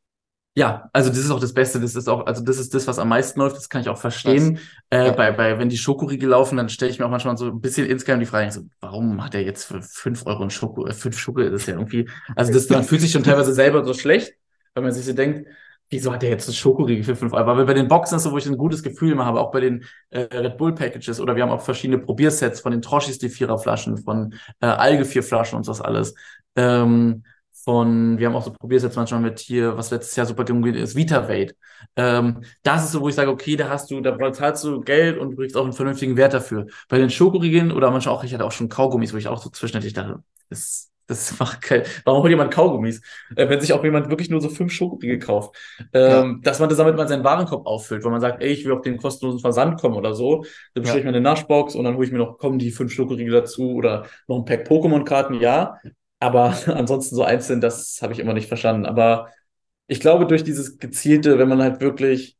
Ja, 0.56 0.90
also 0.92 1.10
das 1.10 1.18
ist 1.18 1.30
auch 1.30 1.38
das 1.38 1.54
Beste. 1.54 1.78
Das 1.80 1.94
ist 1.94 2.08
auch, 2.08 2.26
also 2.26 2.42
das 2.42 2.58
ist 2.58 2.74
das, 2.74 2.86
was 2.88 2.98
am 2.98 3.08
meisten 3.08 3.38
läuft. 3.38 3.56
Das 3.56 3.68
kann 3.68 3.82
ich 3.82 3.88
auch 3.88 3.98
verstehen. 3.98 4.58
Äh, 4.90 5.06
ja. 5.06 5.12
bei, 5.12 5.30
bei, 5.30 5.58
wenn 5.58 5.68
die 5.68 5.78
Schokoriegel 5.78 6.28
laufen, 6.28 6.56
dann 6.56 6.68
stelle 6.68 6.90
ich 6.90 6.98
mir 6.98 7.06
auch 7.06 7.10
manchmal 7.10 7.36
so 7.36 7.46
ein 7.46 7.60
bisschen 7.60 7.86
insgesamt 7.86 8.22
die 8.22 8.26
Frage, 8.26 8.50
so, 8.50 8.62
warum 8.80 9.24
hat 9.24 9.34
er 9.36 9.42
jetzt 9.42 9.64
für 9.64 9.80
fünf 9.80 10.26
Euro 10.26 10.42
ein 10.42 10.50
Schoko, 10.50 10.86
äh, 10.86 10.92
fünf 10.92 11.18
Schoko, 11.18 11.40
das 11.40 11.62
ist 11.62 11.66
ja 11.68 11.74
irgendwie, 11.74 12.08
also 12.34 12.52
das, 12.52 12.68
man 12.68 12.82
fühlt 12.82 13.00
sich 13.00 13.12
schon 13.12 13.22
teilweise 13.22 13.54
selber 13.54 13.84
so 13.84 13.94
schlecht, 13.94 14.34
weil 14.74 14.82
man 14.82 14.92
sich 14.92 15.04
so 15.04 15.12
denkt, 15.12 15.46
wieso 15.90 16.12
hat 16.12 16.22
er 16.22 16.30
jetzt 16.30 16.48
ein 16.48 16.54
Schokoriegel 16.54 17.04
für 17.04 17.16
fünf 17.16 17.32
Euro? 17.32 17.50
Aber 17.50 17.64
bei 17.66 17.74
den 17.74 17.88
Boxen 17.88 18.16
ist 18.16 18.22
so, 18.22 18.32
wo 18.32 18.38
ich 18.38 18.46
ein 18.46 18.56
gutes 18.56 18.82
Gefühl 18.82 19.12
immer 19.12 19.26
habe, 19.26 19.40
auch 19.40 19.50
bei 19.50 19.60
den 19.60 19.84
äh, 20.10 20.20
Red 20.20 20.56
Bull 20.56 20.74
Packages 20.74 21.20
oder 21.20 21.36
wir 21.36 21.42
haben 21.42 21.50
auch 21.50 21.62
verschiedene 21.62 21.98
Probiersets 21.98 22.60
von 22.60 22.72
den 22.72 22.82
Troschis, 22.82 23.18
die 23.18 23.28
Viererflaschen, 23.28 23.98
von 23.98 24.34
äh, 24.60 24.66
Alge 24.66 25.04
vier 25.04 25.22
Flaschen 25.22 25.56
und 25.56 25.68
das 25.68 25.80
alles. 25.80 26.14
Ähm, 26.56 27.24
von, 27.64 28.18
wir 28.18 28.26
haben 28.26 28.36
auch 28.36 28.44
so 28.44 28.52
probiert 28.52 28.82
jetzt 28.82 28.96
manchmal 28.96 29.20
mit 29.20 29.38
hier, 29.38 29.76
was 29.76 29.90
letztes 29.90 30.16
Jahr 30.16 30.26
super 30.26 30.44
dumm 30.44 30.64
ist, 30.64 30.96
VitaVate. 30.96 31.54
Ähm, 31.96 32.42
das 32.62 32.84
ist 32.84 32.92
so, 32.92 33.00
wo 33.00 33.08
ich 33.08 33.14
sage, 33.14 33.30
okay, 33.30 33.56
da 33.56 33.68
hast 33.68 33.90
du, 33.90 34.00
da 34.00 34.32
zahlst 34.32 34.64
du 34.64 34.80
Geld 34.80 35.18
und 35.18 35.32
du 35.32 35.36
kriegst 35.36 35.56
auch 35.56 35.64
einen 35.64 35.72
vernünftigen 35.72 36.16
Wert 36.16 36.32
dafür. 36.32 36.66
Bei 36.88 36.98
den 36.98 37.10
Schokoriegeln 37.10 37.70
oder 37.72 37.90
manchmal 37.90 38.14
auch, 38.14 38.24
ich 38.24 38.32
hatte 38.32 38.44
auch 38.46 38.52
schon 38.52 38.68
Kaugummis, 38.68 39.12
wo 39.12 39.18
ich 39.18 39.28
auch 39.28 39.42
so 39.42 39.50
zwischendurch 39.50 39.92
dachte, 39.92 40.22
das, 40.48 40.89
das 41.10 41.38
macht 41.38 41.60
kein, 41.62 41.82
warum 42.04 42.22
holt 42.22 42.30
jemand 42.30 42.54
Kaugummis? 42.54 43.00
Äh, 43.36 43.48
wenn 43.48 43.60
sich 43.60 43.72
auch 43.72 43.82
jemand 43.84 44.08
wirklich 44.08 44.30
nur 44.30 44.40
so 44.40 44.48
fünf 44.48 44.72
Schokoriegel 44.72 45.18
kauft. 45.18 45.56
Ähm, 45.92 46.10
ja. 46.36 46.38
Dass 46.42 46.60
man 46.60 46.68
das 46.68 46.78
damit 46.78 46.96
mal 46.96 47.08
seinen 47.08 47.24
Warenkorb 47.24 47.66
auffüllt, 47.66 48.04
weil 48.04 48.12
man 48.12 48.20
sagt, 48.20 48.42
ey, 48.42 48.50
ich 48.50 48.64
will 48.64 48.72
auf 48.72 48.82
den 48.82 48.96
kostenlosen 48.96 49.40
Versand 49.40 49.80
kommen 49.80 49.96
oder 49.96 50.14
so. 50.14 50.44
Dann 50.74 50.82
bestelle 50.82 50.98
ja. 50.98 50.98
ich 50.98 51.04
mir 51.04 51.16
eine 51.16 51.20
Naschbox 51.20 51.74
und 51.74 51.84
dann 51.84 51.96
hole 51.96 52.06
ich 52.06 52.12
mir 52.12 52.18
noch, 52.18 52.38
kommen 52.38 52.58
die 52.58 52.70
fünf 52.70 52.92
Schokoriegel 52.92 53.32
dazu 53.32 53.72
oder 53.72 54.06
noch 54.28 54.38
ein 54.38 54.44
Pack 54.44 54.68
Pokémon-Karten, 54.68 55.34
ja. 55.34 55.76
Aber 56.20 56.54
ansonsten 56.66 57.16
so 57.16 57.24
einzeln, 57.24 57.60
das 57.60 57.98
habe 58.02 58.12
ich 58.12 58.20
immer 58.20 58.32
nicht 58.32 58.48
verstanden. 58.48 58.86
Aber 58.86 59.28
ich 59.88 60.00
glaube, 60.00 60.26
durch 60.26 60.44
dieses 60.44 60.78
gezielte, 60.78 61.38
wenn 61.38 61.48
man 61.48 61.60
halt 61.60 61.80
wirklich 61.80 62.38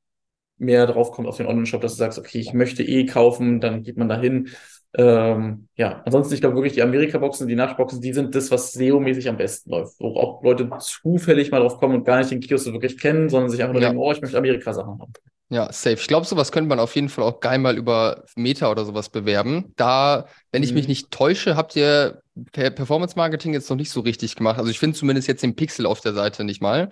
mehr 0.58 0.86
drauf 0.86 1.10
kommt 1.10 1.26
auf 1.26 1.38
den 1.38 1.46
Online-Shop, 1.46 1.80
dass 1.80 1.94
du 1.94 1.98
sagst, 1.98 2.18
okay, 2.18 2.38
ich 2.38 2.52
möchte 2.52 2.82
eh 2.84 3.06
kaufen, 3.06 3.60
dann 3.60 3.82
geht 3.82 3.96
man 3.96 4.08
da 4.08 4.20
hin. 4.20 4.50
Ähm, 4.94 5.68
ja, 5.76 6.02
ansonsten, 6.04 6.35
ich 6.35 6.40
glaube 6.40 6.56
wirklich, 6.56 6.73
die 6.73 6.82
Amerika-Boxen, 6.82 7.47
die 7.47 7.54
Nachboxen, 7.54 8.00
die 8.00 8.12
sind 8.12 8.35
das, 8.35 8.50
was 8.50 8.73
SEO-mäßig 8.73 9.28
am 9.28 9.37
besten 9.37 9.70
läuft. 9.70 10.00
Wo 10.00 10.16
auch 10.16 10.42
Leute 10.42 10.68
zufällig 10.80 11.50
mal 11.50 11.61
drauf 11.61 11.78
kommen 11.78 11.94
und 11.97 12.04
gar 12.04 12.18
nicht 12.18 12.30
den 12.30 12.40
Kiosk 12.40 12.66
wirklich 12.66 12.99
kennen, 12.99 13.28
sondern 13.28 13.50
sich 13.50 13.61
einfach 13.61 13.75
nur 13.75 13.82
ja. 13.82 13.88
denken, 13.90 14.02
oh, 14.02 14.11
ich 14.12 14.20
möchte 14.20 14.37
Amerika-Sachen 14.37 15.00
haben. 15.00 15.12
Ja, 15.52 15.73
safe. 15.73 15.97
Ich 15.97 16.06
glaube, 16.06 16.26
sowas 16.26 16.52
könnte 16.52 16.68
man 16.68 16.78
auf 16.78 16.94
jeden 16.94 17.09
Fall 17.09 17.25
auch 17.25 17.40
geil 17.40 17.59
mal 17.59 17.76
über 17.76 18.25
Meta 18.37 18.70
oder 18.70 18.85
sowas 18.85 19.09
bewerben. 19.09 19.73
Da, 19.75 20.26
wenn 20.52 20.62
ich 20.62 20.70
mhm. 20.70 20.76
mich 20.76 20.88
nicht 20.88 21.11
täusche, 21.11 21.56
habt 21.56 21.75
ihr 21.75 22.23
Performance 22.52 23.16
Marketing 23.16 23.52
jetzt 23.52 23.68
noch 23.68 23.76
nicht 23.76 23.90
so 23.90 24.00
richtig 24.00 24.37
gemacht. 24.37 24.59
Also 24.59 24.70
ich 24.70 24.78
finde 24.78 24.97
zumindest 24.97 25.26
jetzt 25.26 25.42
den 25.42 25.56
Pixel 25.56 25.87
auf 25.87 26.00
der 26.00 26.14
Seite 26.14 26.44
nicht 26.44 26.62
mal. 26.62 26.90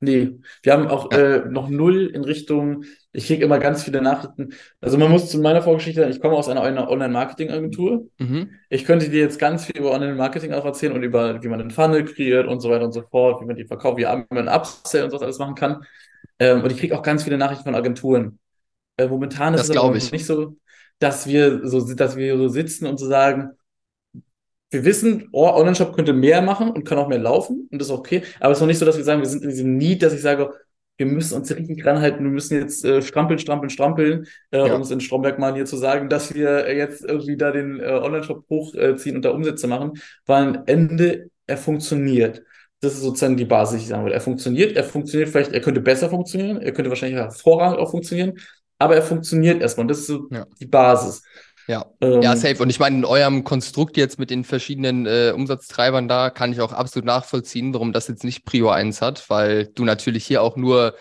Nee, 0.00 0.40
wir 0.62 0.72
haben 0.74 0.88
auch 0.88 1.10
ja. 1.10 1.18
äh, 1.18 1.48
noch 1.48 1.70
null 1.70 2.10
in 2.12 2.22
Richtung, 2.22 2.84
ich 3.12 3.28
kriege 3.28 3.44
immer 3.44 3.58
ganz 3.58 3.82
viele 3.82 4.02
Nachrichten. 4.02 4.50
Also 4.82 4.98
man 4.98 5.10
muss 5.10 5.30
zu 5.30 5.38
meiner 5.38 5.62
Vorgeschichte 5.62 6.02
sagen, 6.02 6.12
ich 6.12 6.20
komme 6.20 6.36
aus 6.36 6.50
einer 6.50 6.62
Online-Marketing-Agentur. 6.90 8.06
Mhm. 8.18 8.50
Ich 8.68 8.84
könnte 8.84 9.08
dir 9.08 9.20
jetzt 9.20 9.38
ganz 9.38 9.64
viel 9.64 9.78
über 9.78 9.92
Online-Marketing 9.92 10.52
auch 10.52 10.66
erzählen 10.66 10.92
und 10.92 11.02
über, 11.02 11.42
wie 11.42 11.48
man 11.48 11.62
einen 11.62 11.70
Funnel 11.70 12.04
kreiert 12.04 12.46
und 12.46 12.60
so 12.60 12.68
weiter 12.68 12.84
und 12.84 12.92
so 12.92 13.02
fort, 13.02 13.40
wie 13.40 13.46
man 13.46 13.56
die 13.56 13.64
verkauft, 13.64 13.96
wie 13.96 14.04
man 14.04 14.26
einen 14.30 14.48
Upsell 14.48 15.04
und 15.04 15.10
sowas 15.10 15.22
alles 15.22 15.38
machen 15.38 15.54
kann. 15.54 15.82
Ähm, 16.38 16.62
und 16.62 16.70
ich 16.70 16.78
kriege 16.78 16.96
auch 16.96 17.02
ganz 17.02 17.24
viele 17.24 17.38
Nachrichten 17.38 17.64
von 17.64 17.74
Agenturen. 17.74 18.38
Äh, 18.98 19.08
momentan 19.08 19.54
ist 19.54 19.60
das 19.60 19.70
es 19.70 19.76
aber 19.76 19.94
nicht 19.94 20.26
so, 20.26 20.56
dass 20.98 21.26
wir 21.26 21.66
so, 21.66 21.94
dass 21.94 22.16
wir 22.16 22.36
so 22.36 22.48
sitzen 22.48 22.86
und 22.86 22.98
so 22.98 23.06
sagen, 23.06 23.52
wir 24.70 24.84
wissen, 24.84 25.28
oh, 25.32 25.48
Online-Shop 25.48 25.94
könnte 25.94 26.12
mehr 26.12 26.42
machen 26.42 26.70
und 26.70 26.84
kann 26.84 26.98
auch 26.98 27.08
mehr 27.08 27.18
laufen 27.18 27.68
und 27.70 27.80
das 27.80 27.88
ist 27.88 27.94
okay. 27.94 28.22
Aber 28.40 28.52
es 28.52 28.58
ist 28.58 28.62
noch 28.62 28.68
nicht 28.68 28.78
so, 28.78 28.86
dass 28.86 28.96
wir 28.96 29.04
sagen, 29.04 29.20
wir 29.20 29.28
sind 29.28 29.44
in 29.44 29.50
diesem 29.50 29.76
Need, 29.76 30.02
dass 30.02 30.12
ich 30.12 30.22
sage, 30.22 30.52
wir 30.96 31.06
müssen 31.06 31.36
uns 31.36 31.54
richtig 31.54 31.84
ranhalten, 31.84 32.24
wir 32.24 32.30
müssen 32.30 32.58
jetzt 32.58 32.84
äh, 32.84 33.02
strampeln, 33.02 33.38
strampeln, 33.38 33.70
strampeln, 33.70 34.26
äh, 34.50 34.66
ja. 34.66 34.74
um 34.74 34.80
es 34.80 34.90
in 34.90 35.00
Stromberg 35.00 35.38
mal 35.38 35.54
hier 35.54 35.66
zu 35.66 35.76
sagen, 35.76 36.08
dass 36.08 36.34
wir 36.34 36.74
jetzt 36.74 37.04
irgendwie 37.04 37.36
da 37.36 37.50
den 37.52 37.80
äh, 37.80 37.84
Online-Shop 37.84 38.44
hochziehen 38.48 39.16
und 39.16 39.24
da 39.24 39.30
Umsätze 39.30 39.66
machen, 39.66 39.92
weil 40.24 40.42
am 40.42 40.62
Ende 40.66 41.30
er 41.46 41.58
funktioniert. 41.58 42.42
Das 42.80 42.94
ist 42.94 43.02
sozusagen 43.02 43.36
die 43.36 43.44
Basis, 43.44 43.82
ich 43.82 43.88
sagen 43.88 44.04
würde. 44.04 44.14
Er 44.14 44.20
funktioniert, 44.20 44.76
er 44.76 44.84
funktioniert 44.84 45.30
vielleicht, 45.30 45.52
er 45.52 45.60
könnte 45.60 45.80
besser 45.80 46.10
funktionieren, 46.10 46.60
er 46.60 46.72
könnte 46.72 46.90
wahrscheinlich 46.90 47.18
hervorragend 47.18 47.78
auch 47.78 47.90
funktionieren, 47.90 48.34
aber 48.78 48.96
er 48.96 49.02
funktioniert 49.02 49.60
erstmal 49.60 49.84
und 49.84 49.88
das 49.88 50.00
ist 50.00 50.06
so 50.06 50.28
ja. 50.30 50.46
die 50.60 50.66
Basis. 50.66 51.22
Ja, 51.66 51.86
ähm, 52.00 52.22
ja, 52.22 52.36
safe. 52.36 52.62
Und 52.62 52.70
ich 52.70 52.78
meine, 52.78 52.96
in 52.96 53.04
eurem 53.04 53.44
Konstrukt 53.44 53.96
jetzt 53.96 54.18
mit 54.18 54.30
den 54.30 54.44
verschiedenen 54.44 55.06
äh, 55.06 55.32
Umsatztreibern 55.34 56.08
da 56.08 56.30
kann 56.30 56.52
ich 56.52 56.60
auch 56.60 56.72
absolut 56.72 57.06
nachvollziehen, 57.06 57.74
warum 57.74 57.92
das 57.92 58.08
jetzt 58.08 58.24
nicht 58.24 58.44
Prio 58.44 58.68
1 58.70 59.02
hat, 59.02 59.28
weil 59.30 59.66
du 59.66 59.84
natürlich 59.84 60.24
hier 60.24 60.42
auch 60.42 60.56
nur 60.56 60.94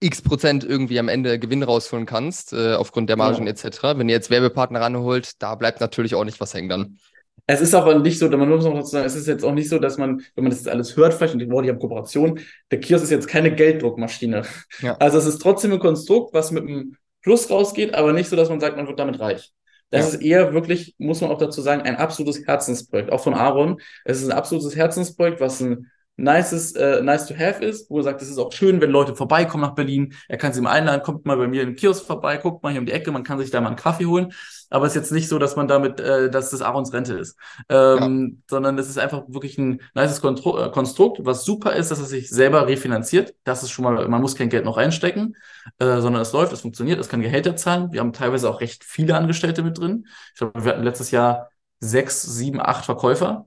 x 0.00 0.20
Prozent 0.20 0.64
irgendwie 0.64 0.98
am 0.98 1.08
Ende 1.08 1.38
Gewinn 1.38 1.62
rausholen 1.62 2.06
kannst, 2.06 2.52
äh, 2.52 2.74
aufgrund 2.74 3.08
der 3.08 3.16
Margen 3.16 3.46
ja. 3.46 3.52
etc. 3.52 3.82
Wenn 3.96 4.08
ihr 4.08 4.14
jetzt 4.14 4.30
Werbepartner 4.30 4.80
ranholt, 4.80 5.40
da 5.40 5.54
bleibt 5.54 5.80
natürlich 5.80 6.14
auch 6.14 6.24
nicht 6.24 6.40
was 6.40 6.52
hängen 6.54 6.68
dann. 6.68 6.98
Es 7.46 7.60
ist 7.60 7.74
aber 7.74 7.98
nicht 7.98 8.18
so, 8.18 8.28
man 8.28 8.48
muss 8.48 8.64
noch 8.64 8.74
dazu 8.74 8.90
sagen, 8.90 9.06
es 9.06 9.16
ist 9.16 9.26
jetzt 9.26 9.44
auch 9.44 9.52
nicht 9.52 9.68
so, 9.68 9.78
dass 9.78 9.98
man, 9.98 10.22
wenn 10.34 10.44
man 10.44 10.50
das 10.50 10.60
jetzt 10.60 10.68
alles 10.68 10.96
hört, 10.96 11.14
vielleicht 11.14 11.34
und 11.34 11.40
die 11.40 11.50
Worte, 11.50 11.66
die 11.66 11.72
haben 11.72 11.80
Kooperation, 11.80 12.40
der 12.70 12.80
Kiosk 12.80 13.04
ist 13.04 13.10
jetzt 13.10 13.26
keine 13.26 13.54
Gelddruckmaschine. 13.54 14.42
Ja. 14.80 14.96
Also 14.98 15.18
es 15.18 15.26
ist 15.26 15.38
trotzdem 15.38 15.72
ein 15.72 15.80
Konstrukt, 15.80 16.34
was 16.34 16.50
mit 16.50 16.62
einem 16.64 16.96
Plus 17.20 17.50
rausgeht, 17.50 17.94
aber 17.94 18.12
nicht 18.12 18.28
so, 18.28 18.36
dass 18.36 18.48
man 18.48 18.60
sagt, 18.60 18.76
man 18.76 18.86
wird 18.86 18.98
damit 18.98 19.20
reich. 19.20 19.52
Das 19.92 20.12
ja. 20.12 20.18
ist 20.18 20.24
eher 20.24 20.54
wirklich, 20.54 20.94
muss 20.96 21.20
man 21.20 21.30
auch 21.30 21.38
dazu 21.38 21.60
sagen, 21.60 21.82
ein 21.82 21.96
absolutes 21.96 22.46
Herzensprojekt, 22.46 23.12
auch 23.12 23.22
von 23.22 23.34
Aaron. 23.34 23.78
Es 24.04 24.22
ist 24.22 24.30
ein 24.30 24.36
absolutes 24.36 24.74
Herzensprojekt, 24.74 25.40
was 25.40 25.60
ein 25.60 25.91
nices, 26.16 26.72
äh, 26.76 27.02
nice 27.02 27.26
to 27.26 27.34
have 27.34 27.64
ist, 27.64 27.90
wo 27.90 27.98
er 27.98 28.04
sagt, 28.04 28.22
es 28.22 28.28
ist 28.28 28.38
auch 28.38 28.52
schön, 28.52 28.80
wenn 28.80 28.90
Leute 28.90 29.16
vorbeikommen 29.16 29.62
nach 29.62 29.74
Berlin. 29.74 30.14
Er 30.28 30.36
kann 30.36 30.52
sie 30.52 30.60
ihm 30.60 30.66
einladen, 30.66 31.02
kommt 31.02 31.24
mal 31.24 31.36
bei 31.36 31.48
mir 31.48 31.62
in 31.62 31.70
den 31.70 31.76
Kiosk 31.76 32.04
vorbei, 32.04 32.36
guckt 32.36 32.62
mal 32.62 32.70
hier 32.70 32.80
um 32.80 32.86
die 32.86 32.92
Ecke, 32.92 33.10
man 33.10 33.24
kann 33.24 33.38
sich 33.38 33.50
da 33.50 33.60
mal 33.60 33.68
einen 33.68 33.76
Kaffee 33.76 34.06
holen. 34.06 34.32
Aber 34.70 34.86
es 34.86 34.92
ist 34.92 35.02
jetzt 35.02 35.12
nicht 35.12 35.28
so, 35.28 35.38
dass 35.38 35.56
man 35.56 35.68
damit, 35.68 36.00
äh, 36.00 36.30
dass 36.30 36.50
das 36.50 36.62
Aarons 36.62 36.92
Rente 36.92 37.14
ist. 37.14 37.36
Ähm, 37.68 38.36
ja. 38.36 38.42
Sondern 38.48 38.78
es 38.78 38.88
ist 38.88 38.98
einfach 38.98 39.24
wirklich 39.28 39.58
ein 39.58 39.80
nices 39.94 40.20
Kontro 40.20 40.58
äh, 40.58 40.70
Konstrukt, 40.70 41.18
was 41.24 41.44
super 41.44 41.74
ist, 41.74 41.90
dass 41.90 41.98
es 41.98 42.08
sich 42.08 42.30
selber 42.30 42.66
refinanziert. 42.66 43.34
Das 43.44 43.62
ist 43.62 43.70
schon 43.70 43.84
mal, 43.84 44.08
man 44.08 44.20
muss 44.20 44.36
kein 44.36 44.48
Geld 44.48 44.64
noch 44.64 44.76
reinstecken, 44.76 45.36
äh, 45.78 46.00
sondern 46.00 46.22
es 46.22 46.32
läuft, 46.32 46.52
es 46.52 46.60
funktioniert, 46.60 47.00
es 47.00 47.08
kann 47.08 47.20
Gehälter 47.20 47.56
zahlen. 47.56 47.92
Wir 47.92 48.00
haben 48.00 48.12
teilweise 48.12 48.48
auch 48.48 48.60
recht 48.60 48.84
viele 48.84 49.16
Angestellte 49.16 49.62
mit 49.62 49.78
drin. 49.78 50.06
Ich 50.32 50.38
glaube, 50.38 50.64
wir 50.64 50.72
hatten 50.72 50.84
letztes 50.84 51.10
Jahr 51.10 51.50
sechs, 51.80 52.22
sieben, 52.22 52.60
acht 52.60 52.84
Verkäufer 52.84 53.46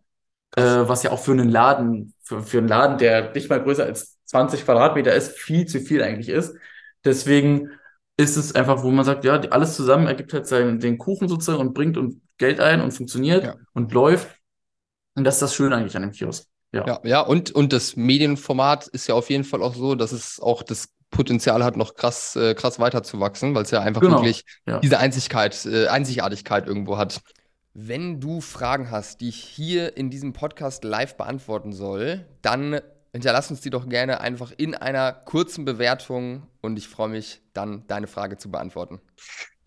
äh, 0.56 0.88
was 0.88 1.04
ja 1.04 1.12
auch 1.12 1.20
für 1.20 1.32
einen 1.32 1.50
Laden, 1.50 2.14
für, 2.22 2.42
für 2.42 2.60
einen 2.60 2.68
Laden, 2.68 2.98
der 2.98 3.32
nicht 3.34 3.50
mal 3.50 3.62
größer 3.62 3.84
als 3.84 4.18
20 4.26 4.66
Quadratmeter 4.66 5.14
ist, 5.14 5.38
viel 5.38 5.66
zu 5.66 5.80
viel 5.80 6.02
eigentlich 6.02 6.30
ist. 6.30 6.56
Deswegen 7.04 7.72
ist 8.18 8.38
es 8.38 8.56
einfach, 8.56 8.84
wo 8.84 8.92
man 8.92 9.06
sagt, 9.06 9.26
ja, 9.26 9.40
alles 9.50 9.76
zusammen 9.76 10.08
ergibt 10.08 10.34
halt 10.34 10.48
seinen, 10.48 10.80
den 10.80 10.98
Kuchen 10.98 11.28
sozusagen 11.28 11.60
und 11.60 11.74
bringt 11.74 11.98
und 11.98 12.22
Geld 12.38 12.60
ein 12.60 12.82
und 12.82 12.92
funktioniert 12.92 13.44
ja. 13.44 13.56
und 13.74 13.92
läuft. 13.94 14.28
Und 15.16 15.24
das 15.24 15.36
ist 15.36 15.42
das 15.42 15.56
Schöne 15.56 15.76
eigentlich 15.76 15.96
an 15.96 16.02
dem 16.02 16.12
Kiosk. 16.12 16.48
Ja, 16.74 16.86
ja, 16.86 17.00
ja 17.04 17.22
und, 17.22 17.52
und 17.52 17.72
das 17.72 17.96
Medienformat 17.96 18.88
ist 18.88 19.08
ja 19.08 19.16
auf 19.16 19.30
jeden 19.30 19.44
Fall 19.44 19.62
auch 19.62 19.76
so, 19.76 19.96
dass 19.96 20.12
es 20.12 20.40
auch 20.40 20.64
das 20.64 20.90
Potenzial 21.12 21.64
hat, 21.64 21.78
noch 21.78 21.96
krass, 21.96 22.36
äh, 22.36 22.54
krass 22.56 22.80
weiterzuwachsen, 22.80 23.56
weil 23.56 23.64
es 23.64 23.72
ja 23.72 23.80
einfach 23.80 24.02
genau. 24.02 24.18
wirklich 24.18 24.44
ja. 24.68 24.80
diese 24.80 25.00
Einzigkeit, 25.00 25.66
äh, 25.66 25.88
Einzigartigkeit 25.88 26.68
irgendwo 26.68 26.98
hat. 26.98 27.22
Wenn 27.78 28.22
du 28.22 28.40
Fragen 28.40 28.90
hast, 28.90 29.20
die 29.20 29.28
ich 29.28 29.36
hier 29.36 29.98
in 29.98 30.10
diesem 30.10 30.32
Podcast 30.32 30.86
live 30.86 31.18
beantworten 31.18 31.74
soll, 31.74 32.26
dann 32.42 32.80
hinterlass 33.12 33.52
uns 33.52 33.60
die 33.60 33.70
doch 33.70 33.90
gerne 33.90 34.22
einfach 34.22 34.54
in 34.56 34.76
einer 34.76 35.12
kurzen 35.12 35.66
Bewertung 35.66 36.44
und 36.62 36.78
ich 36.78 36.88
freue 36.88 37.10
mich 37.10 37.42
dann, 37.52 37.84
deine 37.88 38.08
Frage 38.08 38.38
zu 38.38 38.50
beantworten. 38.50 39.02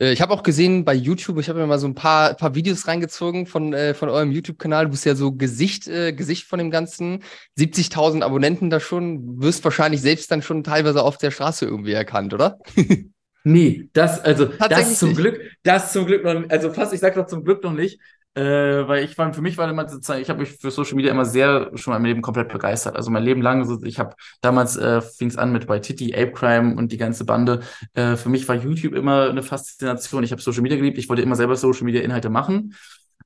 Äh, 0.00 0.12
ich 0.12 0.22
habe 0.22 0.32
auch 0.32 0.42
gesehen 0.42 0.86
bei 0.86 0.94
YouTube, 0.94 1.38
ich 1.38 1.50
habe 1.50 1.58
mir 1.58 1.66
mal 1.66 1.78
so 1.78 1.86
ein 1.86 1.94
paar, 1.94 2.32
paar 2.32 2.54
Videos 2.54 2.88
reingezogen 2.88 3.44
von, 3.44 3.74
äh, 3.74 3.92
von 3.92 4.08
eurem 4.08 4.32
YouTube-Kanal. 4.32 4.86
Du 4.86 4.92
bist 4.92 5.04
ja 5.04 5.14
so 5.14 5.32
Gesicht, 5.32 5.86
äh, 5.86 6.14
Gesicht 6.14 6.46
von 6.46 6.58
dem 6.58 6.70
Ganzen. 6.70 7.22
70.000 7.58 8.22
Abonnenten 8.22 8.70
da 8.70 8.80
schon. 8.80 9.42
Wirst 9.42 9.64
wahrscheinlich 9.64 10.00
selbst 10.00 10.30
dann 10.30 10.40
schon 10.40 10.64
teilweise 10.64 11.02
auf 11.02 11.18
der 11.18 11.30
Straße 11.30 11.66
irgendwie 11.66 11.92
erkannt, 11.92 12.32
oder? 12.32 12.58
Nee, 13.48 13.88
das, 13.94 14.22
also, 14.22 14.44
das 14.68 14.98
zum 14.98 15.14
Glück, 15.14 15.40
das 15.62 15.92
zum 15.94 16.04
Glück 16.04 16.22
noch, 16.22 16.50
also 16.50 16.70
fast, 16.70 16.92
ich 16.92 17.00
sag 17.00 17.14
doch 17.14 17.26
zum 17.26 17.44
Glück 17.44 17.64
noch 17.64 17.72
nicht, 17.72 17.98
äh, 18.34 18.42
weil 18.86 19.04
ich 19.04 19.16
war, 19.16 19.32
für 19.32 19.40
mich 19.40 19.56
war 19.56 19.70
immer 19.70 19.88
sozusagen, 19.88 20.20
ich 20.20 20.28
habe 20.28 20.40
mich 20.40 20.50
für 20.50 20.70
Social 20.70 20.96
Media 20.96 21.10
immer 21.10 21.24
sehr 21.24 21.70
schon 21.74 21.94
mein 21.94 22.04
Leben 22.04 22.20
komplett 22.20 22.48
begeistert. 22.48 22.94
Also 22.94 23.10
mein 23.10 23.22
Leben 23.22 23.40
lang, 23.40 23.64
so, 23.64 23.82
ich 23.84 23.98
habe 23.98 24.14
damals 24.42 24.76
äh, 24.76 25.00
fing 25.00 25.28
es 25.28 25.38
an 25.38 25.50
mit 25.50 25.66
bei 25.66 25.78
Titi, 25.78 26.14
Ape 26.14 26.32
Crime 26.32 26.76
und 26.76 26.92
die 26.92 26.98
ganze 26.98 27.24
Bande. 27.24 27.60
Äh, 27.94 28.16
für 28.16 28.28
mich 28.28 28.46
war 28.48 28.54
YouTube 28.54 28.92
immer 28.94 29.30
eine 29.30 29.42
Faszination. 29.42 30.24
Ich 30.24 30.30
habe 30.30 30.42
Social 30.42 30.60
Media 30.60 30.76
geliebt, 30.76 30.98
ich 30.98 31.08
wollte 31.08 31.22
immer 31.22 31.36
selber 31.36 31.56
Social 31.56 31.84
Media 31.84 32.02
Inhalte 32.02 32.28
machen. 32.28 32.74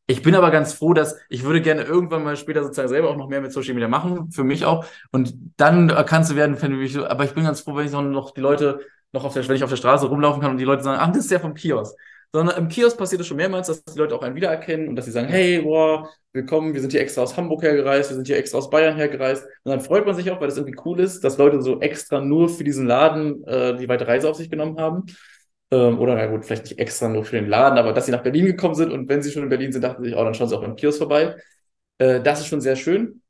Ich 0.06 0.22
bin 0.22 0.36
aber 0.36 0.52
ganz 0.52 0.72
froh, 0.72 0.94
dass 0.94 1.16
ich 1.30 1.42
würde 1.42 1.60
gerne 1.62 1.82
irgendwann 1.82 2.22
mal 2.22 2.36
später 2.36 2.62
sozusagen 2.62 2.88
selber 2.88 3.10
auch 3.10 3.16
noch 3.16 3.28
mehr 3.28 3.40
mit 3.40 3.52
Social 3.52 3.74
Media 3.74 3.88
machen, 3.88 4.30
für 4.30 4.44
mich 4.44 4.64
auch. 4.64 4.84
Und 5.10 5.34
dann 5.56 5.88
erkannt 5.88 6.26
zu 6.26 6.36
werden, 6.36 6.56
fände 6.56 6.80
ich 6.80 6.92
so, 6.92 7.06
aber 7.06 7.24
ich 7.24 7.32
bin 7.32 7.42
ganz 7.42 7.60
froh, 7.60 7.74
wenn 7.74 7.86
ich 7.86 7.92
noch 7.92 8.32
die 8.32 8.40
Leute 8.40 8.80
noch 9.12 9.24
auf 9.24 9.34
der, 9.34 9.46
wenn 9.46 9.56
ich 9.56 9.64
auf 9.64 9.70
der 9.70 9.76
Straße 9.76 10.06
rumlaufen 10.06 10.40
kann 10.40 10.52
und 10.52 10.58
die 10.58 10.64
Leute 10.64 10.82
sagen, 10.82 10.98
ach, 11.00 11.08
das 11.08 11.24
ist 11.24 11.30
ja 11.30 11.38
vom 11.38 11.54
Kiosk. 11.54 11.96
sondern 12.32 12.56
im 12.56 12.68
Kiosk 12.68 12.96
passiert 12.96 13.20
es 13.20 13.26
schon 13.26 13.36
mehrmals, 13.36 13.66
dass 13.66 13.84
die 13.84 13.98
Leute 13.98 14.14
auch 14.14 14.22
einen 14.22 14.34
wiedererkennen 14.34 14.88
und 14.88 14.96
dass 14.96 15.04
sie 15.04 15.10
sagen, 15.10 15.28
hey, 15.28 15.60
boah, 15.60 16.08
willkommen, 16.32 16.72
wir 16.72 16.80
sind 16.80 16.92
hier 16.92 17.02
extra 17.02 17.22
aus 17.22 17.36
Hamburg 17.36 17.62
hergereist, 17.62 18.10
wir 18.10 18.16
sind 18.16 18.26
hier 18.26 18.38
extra 18.38 18.58
aus 18.58 18.70
Bayern 18.70 18.96
hergereist. 18.96 19.44
Und 19.64 19.70
dann 19.70 19.80
freut 19.80 20.06
man 20.06 20.14
sich 20.14 20.30
auch, 20.30 20.40
weil 20.40 20.48
das 20.48 20.56
irgendwie 20.56 20.78
cool 20.84 20.98
ist, 21.00 21.22
dass 21.24 21.36
Leute 21.38 21.60
so 21.60 21.80
extra 21.80 22.20
nur 22.20 22.48
für 22.48 22.64
diesen 22.64 22.86
Laden 22.86 23.44
äh, 23.44 23.76
die 23.76 23.88
weite 23.88 24.08
Reise 24.08 24.30
auf 24.30 24.36
sich 24.36 24.50
genommen 24.50 24.78
haben. 24.78 25.04
Ähm, 25.70 25.98
oder 25.98 26.14
na 26.14 26.26
gut, 26.26 26.44
vielleicht 26.44 26.64
nicht 26.64 26.78
extra 26.78 27.08
nur 27.08 27.24
für 27.24 27.36
den 27.36 27.48
Laden, 27.48 27.78
aber 27.78 27.92
dass 27.92 28.06
sie 28.06 28.12
nach 28.12 28.22
Berlin 28.22 28.46
gekommen 28.46 28.74
sind 28.74 28.92
und 28.92 29.08
wenn 29.08 29.22
sie 29.22 29.30
schon 29.30 29.42
in 29.42 29.48
Berlin 29.48 29.72
sind, 29.72 29.82
dachten 29.82 30.02
sie 30.02 30.10
sich, 30.10 30.18
oh, 30.18 30.24
dann 30.24 30.34
schauen 30.34 30.48
sie 30.48 30.56
auch 30.56 30.62
im 30.62 30.76
Kiosk 30.76 30.98
vorbei. 30.98 31.36
Äh, 31.98 32.20
das 32.22 32.40
ist 32.40 32.46
schon 32.46 32.60
sehr 32.60 32.76
schön. 32.76 33.21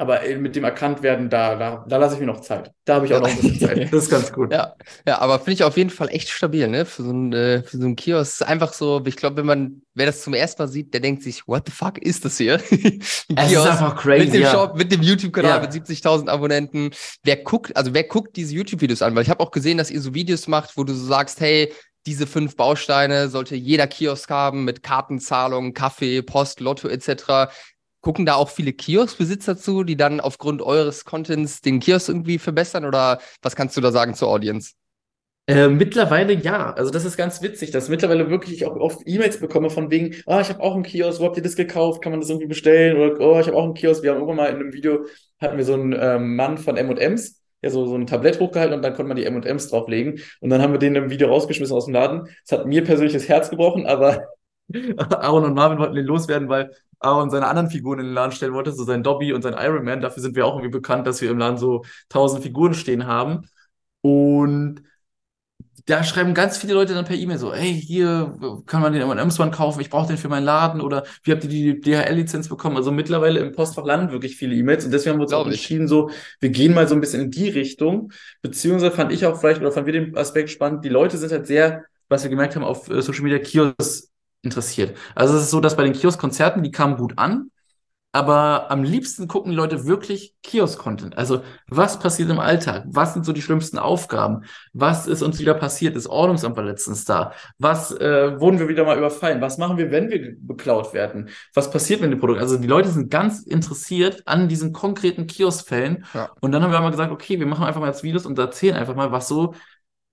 Aber 0.00 0.20
mit 0.38 0.56
dem 0.56 0.64
erkannt 0.64 1.02
werden, 1.02 1.28
da, 1.28 1.56
da, 1.56 1.84
da 1.86 1.96
lasse 1.98 2.14
ich 2.14 2.20
mir 2.20 2.26
noch 2.26 2.40
Zeit. 2.40 2.72
Da 2.86 2.94
habe 2.94 3.04
ich 3.04 3.12
auch 3.12 3.20
noch 3.20 3.28
ein 3.28 3.36
bisschen 3.36 3.60
Zeit. 3.60 3.80
Das 3.92 4.04
ist 4.04 4.10
ganz 4.10 4.32
gut. 4.32 4.50
Ja, 4.50 4.74
ja 5.06 5.18
aber 5.18 5.38
finde 5.40 5.52
ich 5.52 5.62
auf 5.62 5.76
jeden 5.76 5.90
Fall 5.90 6.08
echt 6.08 6.30
stabil, 6.30 6.68
ne? 6.68 6.86
Für 6.86 7.02
so 7.02 7.10
ein, 7.10 7.34
äh, 7.34 7.62
für 7.62 7.76
so 7.76 7.84
ein 7.84 7.96
Kiosk. 7.96 8.48
Einfach 8.48 8.72
so, 8.72 9.02
ich 9.04 9.16
glaube, 9.16 9.36
wenn 9.36 9.44
man, 9.44 9.82
wer 9.92 10.06
das 10.06 10.22
zum 10.22 10.32
ersten 10.32 10.62
Mal 10.62 10.68
sieht, 10.68 10.94
der 10.94 11.02
denkt 11.02 11.22
sich, 11.22 11.46
what 11.46 11.64
the 11.66 11.72
fuck 11.72 11.98
ist 11.98 12.24
das 12.24 12.38
hier? 12.38 12.54
ein 12.70 13.02
es 13.02 13.48
Kiosk 13.50 13.66
ist 13.66 13.72
einfach 13.72 13.96
crazy. 13.96 14.24
Mit 14.24 14.34
dem 14.36 14.40
ja. 14.40 14.50
Shop, 14.52 14.74
mit 14.74 14.90
dem 14.90 15.02
YouTube-Kanal 15.02 15.56
ja. 15.56 15.60
mit 15.60 15.70
70.000 15.70 16.28
Abonnenten. 16.28 16.92
Wer 17.22 17.36
guckt, 17.36 17.76
also 17.76 17.92
wer 17.92 18.04
guckt 18.04 18.36
diese 18.36 18.54
YouTube-Videos 18.54 19.02
an? 19.02 19.14
Weil 19.14 19.24
ich 19.24 19.30
habe 19.30 19.40
auch 19.40 19.50
gesehen, 19.50 19.76
dass 19.76 19.90
ihr 19.90 20.00
so 20.00 20.14
Videos 20.14 20.48
macht, 20.48 20.78
wo 20.78 20.84
du 20.84 20.94
so 20.94 21.04
sagst, 21.04 21.40
hey, 21.40 21.74
diese 22.06 22.26
fünf 22.26 22.56
Bausteine 22.56 23.28
sollte 23.28 23.54
jeder 23.54 23.86
Kiosk 23.86 24.30
haben 24.30 24.64
mit 24.64 24.82
Kartenzahlung, 24.82 25.74
Kaffee, 25.74 26.22
Post, 26.22 26.60
Lotto 26.60 26.88
etc. 26.88 27.52
Gucken 28.00 28.26
da 28.26 28.34
auch 28.34 28.48
viele 28.48 28.72
Kioskbesitzer 28.72 29.56
zu, 29.56 29.84
die 29.84 29.96
dann 29.96 30.20
aufgrund 30.20 30.62
eures 30.62 31.04
Contents 31.04 31.60
den 31.60 31.80
Kiosk 31.80 32.08
irgendwie 32.08 32.38
verbessern? 32.38 32.84
Oder 32.84 33.20
was 33.42 33.56
kannst 33.56 33.76
du 33.76 33.80
da 33.80 33.92
sagen 33.92 34.14
zur 34.14 34.28
Audience? 34.28 34.72
Äh, 35.46 35.68
mittlerweile 35.68 36.32
ja. 36.32 36.72
Also 36.72 36.90
das 36.90 37.04
ist 37.04 37.16
ganz 37.16 37.42
witzig, 37.42 37.72
dass 37.72 37.88
mittlerweile 37.88 38.30
wirklich 38.30 38.64
auch 38.66 38.76
oft 38.76 39.00
E-Mails 39.04 39.40
bekomme 39.40 39.68
von 39.68 39.90
wegen, 39.90 40.14
oh, 40.26 40.38
ich 40.40 40.48
habe 40.48 40.60
auch 40.60 40.74
einen 40.74 40.84
Kiosk, 40.84 41.20
wo 41.20 41.24
habt 41.24 41.36
ihr 41.36 41.42
das 41.42 41.56
gekauft? 41.56 42.02
Kann 42.02 42.12
man 42.12 42.20
das 42.20 42.30
irgendwie 42.30 42.46
bestellen? 42.46 42.96
Oder 42.96 43.20
oh, 43.20 43.40
ich 43.40 43.48
habe 43.48 43.56
auch 43.56 43.64
einen 43.64 43.74
Kiosk. 43.74 44.02
Wir 44.02 44.10
haben 44.10 44.18
irgendwann 44.18 44.36
mal 44.36 44.50
in 44.50 44.56
einem 44.56 44.72
Video, 44.72 45.06
hatten 45.40 45.56
wir 45.56 45.64
so 45.64 45.74
einen 45.74 45.92
ähm, 45.98 46.36
Mann 46.36 46.56
von 46.56 46.76
M&M's, 46.76 47.42
ja, 47.62 47.70
so, 47.70 47.86
so 47.86 47.96
ein 47.96 48.06
Tablett 48.06 48.38
hochgehalten 48.38 48.74
und 48.74 48.82
dann 48.82 48.94
konnte 48.94 49.08
man 49.08 49.16
die 49.16 49.24
M&M's 49.24 49.68
drauflegen. 49.68 50.20
Und 50.40 50.50
dann 50.50 50.62
haben 50.62 50.72
wir 50.72 50.78
den 50.78 50.94
im 50.94 51.10
Video 51.10 51.28
rausgeschmissen 51.28 51.76
aus 51.76 51.86
dem 51.86 51.94
Laden. 51.94 52.28
Das 52.48 52.58
hat 52.58 52.66
mir 52.66 52.84
persönlich 52.84 53.12
das 53.12 53.28
Herz 53.28 53.50
gebrochen, 53.50 53.86
aber 53.86 54.28
Aaron 54.96 55.44
und 55.44 55.54
Marvin 55.54 55.78
wollten 55.78 55.96
den 55.96 56.06
loswerden, 56.06 56.48
weil 56.48 56.70
Aaron 57.00 57.30
seine 57.30 57.46
anderen 57.48 57.70
Figuren 57.70 57.98
in 57.98 58.06
den 58.06 58.14
Laden 58.14 58.32
stellen 58.32 58.52
wollte, 58.52 58.72
so 58.72 58.84
sein 58.84 59.02
Dobby 59.02 59.32
und 59.32 59.42
sein 59.42 59.54
Iron 59.58 59.84
Man. 59.84 60.00
Dafür 60.00 60.22
sind 60.22 60.36
wir 60.36 60.46
auch 60.46 60.54
irgendwie 60.54 60.70
bekannt, 60.70 61.06
dass 61.06 61.20
wir 61.20 61.30
im 61.30 61.38
Laden 61.38 61.58
so 61.58 61.84
tausend 62.08 62.42
Figuren 62.42 62.74
stehen 62.74 63.06
haben. 63.06 63.48
Und 64.02 64.82
da 65.86 66.04
schreiben 66.04 66.34
ganz 66.34 66.58
viele 66.58 66.74
Leute 66.74 66.94
dann 66.94 67.04
per 67.04 67.16
E-Mail 67.16 67.38
so, 67.38 67.52
hey, 67.54 67.72
hier 67.80 68.36
kann 68.66 68.80
man 68.80 68.92
den 68.92 69.02
M&M's 69.02 69.40
One 69.40 69.50
kaufen, 69.50 69.80
ich 69.80 69.90
brauche 69.90 70.08
den 70.08 70.18
für 70.18 70.28
meinen 70.28 70.44
Laden 70.44 70.80
oder 70.80 71.04
wie 71.24 71.32
habt 71.32 71.44
ihr 71.44 71.50
die 71.50 71.80
DHL-Lizenz 71.80 72.48
bekommen? 72.48 72.76
Also 72.76 72.92
mittlerweile 72.92 73.40
im 73.40 73.52
Postfach 73.52 73.84
landen 73.84 74.12
wirklich 74.12 74.36
viele 74.36 74.54
E-Mails 74.54 74.84
und 74.84 74.92
deswegen 74.92 75.14
haben 75.14 75.18
wir 75.18 75.22
uns 75.22 75.30
Glaube 75.32 75.48
auch 75.48 75.52
entschieden, 75.52 75.84
ich. 75.84 75.90
so, 75.90 76.10
wir 76.40 76.50
gehen 76.50 76.74
mal 76.74 76.86
so 76.86 76.94
ein 76.94 77.00
bisschen 77.00 77.22
in 77.22 77.30
die 77.30 77.48
Richtung, 77.48 78.12
beziehungsweise 78.42 78.94
fand 78.94 79.12
ich 79.12 79.26
auch 79.26 79.38
vielleicht, 79.38 79.60
oder 79.60 79.72
fanden 79.72 79.92
wir 79.92 80.00
den 80.00 80.16
Aspekt 80.16 80.50
spannend, 80.50 80.84
die 80.84 80.90
Leute 80.90 81.18
sind 81.18 81.32
halt 81.32 81.46
sehr, 81.46 81.84
was 82.08 82.22
wir 82.22 82.30
gemerkt 82.30 82.56
haben, 82.56 82.64
auf 82.64 82.88
äh, 82.88 83.02
Social 83.02 83.22
Media 83.22 83.38
Kiosk 83.38 84.09
interessiert. 84.42 84.96
Also 85.14 85.36
es 85.36 85.44
ist 85.44 85.50
so, 85.50 85.60
dass 85.60 85.76
bei 85.76 85.84
den 85.84 85.92
Kiosk-Konzerten, 85.92 86.62
die 86.62 86.70
kamen 86.70 86.96
gut 86.96 87.18
an, 87.18 87.50
aber 88.12 88.72
am 88.72 88.82
liebsten 88.82 89.28
gucken 89.28 89.52
die 89.52 89.56
Leute 89.56 89.86
wirklich 89.86 90.34
Kiosk-Content. 90.42 91.16
Also, 91.16 91.42
was 91.68 92.00
passiert 92.00 92.28
im 92.28 92.40
Alltag? 92.40 92.84
Was 92.88 93.14
sind 93.14 93.24
so 93.24 93.32
die 93.32 93.42
schlimmsten 93.42 93.78
Aufgaben? 93.78 94.42
Was 94.72 95.06
ist 95.06 95.22
uns 95.22 95.38
wieder 95.38 95.54
passiert? 95.54 95.94
Das 95.94 96.08
Ordnungsamt 96.08 96.56
war 96.56 96.64
letztens 96.64 97.04
da. 97.04 97.32
Was 97.58 97.92
äh, 97.92 98.40
wurden 98.40 98.58
wir 98.58 98.68
wieder 98.68 98.84
mal 98.84 98.98
überfallen? 98.98 99.40
Was 99.40 99.58
machen 99.58 99.78
wir, 99.78 99.92
wenn 99.92 100.10
wir 100.10 100.34
beklaut 100.40 100.92
werden? 100.92 101.28
Was 101.54 101.70
passiert 101.70 102.00
mit 102.00 102.10
dem 102.10 102.18
Produkt? 102.18 102.40
Also, 102.40 102.56
die 102.56 102.66
Leute 102.66 102.88
sind 102.88 103.10
ganz 103.10 103.42
interessiert 103.42 104.22
an 104.26 104.48
diesen 104.48 104.72
konkreten 104.72 105.28
Kiosk-Fällen. 105.28 106.04
Ja. 106.12 106.30
Und 106.40 106.50
dann 106.50 106.64
haben 106.64 106.72
wir 106.72 106.78
einmal 106.78 106.90
gesagt, 106.90 107.12
okay, 107.12 107.38
wir 107.38 107.46
machen 107.46 107.64
einfach 107.64 107.80
mal 107.80 107.86
jetzt 107.86 108.02
Videos 108.02 108.26
und 108.26 108.36
erzählen 108.40 108.74
einfach 108.74 108.96
mal, 108.96 109.12
was 109.12 109.28
so 109.28 109.54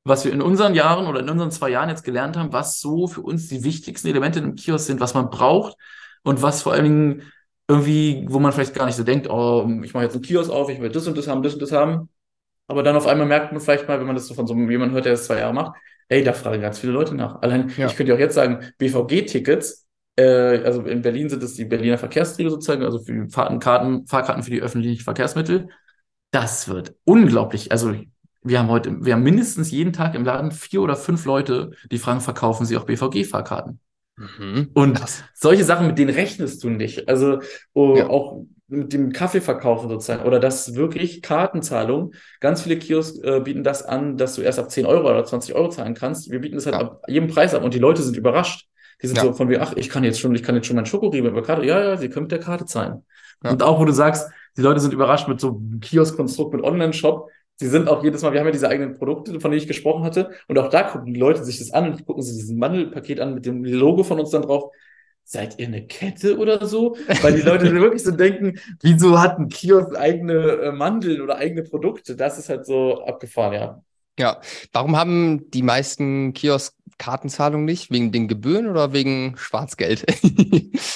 was 0.08 0.26
wir 0.26 0.34
in 0.34 0.42
unseren 0.42 0.76
Jahren 0.76 1.08
oder 1.08 1.20
in 1.20 1.30
unseren 1.30 1.52
zwei 1.52 1.70
Jahren 1.70 1.90
jetzt 1.90 2.04
gelernt 2.04 2.38
haben, 2.38 2.54
was 2.54 2.80
so 2.80 3.08
für 3.08 3.22
uns 3.22 3.48
die 3.48 3.64
wichtigsten 3.64 4.08
Elemente 4.08 4.40
im 4.40 4.56
Kiosk 4.56 4.88
sind, 4.88 5.00
was 5.00 5.14
man 5.14 5.30
braucht 5.30 5.76
und 6.24 6.42
was 6.42 6.62
vor 6.62 6.74
allen 6.74 6.84
Dingen 6.84 7.24
irgendwie, 7.68 8.26
wo 8.30 8.40
man 8.40 8.52
vielleicht 8.54 8.74
gar 8.74 8.86
nicht 8.86 8.96
so 8.96 9.04
denkt, 9.04 9.30
oh, 9.30 9.68
ich 9.84 9.94
mache 9.94 10.06
jetzt 10.06 10.14
einen 10.14 10.24
Kiosk 10.24 10.50
auf, 10.52 10.70
ich 10.70 10.82
will 10.82 10.90
das 10.90 11.08
und 11.08 11.18
das 11.18 11.28
haben, 11.28 11.44
das 11.44 11.54
und 11.54 11.62
das 11.62 11.72
haben. 11.72 12.10
Aber 12.68 12.84
dann 12.84 12.96
auf 12.96 13.08
einmal 13.08 13.28
merkt 13.28 13.52
man 13.52 13.62
vielleicht 13.62 13.88
mal, 13.88 14.00
wenn 14.00 14.08
man 14.08 14.16
das 14.16 14.28
so 14.28 14.34
von 14.34 14.48
so 14.48 14.54
jemandem 14.54 14.92
hört, 14.92 15.06
der 15.06 15.14
das 15.14 15.26
zwei 15.26 15.40
Jahre 15.40 15.54
macht, 15.54 15.78
ey, 16.10 16.24
da 16.24 16.34
fragen 16.34 16.62
ganz 16.62 16.80
viele 16.80 16.94
Leute 16.94 17.16
nach. 17.16 17.42
Allein, 17.42 17.72
ja. 17.78 17.88
ich 17.88 17.96
könnte 17.96 18.14
auch 18.14 18.20
jetzt 18.20 18.36
sagen, 18.36 18.72
BVG-Tickets, 18.78 19.88
äh, 20.18 20.64
also 20.64 20.82
in 20.84 21.02
Berlin 21.02 21.30
sind 21.30 21.44
es 21.44 21.56
die 21.56 21.66
Berliner 21.66 21.98
Verkehrsträger 21.98 22.50
sozusagen, 22.50 22.84
also 22.84 23.00
für 23.00 23.14
die 23.14 23.30
Fahrtenkarten, 23.30 24.08
Fahrkarten 24.08 24.44
für 24.44 24.52
die 24.52 24.62
öffentlichen 24.62 25.04
Verkehrsmittel. 25.04 25.70
Das 26.32 26.68
wird 26.68 26.96
unglaublich. 27.06 27.72
Also 27.72 27.94
wir 28.44 28.60
haben 28.60 28.70
heute, 28.70 29.04
wir 29.04 29.14
haben 29.14 29.24
mindestens 29.24 29.72
jeden 29.72 29.94
Tag 29.94 30.16
im 30.16 30.26
Laden 30.26 30.52
vier 30.52 30.82
oder 30.82 30.96
fünf 30.96 31.26
Leute, 31.26 31.72
die 31.92 31.98
fragen, 31.98 32.22
verkaufen 32.22 32.66
sie 32.66 32.78
auch 32.78 32.86
BVG-Fahrkarten? 32.86 33.80
Mhm, 34.18 34.72
und 34.74 34.98
krass. 34.98 35.24
solche 35.34 35.64
Sachen, 35.64 35.88
mit 35.88 35.98
denen 35.98 36.10
rechnest 36.10 36.64
du 36.64 36.70
nicht. 36.70 37.08
Also 37.08 37.40
oh, 37.74 37.96
ja. 37.98 38.10
auch 38.10 38.46
mit 38.68 38.92
dem 38.92 39.14
Kaffeeverkaufen 39.14 39.90
sozusagen 39.90 40.26
oder 40.26 40.40
das 40.40 40.76
wirklich 40.76 41.22
Kartenzahlung. 41.22 42.14
Ganz 42.40 42.62
viele 42.64 42.78
Kiosks 42.78 43.20
äh, 43.20 43.42
bieten 43.42 43.64
das 43.64 43.84
an, 43.84 44.18
dass 44.18 44.36
du 44.36 44.42
erst 44.42 44.60
ab 44.60 44.72
10 44.72 44.86
Euro 44.86 45.10
oder 45.10 45.24
20 45.24 45.56
Euro 45.56 45.70
zahlen 45.70 45.94
kannst. 45.94 46.32
Wir 46.32 46.40
bieten 46.40 46.56
das 46.56 46.66
halt 46.66 46.76
ja. 46.76 46.82
ab 46.82 47.02
jedem 47.08 47.30
Preis 47.30 47.54
ab 47.54 47.64
und 47.64 47.74
die 47.74 47.80
Leute 47.80 48.02
sind 48.02 48.18
überrascht. 48.18 48.68
Die 49.02 49.08
sind 49.08 49.18
ja. 49.18 49.24
so 49.24 49.34
von 49.34 49.50
wie, 49.50 49.60
ach, 49.60 49.74
ich 49.76 49.90
kann 49.90 50.04
jetzt 50.04 50.20
schon, 50.20 50.34
ich 50.34 50.42
kann 50.42 50.56
jetzt 50.56 50.66
schon 50.66 50.76
mein 50.76 50.88
Schokoriegel 50.88 51.32
mit 51.32 51.36
der 51.36 51.44
Karte. 51.44 51.66
Ja, 51.66 51.80
ja, 51.80 51.98
sie 51.98 52.10
können 52.10 52.24
mit 52.24 52.32
der 52.32 52.40
Karte 52.40 52.66
zahlen. 52.66 53.06
Und 53.44 53.62
auch, 53.62 53.80
wo 53.80 53.86
du 53.86 53.94
sagst, 53.94 54.30
die 54.58 54.62
Leute 54.62 54.80
sind 54.80 54.94
überrascht 54.94 55.28
mit 55.28 55.40
so 55.40 55.50
einem 55.50 55.80
Kiosk-Konstrukt 55.80 56.56
mit 56.56 56.64
Online-Shop 56.64 57.30
sie 57.58 57.68
sind 57.68 57.90
auch 57.90 58.04
jedes 58.04 58.22
Mal, 58.22 58.34
wir 58.34 58.40
haben 58.40 58.48
ja 58.48 58.52
diese 58.52 58.70
eigenen 58.70 58.94
Produkte, 58.98 59.40
von 59.40 59.52
denen 59.52 59.62
ich 59.62 59.68
gesprochen 59.68 60.04
hatte, 60.04 60.32
und 60.48 60.58
auch 60.58 60.70
da 60.70 60.84
gucken 60.84 61.14
die 61.14 61.20
Leute 61.20 61.44
sich 61.44 61.60
das 61.60 61.72
an 61.72 61.92
und 61.92 62.06
gucken 62.06 62.24
sich 62.24 62.36
dieses 62.36 62.52
Mandelpaket 62.52 63.20
an 63.20 63.34
mit 63.34 63.46
dem 63.46 63.64
Logo 63.64 64.04
von 64.04 64.20
uns 64.20 64.30
dann 64.30 64.44
drauf. 64.44 64.72
Seid 65.24 65.60
ihr 65.60 65.68
eine 65.68 65.86
Kette 65.86 66.38
oder 66.38 66.66
so? 66.66 66.96
Weil 67.22 67.36
die 67.36 67.42
Leute 67.42 67.74
wirklich 67.74 68.02
so 68.02 68.12
denken, 68.12 68.60
wieso 68.82 69.20
hat 69.20 69.38
ein 69.38 69.50
Kiosk 69.50 69.98
eigene 69.98 70.34
äh, 70.34 70.72
Mandeln 70.72 71.20
oder 71.20 71.38
eigene 71.38 71.64
Produkte? 71.64 72.16
Das 72.16 72.38
ist 72.38 72.48
halt 72.48 72.66
so 72.66 73.04
abgefahren, 73.04 73.54
ja. 73.54 73.84
Ja, 74.18 74.40
warum 74.72 74.96
haben 74.96 75.52
die 75.52 75.64
meisten 75.64 76.34
Kiosk 76.34 76.74
Kartenzahlungen 76.98 77.66
nicht? 77.66 77.92
Wegen 77.92 78.14
den 78.14 78.30
Gebühren 78.30 78.68
oder 78.68 78.94
wegen 78.94 79.36
Schwarzgeld? 79.38 80.06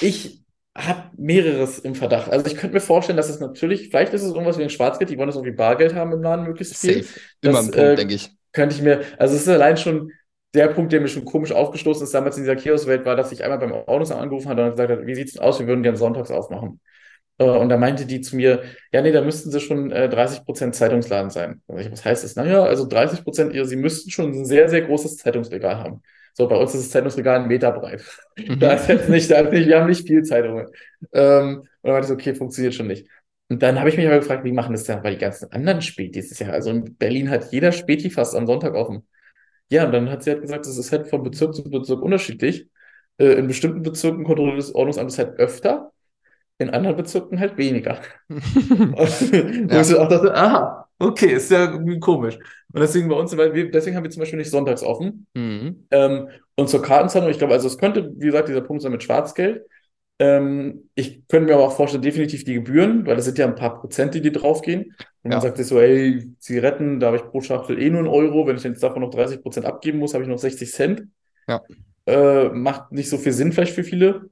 ich 0.02 0.42
habe 0.76 1.10
mehreres 1.18 1.80
im 1.80 1.96
Verdacht. 1.96 2.32
Also 2.32 2.46
ich 2.46 2.56
könnte 2.56 2.74
mir 2.74 2.82
vorstellen, 2.82 3.18
dass 3.18 3.30
es 3.30 3.40
natürlich, 3.40 3.90
vielleicht 3.90 4.14
ist 4.14 4.24
es 4.24 4.32
irgendwas 4.32 4.58
wie 4.58 4.64
ein 4.64 4.70
Schwarzgeld, 4.70 5.10
die 5.10 5.18
wollen 5.18 5.28
das 5.28 5.36
irgendwie 5.36 5.56
Bargeld 5.56 5.94
haben 5.96 6.14
im 6.14 6.22
Laden 6.22 6.46
möglichst 6.46 6.78
viel. 6.78 7.04
Safe. 7.04 7.20
Immer 7.42 7.54
das, 7.54 7.66
ein 7.66 7.72
Punkt, 7.72 7.78
äh, 7.78 7.96
denke 7.96 8.14
ich. 8.14 8.32
Könnte 8.54 8.76
ich 8.76 8.82
mir, 8.82 9.02
also 9.18 9.36
es 9.36 9.42
ist 9.42 9.50
allein 9.50 9.78
schon 9.78 10.12
der 10.54 10.68
Punkt, 10.68 10.92
der 10.92 11.02
mir 11.02 11.08
schon 11.08 11.26
komisch 11.26 11.52
aufgestoßen 11.52 12.04
ist 12.04 12.14
damals 12.14 12.38
in 12.38 12.44
dieser 12.44 12.56
Kiosk-Welt, 12.56 13.06
war, 13.06 13.16
dass 13.16 13.32
ich 13.32 13.44
einmal 13.44 13.60
beim 13.60 13.72
Ordnungsamt 13.72 14.22
angerufen 14.22 14.50
hatte 14.50 14.64
und 14.64 14.72
gesagt 14.72 14.92
hat, 14.92 15.06
wie 15.06 15.16
sieht's 15.16 15.34
denn 15.34 15.42
aus, 15.42 15.60
wir 15.60 15.68
würden 15.68 15.84
gerne 15.84 15.98
sonntags 15.98 16.32
aufmachen. 16.32 16.80
Äh, 17.38 17.46
und 17.46 17.70
da 17.70 17.78
meinte 17.78 18.06
die 18.06 18.22
zu 18.22 18.36
mir, 18.36 18.64
ja, 18.94 19.02
nee, 19.02 19.12
da 19.12 19.22
müssten 19.22 19.52
sie 19.52 19.60
schon 19.60 19.92
äh, 19.92 20.10
30% 20.10 20.72
Zeitungsladen 20.74 21.32
sein. 21.32 21.62
Und 21.68 21.80
ich, 21.80 21.92
was 21.92 22.06
heißt 22.06 22.24
das? 22.24 22.36
Naja, 22.36 22.64
also 22.64 22.86
30 22.86 23.24
Prozent, 23.24 23.54
sie 23.68 23.76
müssten 23.76 24.12
schon 24.12 24.32
ein 24.32 24.46
sehr, 24.46 24.70
sehr 24.70 24.82
großes 24.82 25.18
Zeitungsregal 25.18 25.78
haben. 25.78 26.02
So, 26.34 26.48
bei 26.48 26.56
uns 26.56 26.74
ist 26.74 26.86
das 26.86 26.92
Zeitungsregal 26.92 27.42
ein 27.42 27.48
Meter 27.48 27.72
breit. 27.72 28.04
Mhm. 28.38 28.60
Da 28.60 28.74
ist 28.74 28.88
jetzt 28.88 29.10
nicht, 29.10 29.30
da 29.30 29.42
ist 29.42 29.52
nicht, 29.52 29.68
wir 29.68 29.80
haben 29.80 29.90
nicht 29.90 30.08
viel 30.08 30.24
Zeitungen. 30.24 30.68
Ähm, 31.14 31.60
und 31.60 31.68
dann 31.84 31.94
meinte 31.94 32.06
ich 32.06 32.08
so, 32.08 32.14
okay, 32.14 32.36
funktioniert 32.36 32.74
schon 32.74 32.88
nicht. 32.88 33.08
Und 33.50 33.62
dann 33.62 33.80
habe 33.80 33.90
ich 33.90 33.98
mich 33.98 34.08
aber 34.08 34.20
gefragt, 34.20 34.46
wie 34.46 34.54
machen 34.54 34.72
das 34.72 34.86
denn 34.86 35.02
bei 35.02 35.12
die 35.12 35.18
ganzen 35.18 35.52
anderen 35.52 35.82
Spätis? 35.82 36.40
Ja, 36.40 36.50
also 36.52 36.70
in 36.70 36.96
Berlin 36.96 37.30
hat 37.30 37.52
jeder 37.52 37.72
Späti 37.74 38.10
fast 38.10 38.34
am 38.36 38.48
Sonntag 38.48 38.74
offen. 38.76 39.06
Ja, 39.70 39.86
und 39.86 39.92
dann 39.92 40.10
hat 40.10 40.24
sie 40.24 40.32
halt 40.32 40.42
gesagt, 40.42 40.66
das 40.66 40.78
ist 40.78 40.92
halt 40.92 41.08
von 41.08 41.24
Bezirk 41.24 41.54
zu 41.56 41.64
Bezirk 41.64 42.02
unterschiedlich. 42.02 42.68
Äh, 43.18 43.34
in 43.34 43.48
bestimmten 43.48 43.84
Bezirken 43.84 44.24
kontrolliert 44.24 44.58
das 44.58 44.74
Ordnungsamt 44.74 45.18
halt 45.18 45.40
öfter, 45.40 45.92
in 46.62 46.70
anderen 46.70 46.98
Bezirken 46.98 47.40
halt 47.40 47.58
weniger. 47.58 48.00
und 48.30 49.72
ja. 49.72 49.82
ich 49.82 49.88
so 49.88 50.00
auch 50.00 50.08
dachte, 50.08 50.34
aha, 50.34 50.88
okay, 51.00 51.34
ist 51.34 51.52
ja 51.52 51.68
komisch. 52.00 52.38
Und 52.74 52.80
deswegen 52.80 53.10
bei 53.10 53.16
uns, 53.16 53.36
weil 53.36 53.54
wir, 53.54 53.70
deswegen 53.72 53.96
haben 53.96 54.04
wir 54.04 54.12
zum 54.12 54.22
Beispiel 54.22 54.40
nicht 54.40 54.52
sonntags 54.52 54.84
offen. 54.84 55.28
Mhm. 55.34 55.88
Ähm, 55.92 56.30
und 56.56 56.70
zur 56.70 56.82
Kartenzahlung, 56.82 57.30
ich 57.30 57.38
glaube, 57.38 57.54
also 57.54 57.68
es 57.68 57.78
könnte, 57.78 58.12
wie 58.16 58.28
gesagt, 58.28 58.48
dieser 58.48 58.62
Punkt 58.62 58.82
sein 58.82 58.92
mit 58.92 59.04
Schwarzgeld. 59.04 59.66
Ähm, 60.20 60.90
ich 60.94 61.28
könnte 61.28 61.48
mir 61.48 61.56
aber 61.56 61.66
auch 61.66 61.76
vorstellen, 61.76 62.04
definitiv 62.04 62.44
die 62.44 62.54
Gebühren, 62.54 63.08
weil 63.08 63.16
das 63.16 63.26
sind 63.26 63.40
ja 63.40 63.48
ein 63.48 63.56
paar 63.56 63.80
Prozent, 63.80 64.14
die, 64.14 64.22
die 64.22 64.32
draufgehen. 64.32 64.96
Und 65.24 65.32
ja. 65.32 65.38
man 65.38 65.42
sagt 65.42 65.58
sich 65.58 65.68
so, 65.68 65.80
hey, 65.80 66.32
Zigaretten, 66.40 67.00
da 67.00 67.08
habe 67.08 67.18
ich 67.18 67.24
pro 67.24 67.42
Schachtel 67.42 67.82
eh 67.82 67.90
nur 67.90 68.00
einen 68.00 68.08
Euro. 68.08 68.46
Wenn 68.46 68.58
ich 68.58 68.64
jetzt 68.64 68.84
davon 68.84 69.02
noch 69.02 69.10
30 69.10 69.42
Prozent 69.42 69.66
abgeben 69.66 69.98
muss, 69.98 70.14
habe 70.14 70.24
ich 70.24 70.30
noch 70.30 70.38
60 70.38 70.72
Cent. 70.72 71.04
Ja. 71.48 71.62
Äh, 72.06 72.50
macht 72.50 72.92
nicht 72.92 73.10
so 73.10 73.18
viel 73.18 73.32
Sinn 73.32 73.52
vielleicht 73.52 73.74
für 73.74 73.84
viele. 73.84 74.30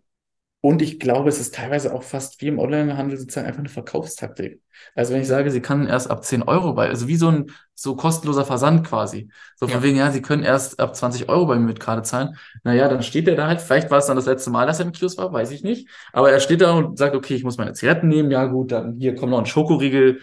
Und 0.62 0.82
ich 0.82 1.00
glaube, 1.00 1.30
es 1.30 1.40
ist 1.40 1.56
teilweise 1.56 1.94
auch 1.94 2.04
fast 2.04 2.42
wie 2.42 2.48
im 2.48 2.60
Onlinehandel 2.60 3.18
sozusagen 3.18 3.48
einfach 3.48 3.60
eine 3.60 3.70
Verkaufstaktik. 3.70 4.62
Also 4.94 5.14
wenn 5.14 5.22
ich 5.22 5.28
sage, 5.28 5.52
sie 5.52 5.62
kann 5.62 5.88
erst 5.88 6.12
ab 6.12 6.26
10 6.26 6.44
Euro 6.44 6.74
bei, 6.74 6.90
also 6.90 7.08
wie 7.08 7.16
so 7.16 7.30
ein 7.30 7.52
so 7.76 7.96
kostenloser 7.96 8.44
Versand 8.44 8.86
quasi. 8.86 9.30
So 9.56 9.68
von 9.68 9.78
Ja. 9.78 9.84
wegen, 9.84 9.98
ja, 9.98 10.12
sie 10.12 10.22
können 10.22 10.44
erst 10.44 10.78
ab 10.82 10.98
20 10.98 11.30
Euro 11.30 11.46
bei 11.46 11.56
mir 11.56 11.66
mit 11.66 11.80
Karte 11.80 12.02
zahlen. 12.02 12.36
Naja, 12.66 12.90
dann 12.90 13.02
steht 13.04 13.30
er 13.30 13.36
da 13.38 13.48
halt, 13.48 13.62
vielleicht 13.62 13.90
war 13.90 14.00
es 14.00 14.08
dann 14.08 14.18
das 14.18 14.26
letzte 14.26 14.50
Mal, 14.50 14.68
dass 14.68 14.80
er 14.80 14.86
im 14.88 14.92
Kiosk 14.92 15.18
war, 15.18 15.32
weiß 15.32 15.52
ich 15.52 15.64
nicht. 15.64 15.88
Aber 16.12 16.30
er 16.30 16.42
steht 16.42 16.60
da 16.60 16.74
und 16.74 16.98
sagt, 16.98 17.16
okay, 17.16 17.36
ich 17.36 17.46
muss 17.46 17.58
meine 17.58 17.72
Zigaretten 17.72 18.10
nehmen. 18.10 18.30
Ja 18.30 18.46
gut, 18.46 18.74
dann 18.74 18.98
hier 18.98 19.16
kommt 19.16 19.32
noch 19.32 19.40
ein 19.40 19.46
Schokoriegel. 19.46 20.20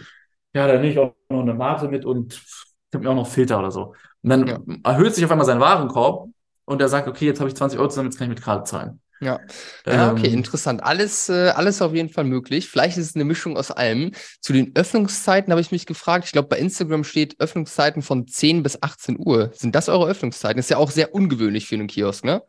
Ja, 0.53 0.67
dann 0.67 0.81
nehme 0.81 0.91
ich 0.93 0.99
auch 0.99 1.15
noch 1.29 1.41
eine 1.41 1.53
Mate 1.55 1.87
mit 1.87 2.05
und 2.05 2.33
ich 2.35 2.93
habe 2.93 3.03
mir 3.03 3.09
auch 3.11 3.15
noch 3.15 3.27
Filter 3.27 3.57
oder 3.59 3.71
so. 3.71 3.93
Und 4.21 4.29
dann 4.29 4.47
Ja. 4.47 4.59
erhöht 4.83 5.15
sich 5.15 5.25
auf 5.25 5.31
einmal 5.31 5.45
sein 5.47 5.59
Warenkorb 5.59 6.29
und 6.65 6.81
er 6.81 6.89
sagt, 6.89 7.07
okay, 7.07 7.25
jetzt 7.25 7.39
habe 7.39 7.49
ich 7.49 7.55
20 7.55 7.79
Euro 7.79 7.89
zusammen, 7.89 8.09
jetzt 8.09 8.17
kann 8.17 8.25
ich 8.25 8.35
mit 8.35 8.43
Karte 8.43 8.63
zahlen. 8.65 9.01
Ja. 9.19 9.39
Ja, 9.85 10.11
okay, 10.11 10.27
Ähm, 10.27 10.33
interessant. 10.33 10.83
Alles, 10.83 11.29
äh, 11.29 11.49
alles 11.49 11.81
auf 11.81 11.93
jeden 11.93 12.09
Fall 12.09 12.23
möglich. 12.23 12.69
Vielleicht 12.69 12.97
ist 12.97 13.09
es 13.09 13.15
eine 13.15 13.25
Mischung 13.25 13.57
aus 13.57 13.71
allem. 13.71 14.11
Zu 14.41 14.53
den 14.53 14.75
Öffnungszeiten 14.75 15.51
habe 15.51 15.61
ich 15.61 15.71
mich 15.71 15.85
gefragt. 15.85 16.25
Ich 16.25 16.31
glaube, 16.31 16.49
bei 16.49 16.57
Instagram 16.57 17.03
steht 17.03 17.39
Öffnungszeiten 17.39 18.01
von 18.01 18.27
10 18.27 18.63
bis 18.63 18.81
18 18.81 19.17
Uhr. 19.19 19.51
Sind 19.53 19.75
das 19.75 19.89
eure 19.89 20.07
Öffnungszeiten? 20.07 20.59
Ist 20.59 20.69
ja 20.69 20.77
auch 20.77 20.91
sehr 20.91 21.15
ungewöhnlich 21.15 21.67
für 21.67 21.75
einen 21.75 21.87
Kiosk, 21.87 22.25
ne? 22.25 22.43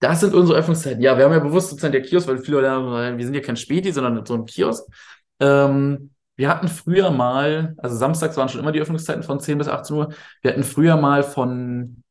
Das 0.00 0.20
sind 0.20 0.34
unsere 0.34 0.58
Öffnungszeiten. 0.58 1.00
Ja, 1.00 1.16
wir 1.16 1.24
haben 1.24 1.32
ja 1.32 1.38
bewusst 1.38 1.70
sozusagen 1.70 1.92
der 1.92 2.02
Kiosk, 2.02 2.26
weil 2.28 2.38
viele 2.38 2.60
Leute 2.60 2.68
sagen, 2.68 3.18
wir 3.18 3.24
sind 3.24 3.34
ja 3.34 3.40
kein 3.40 3.56
Späti, 3.56 3.92
sondern 3.92 4.24
so 4.26 4.34
ein 4.34 4.46
Kiosk. 4.46 4.84
Ähm, 5.40 6.10
wir 6.36 6.48
hatten 6.48 6.68
früher 6.68 7.10
mal, 7.10 7.74
also 7.78 7.96
samstags 7.96 8.36
waren 8.36 8.48
schon 8.48 8.60
immer 8.60 8.72
die 8.72 8.80
Öffnungszeiten 8.80 9.22
von 9.22 9.38
10 9.38 9.58
bis 9.58 9.68
18 9.68 9.96
Uhr. 9.96 10.12
Wir 10.40 10.52
hatten 10.52 10.64
früher 10.64 10.96
mal 10.96 11.22
von, 11.22 12.02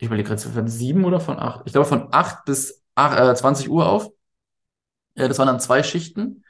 ich 0.00 0.06
überlege 0.06 0.28
gerade, 0.28 0.40
von 0.40 0.66
7 0.66 1.04
oder 1.04 1.20
von 1.20 1.38
8? 1.38 1.62
Ich 1.66 1.72
glaube 1.72 1.86
von 1.86 2.08
8 2.10 2.46
bis 2.46 2.82
8, 2.94 3.18
äh, 3.18 3.34
20 3.34 3.68
Uhr 3.68 3.86
auf. 3.86 4.10
Ja, 5.14 5.28
das 5.28 5.38
waren 5.38 5.46
dann 5.46 5.60
zwei 5.60 5.82
Schichten. 5.82 6.44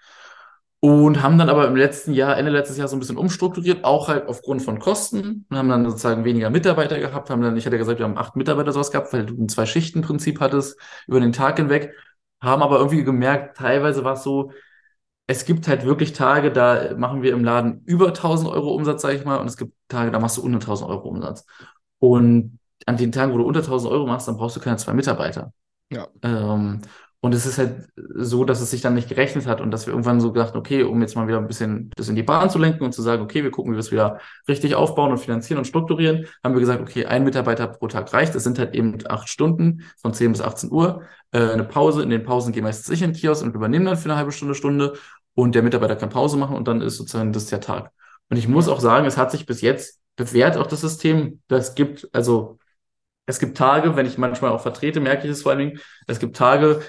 Und 0.79 1.21
haben 1.23 1.37
dann 1.37 1.51
aber 1.51 1.67
im 1.67 1.77
letzten 1.77 2.15
Jahr, 2.15 2.39
Ende 2.39 2.51
letztes 2.53 2.79
Jahr 2.79 2.89
so 2.89 2.97
ein 2.97 3.01
bisschen 3.01 3.19
umstrukturiert, 3.19 3.85
auch 3.85 4.09
halt 4.09 4.29
aufgrund 4.29 4.63
von 4.63 4.79
Kosten. 4.79 5.47
Und 5.51 5.57
haben 5.57 5.69
dann 5.69 5.85
sozusagen 5.85 6.25
weniger 6.25 6.49
Mitarbeiter 6.49 6.99
gehabt, 7.01 7.29
haben 7.29 7.43
dann, 7.43 7.57
ich 7.57 7.67
hatte 7.67 7.77
gesagt, 7.77 7.99
wir 7.99 8.05
haben 8.07 8.17
acht 8.17 8.37
Mitarbeiter 8.37 8.73
sowas 8.73 8.93
gehabt, 8.93 9.13
weil 9.13 9.27
du 9.27 9.35
ein 9.35 9.49
Zwei-Schichten-Prinzip 9.49 10.41
hattest 10.41 10.79
über 11.09 11.21
den 11.21 11.33
Tag 11.33 11.57
hinweg. 11.57 11.93
Haben 12.41 12.63
aber 12.63 12.79
irgendwie 12.79 13.05
gemerkt, 13.05 13.59
teilweise 13.59 14.05
war 14.05 14.15
es 14.15 14.23
so, 14.23 14.53
es 15.27 15.45
gibt 15.45 15.69
halt 15.69 15.85
wirklich 15.85 16.13
Tage, 16.13 16.53
da 16.53 16.95
machen 16.97 17.23
wir 17.23 17.33
im 17.33 17.45
Laden 17.45 17.83
über 17.85 18.09
1000 18.09 18.51
Euro 18.51 18.73
Umsatz, 18.75 19.03
sage 19.03 19.17
ich 19.17 19.25
mal, 19.25 19.39
und 19.39 19.49
es 19.49 19.57
gibt 19.57 19.75
Tage, 19.89 20.11
da 20.13 20.21
machst 20.21 20.39
du 20.39 20.43
unter 20.43 20.61
1000 20.61 20.89
Euro 20.89 21.09
Umsatz. 21.09 21.47
Und 21.99 22.59
an 22.87 22.97
den 22.97 23.13
Tagen, 23.13 23.33
wo 23.33 23.39
du 23.39 23.45
unter 23.45 23.61
1000 23.61 23.93
Euro 23.93 24.07
machst, 24.07 24.29
dann 24.29 24.37
brauchst 24.37 24.57
du 24.57 24.61
keine 24.61 24.77
zwei 24.77 24.93
Mitarbeiter. 24.93 25.53
Ja. 25.91 26.09
Ähm, 26.23 26.81
und 27.23 27.35
es 27.35 27.45
ist 27.45 27.59
halt 27.59 27.89
so, 27.97 28.45
dass 28.45 28.63
es 28.63 28.71
sich 28.71 28.81
dann 28.81 28.95
nicht 28.95 29.11
gerechnet 29.11 29.47
hat 29.47 29.61
und 29.61 29.71
dass 29.73 29.87
wir 29.87 29.93
irgendwann 29.93 30.21
so 30.21 30.33
gedacht, 30.33 30.57
okay, 30.57 30.85
um 30.85 31.03
jetzt 31.03 31.17
mal 31.17 31.29
wieder 31.29 31.37
ein 31.37 31.47
bisschen 31.47 31.91
das 31.95 32.09
in 32.09 32.17
die 32.17 32.23
Bahn 32.23 32.49
zu 32.49 32.59
lenken 32.59 32.83
und 32.83 32.93
zu 32.93 33.03
sagen, 33.03 33.23
okay, 33.23 33.43
wir 33.43 33.51
gucken, 33.51 33.73
wie 33.73 33.77
wir 33.77 33.81
es 33.81 33.93
wieder 33.93 34.19
richtig 34.49 34.75
aufbauen 34.75 35.11
und 35.11 35.19
finanzieren 35.19 35.59
und 35.59 35.67
strukturieren, 35.67 36.27
haben 36.43 36.55
wir 36.55 36.61
gesagt, 36.61 36.81
okay, 36.81 37.05
ein 37.05 37.25
Mitarbeiter 37.25 37.67
pro 37.67 37.89
Tag 37.89 38.11
reicht. 38.15 38.35
Es 38.35 38.45
sind 38.45 38.59
halt 38.59 38.75
eben 38.75 38.97
acht 39.07 39.29
Stunden 39.29 39.83
von 40.01 40.15
10 40.15 40.33
bis 40.33 40.41
18 40.41 40.73
Uhr, 40.73 41.03
äh, 41.33 41.41
eine 41.41 41.65
Pause. 41.65 42.03
In 42.03 42.09
den 42.09 42.25
Pausen 42.25 42.55
gehe 42.55 42.63
meistens 42.63 42.89
ich 42.89 43.03
in 43.03 43.13
den 43.13 43.17
Kiosk 43.17 43.45
und 43.45 43.55
übernehme 43.55 43.85
dann 43.85 43.99
für 43.99 44.09
eine 44.09 44.17
halbe 44.17 44.33
Stunde, 44.33 44.55
Stunde 44.55 44.95
und 45.35 45.55
der 45.55 45.63
Mitarbeiter 45.63 45.97
kann 45.97 46.09
Pause 46.09 46.39
machen 46.39 46.57
und 46.57 46.69
dann 46.69 46.81
ist 46.81 46.97
sozusagen 46.97 47.35
das 47.35 47.47
der 47.47 47.61
Tag. 47.61 47.93
Und 48.31 48.39
ich 48.39 48.49
muss 48.49 48.69
auch 48.69 48.81
sagen, 48.81 49.05
es 49.05 49.19
hat 49.19 49.31
sich 49.31 49.45
bis 49.45 49.61
jetzt 49.61 50.01
bewährt, 50.17 50.57
auch 50.57 50.67
das 50.67 50.81
System. 50.81 51.43
Das 51.49 51.75
gibt, 51.75 52.09
also, 52.13 52.59
es 53.27 53.39
gibt 53.39 53.57
Tage, 53.57 53.97
wenn 53.97 54.07
ich 54.07 54.19
manchmal 54.19 54.51
auch 54.51 54.61
vertrete, 54.61 55.01
merke 55.01 55.27
ich 55.27 55.33
es 55.33 55.43
vor 55.43 55.53
allen 55.53 55.59
Dingen, 55.61 55.81
es 56.07 56.19
gibt 56.19 56.37
Tage, 56.37 56.83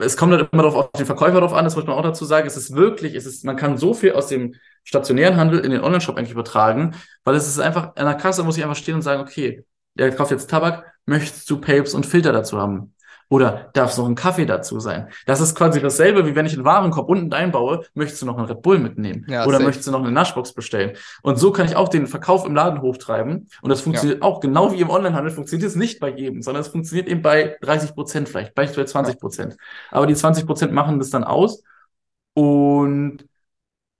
es 0.00 0.16
kommt 0.16 0.32
dann 0.32 0.48
immer 0.50 0.62
darauf, 0.62 0.74
auf 0.86 0.92
den 0.92 1.06
Verkäufer 1.06 1.40
drauf 1.40 1.52
an, 1.52 1.64
das 1.64 1.76
muss 1.76 1.86
man 1.86 1.96
auch 1.96 2.02
dazu 2.02 2.24
sagen. 2.24 2.46
Es 2.46 2.56
ist 2.56 2.74
wirklich, 2.74 3.14
es 3.14 3.26
ist, 3.26 3.44
man 3.44 3.56
kann 3.56 3.76
so 3.76 3.92
viel 3.92 4.12
aus 4.12 4.28
dem 4.28 4.54
stationären 4.84 5.36
Handel 5.36 5.60
in 5.60 5.70
den 5.70 5.82
Online-Shop 5.82 6.16
eigentlich 6.16 6.30
übertragen, 6.32 6.94
weil 7.24 7.34
es 7.34 7.46
ist 7.46 7.58
einfach, 7.58 7.94
an 7.96 8.06
der 8.06 8.14
Kasse 8.14 8.42
muss 8.44 8.56
ich 8.56 8.64
einfach 8.64 8.76
stehen 8.76 8.94
und 8.94 9.02
sagen, 9.02 9.20
okay, 9.20 9.64
der 9.94 10.14
kauft 10.14 10.30
jetzt 10.30 10.48
Tabak, 10.48 10.84
möchtest 11.04 11.48
du 11.50 11.60
Papes 11.60 11.92
und 11.92 12.06
Filter 12.06 12.32
dazu 12.32 12.58
haben? 12.58 12.94
Oder 13.30 13.68
darf 13.74 13.90
es 13.90 13.98
noch 13.98 14.06
ein 14.06 14.14
Kaffee 14.14 14.46
dazu 14.46 14.80
sein? 14.80 15.08
Das 15.26 15.40
ist 15.40 15.54
quasi 15.54 15.80
dasselbe, 15.80 16.26
wie 16.26 16.34
wenn 16.34 16.46
ich 16.46 16.54
einen 16.54 16.64
Warenkorb 16.64 17.08
unten 17.08 17.32
einbaue, 17.34 17.84
möchtest 17.94 18.22
du 18.22 18.26
noch 18.26 18.38
einen 18.38 18.46
Red 18.46 18.62
Bull 18.62 18.78
mitnehmen? 18.78 19.26
Ja, 19.28 19.44
Oder 19.46 19.60
möchtest 19.60 19.86
du 19.86 19.90
noch 19.90 20.00
eine 20.00 20.10
Naschbox 20.10 20.54
bestellen? 20.54 20.96
Und 21.22 21.38
so 21.38 21.52
kann 21.52 21.66
ich 21.66 21.76
auch 21.76 21.88
den 21.88 22.06
Verkauf 22.06 22.46
im 22.46 22.54
Laden 22.54 22.80
hochtreiben. 22.80 23.48
Und 23.60 23.68
das 23.68 23.82
funktioniert 23.82 24.22
auch 24.22 24.40
genau 24.40 24.72
wie 24.72 24.80
im 24.80 24.88
Onlinehandel, 24.88 25.30
funktioniert 25.30 25.68
es 25.68 25.76
nicht 25.76 26.00
bei 26.00 26.08
jedem, 26.08 26.40
sondern 26.40 26.62
es 26.62 26.68
funktioniert 26.68 27.06
eben 27.06 27.20
bei 27.20 27.58
30 27.60 27.94
Prozent 27.94 28.28
vielleicht, 28.30 28.52
vielleicht 28.54 28.76
bei 28.76 28.84
20 28.84 29.20
Prozent. 29.20 29.56
Aber 29.90 30.06
die 30.06 30.14
20 30.14 30.46
Prozent 30.46 30.72
machen 30.72 30.98
das 30.98 31.10
dann 31.10 31.24
aus. 31.24 31.62
Und 32.32 33.26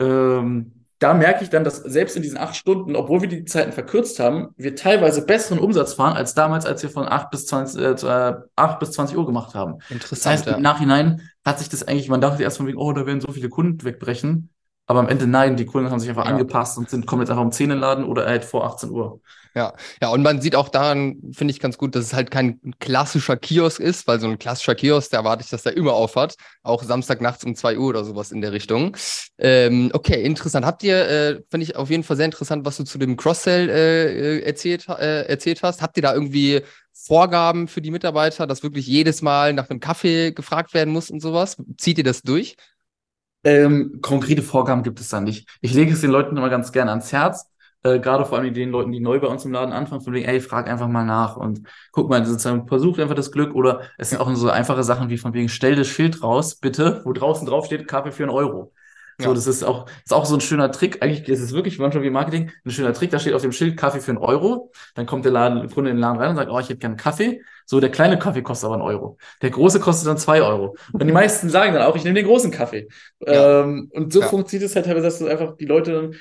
ähm, 0.00 0.77
da 0.98 1.14
merke 1.14 1.44
ich 1.44 1.50
dann, 1.50 1.62
dass 1.62 1.76
selbst 1.76 2.16
in 2.16 2.22
diesen 2.22 2.38
acht 2.38 2.56
Stunden, 2.56 2.96
obwohl 2.96 3.20
wir 3.20 3.28
die 3.28 3.44
Zeiten 3.44 3.72
verkürzt 3.72 4.18
haben, 4.18 4.48
wir 4.56 4.74
teilweise 4.74 5.24
besseren 5.24 5.60
Umsatz 5.60 5.94
fahren 5.94 6.16
als 6.16 6.34
damals, 6.34 6.66
als 6.66 6.82
wir 6.82 6.90
von 6.90 7.06
8 7.06 7.30
bis 7.30 7.46
20, 7.46 7.80
äh, 7.80 7.96
zu, 7.96 8.08
äh, 8.08 8.34
8 8.56 8.80
bis 8.80 8.92
20 8.92 9.16
Uhr 9.16 9.24
gemacht 9.24 9.54
haben. 9.54 9.78
Das 9.78 9.90
Interessant, 9.90 10.32
heißt, 10.32 10.46
ja. 10.46 10.56
im 10.56 10.62
Nachhinein 10.62 11.22
hat 11.44 11.60
sich 11.60 11.68
das 11.68 11.86
eigentlich, 11.86 12.08
man 12.08 12.20
dachte 12.20 12.42
erst 12.42 12.56
von 12.56 12.66
wegen, 12.66 12.78
oh, 12.78 12.92
da 12.92 13.06
werden 13.06 13.20
so 13.20 13.32
viele 13.32 13.48
Kunden 13.48 13.84
wegbrechen. 13.84 14.50
Aber 14.88 15.00
am 15.00 15.08
Ende 15.08 15.26
nein, 15.26 15.56
die 15.56 15.66
Kunden 15.66 15.90
haben 15.90 16.00
sich 16.00 16.08
einfach 16.08 16.24
Ja. 16.24 16.32
angepasst 16.32 16.78
und 16.78 16.88
sind, 16.88 17.06
kommen 17.06 17.20
jetzt 17.22 17.30
einfach 17.30 17.44
um 17.44 17.52
10 17.52 17.64
in 17.64 17.70
den 17.76 17.80
Laden 17.80 18.04
oder 18.04 18.24
halt 18.26 18.44
vor 18.44 18.64
18 18.64 18.90
Uhr. 18.90 19.20
Ja, 19.54 19.74
ja, 20.00 20.08
und 20.08 20.22
man 20.22 20.40
sieht 20.40 20.54
auch 20.56 20.68
daran, 20.68 21.16
finde 21.32 21.52
ich 21.52 21.60
ganz 21.60 21.78
gut, 21.78 21.94
dass 21.94 22.04
es 22.04 22.12
halt 22.14 22.30
kein 22.30 22.58
klassischer 22.78 23.36
Kiosk 23.36 23.80
ist, 23.80 24.06
weil 24.06 24.20
so 24.20 24.28
ein 24.28 24.38
klassischer 24.38 24.74
Kiosk, 24.74 25.10
da 25.10 25.18
erwarte 25.18 25.42
ich, 25.42 25.50
dass 25.50 25.62
der 25.62 25.76
immer 25.76 25.92
auf 25.92 26.16
hat. 26.16 26.36
Auch 26.62 26.82
Samstag 26.82 27.20
nachts 27.20 27.44
um 27.44 27.54
2 27.54 27.76
Uhr 27.78 27.88
oder 27.88 28.04
sowas 28.04 28.30
in 28.32 28.40
der 28.40 28.52
Richtung. 28.52 28.96
Ähm, 29.38 29.90
okay, 29.92 30.22
interessant. 30.22 30.64
Habt 30.64 30.82
ihr, 30.84 30.96
äh, 31.08 31.40
finde 31.50 31.64
ich 31.64 31.76
auf 31.76 31.90
jeden 31.90 32.02
Fall 32.04 32.16
sehr 32.16 32.26
interessant, 32.26 32.64
was 32.64 32.76
du 32.76 32.84
zu 32.84 32.98
dem 32.98 33.16
Cross-Sell 33.16 33.68
äh, 33.68 34.38
äh, 34.38 34.42
erzählt, 34.42 34.88
äh, 34.88 35.22
erzählt 35.26 35.62
hast. 35.62 35.82
Habt 35.82 35.96
ihr 35.96 36.02
da 36.02 36.14
irgendwie 36.14 36.62
Vorgaben 36.92 37.68
für 37.68 37.80
die 37.80 37.90
Mitarbeiter, 37.90 38.46
dass 38.46 38.62
wirklich 38.62 38.86
jedes 38.86 39.22
Mal 39.22 39.52
nach 39.52 39.68
einem 39.70 39.80
Kaffee 39.80 40.32
gefragt 40.32 40.72
werden 40.74 40.92
muss 40.92 41.10
und 41.10 41.20
sowas? 41.20 41.56
Zieht 41.76 41.98
ihr 41.98 42.04
das 42.04 42.22
durch? 42.22 42.56
Ähm, 43.44 44.00
konkrete 44.02 44.42
Vorgaben 44.42 44.82
gibt 44.82 45.00
es 45.00 45.08
da 45.08 45.20
nicht. 45.20 45.48
Ich 45.60 45.72
lege 45.72 45.92
es 45.92 46.00
den 46.00 46.10
Leuten 46.10 46.36
immer 46.36 46.50
ganz 46.50 46.72
gerne 46.72 46.90
ans 46.90 47.12
Herz. 47.12 47.50
Äh, 47.84 48.00
gerade 48.00 48.24
vor 48.26 48.38
allem 48.38 48.52
den 48.52 48.70
Leuten, 48.70 48.90
die 48.90 49.00
neu 49.00 49.20
bei 49.20 49.28
uns 49.28 49.44
im 49.44 49.52
Laden 49.52 49.72
anfangen, 49.72 50.00
von 50.00 50.12
wegen, 50.12 50.26
ey, 50.26 50.40
frag 50.40 50.68
einfach 50.68 50.88
mal 50.88 51.04
nach 51.04 51.36
und 51.36 51.62
guck 51.92 52.10
mal, 52.10 52.24
sozusagen, 52.26 52.66
versucht 52.66 52.98
einfach 52.98 53.14
das 53.14 53.30
Glück 53.30 53.54
oder 53.54 53.82
es 53.98 54.10
sind 54.10 54.20
auch 54.20 54.34
so 54.34 54.50
einfache 54.50 54.82
Sachen 54.82 55.10
wie 55.10 55.18
von 55.18 55.32
wegen, 55.32 55.48
stell 55.48 55.76
das 55.76 55.86
Schild 55.86 56.22
raus, 56.22 56.56
bitte, 56.56 57.02
wo 57.04 57.12
draußen 57.12 57.46
drauf 57.46 57.66
steht, 57.66 57.86
Kaffee 57.86 58.10
für 58.10 58.24
einen 58.24 58.32
Euro. 58.32 58.72
So, 59.20 59.30
Ja. 59.30 59.34
das 59.34 59.46
ist 59.48 59.64
auch, 59.64 59.86
ist 60.04 60.12
auch 60.12 60.26
so 60.26 60.36
ein 60.36 60.40
schöner 60.40 60.70
Trick. 60.70 61.02
Eigentlich 61.02 61.28
ist 61.28 61.40
es 61.40 61.52
wirklich 61.52 61.78
manchmal 61.78 62.04
wie 62.04 62.10
Marketing, 62.10 62.52
ein 62.64 62.70
schöner 62.70 62.92
Trick. 62.92 63.10
Da 63.10 63.18
steht 63.18 63.34
auf 63.34 63.42
dem 63.42 63.50
Schild 63.52 63.76
Kaffee 63.76 64.00
für 64.00 64.12
einen 64.12 64.18
Euro. 64.18 64.70
Dann 64.94 65.06
kommt 65.06 65.24
der 65.24 65.32
Laden, 65.32 65.68
Kunde 65.70 65.90
in 65.90 65.96
den 65.96 66.00
Laden 66.00 66.18
rein 66.18 66.30
und 66.30 66.36
sagt, 66.36 66.50
oh, 66.50 66.58
ich 66.60 66.68
hätte 66.68 66.78
gerne 66.78 66.92
einen 66.92 67.00
Kaffee. 67.00 67.42
So, 67.66 67.80
der 67.80 67.90
kleine 67.90 68.18
Kaffee 68.18 68.42
kostet 68.42 68.66
aber 68.66 68.74
einen 68.74 68.84
Euro. 68.84 69.18
Der 69.42 69.50
große 69.50 69.80
kostet 69.80 70.06
dann 70.08 70.18
zwei 70.18 70.40
Euro. 70.40 70.76
Und 70.92 71.04
die 71.04 71.12
meisten 71.12 71.48
sagen 71.50 71.74
dann 71.74 71.82
auch, 71.82 71.96
ich 71.96 72.04
nehme 72.04 72.14
den 72.14 72.26
großen 72.26 72.50
Kaffee. 72.52 72.88
Ja. 73.20 73.62
Ähm, 73.64 73.90
und 73.92 74.12
so 74.12 74.20
Ja. 74.20 74.28
funktioniert 74.28 74.70
es 74.70 74.76
halt 74.76 74.86
teilweise, 74.86 75.06
dass 75.06 75.18
du 75.18 75.26
einfach 75.26 75.56
die 75.56 75.66
Leute 75.66 75.92
dann, 75.92 76.14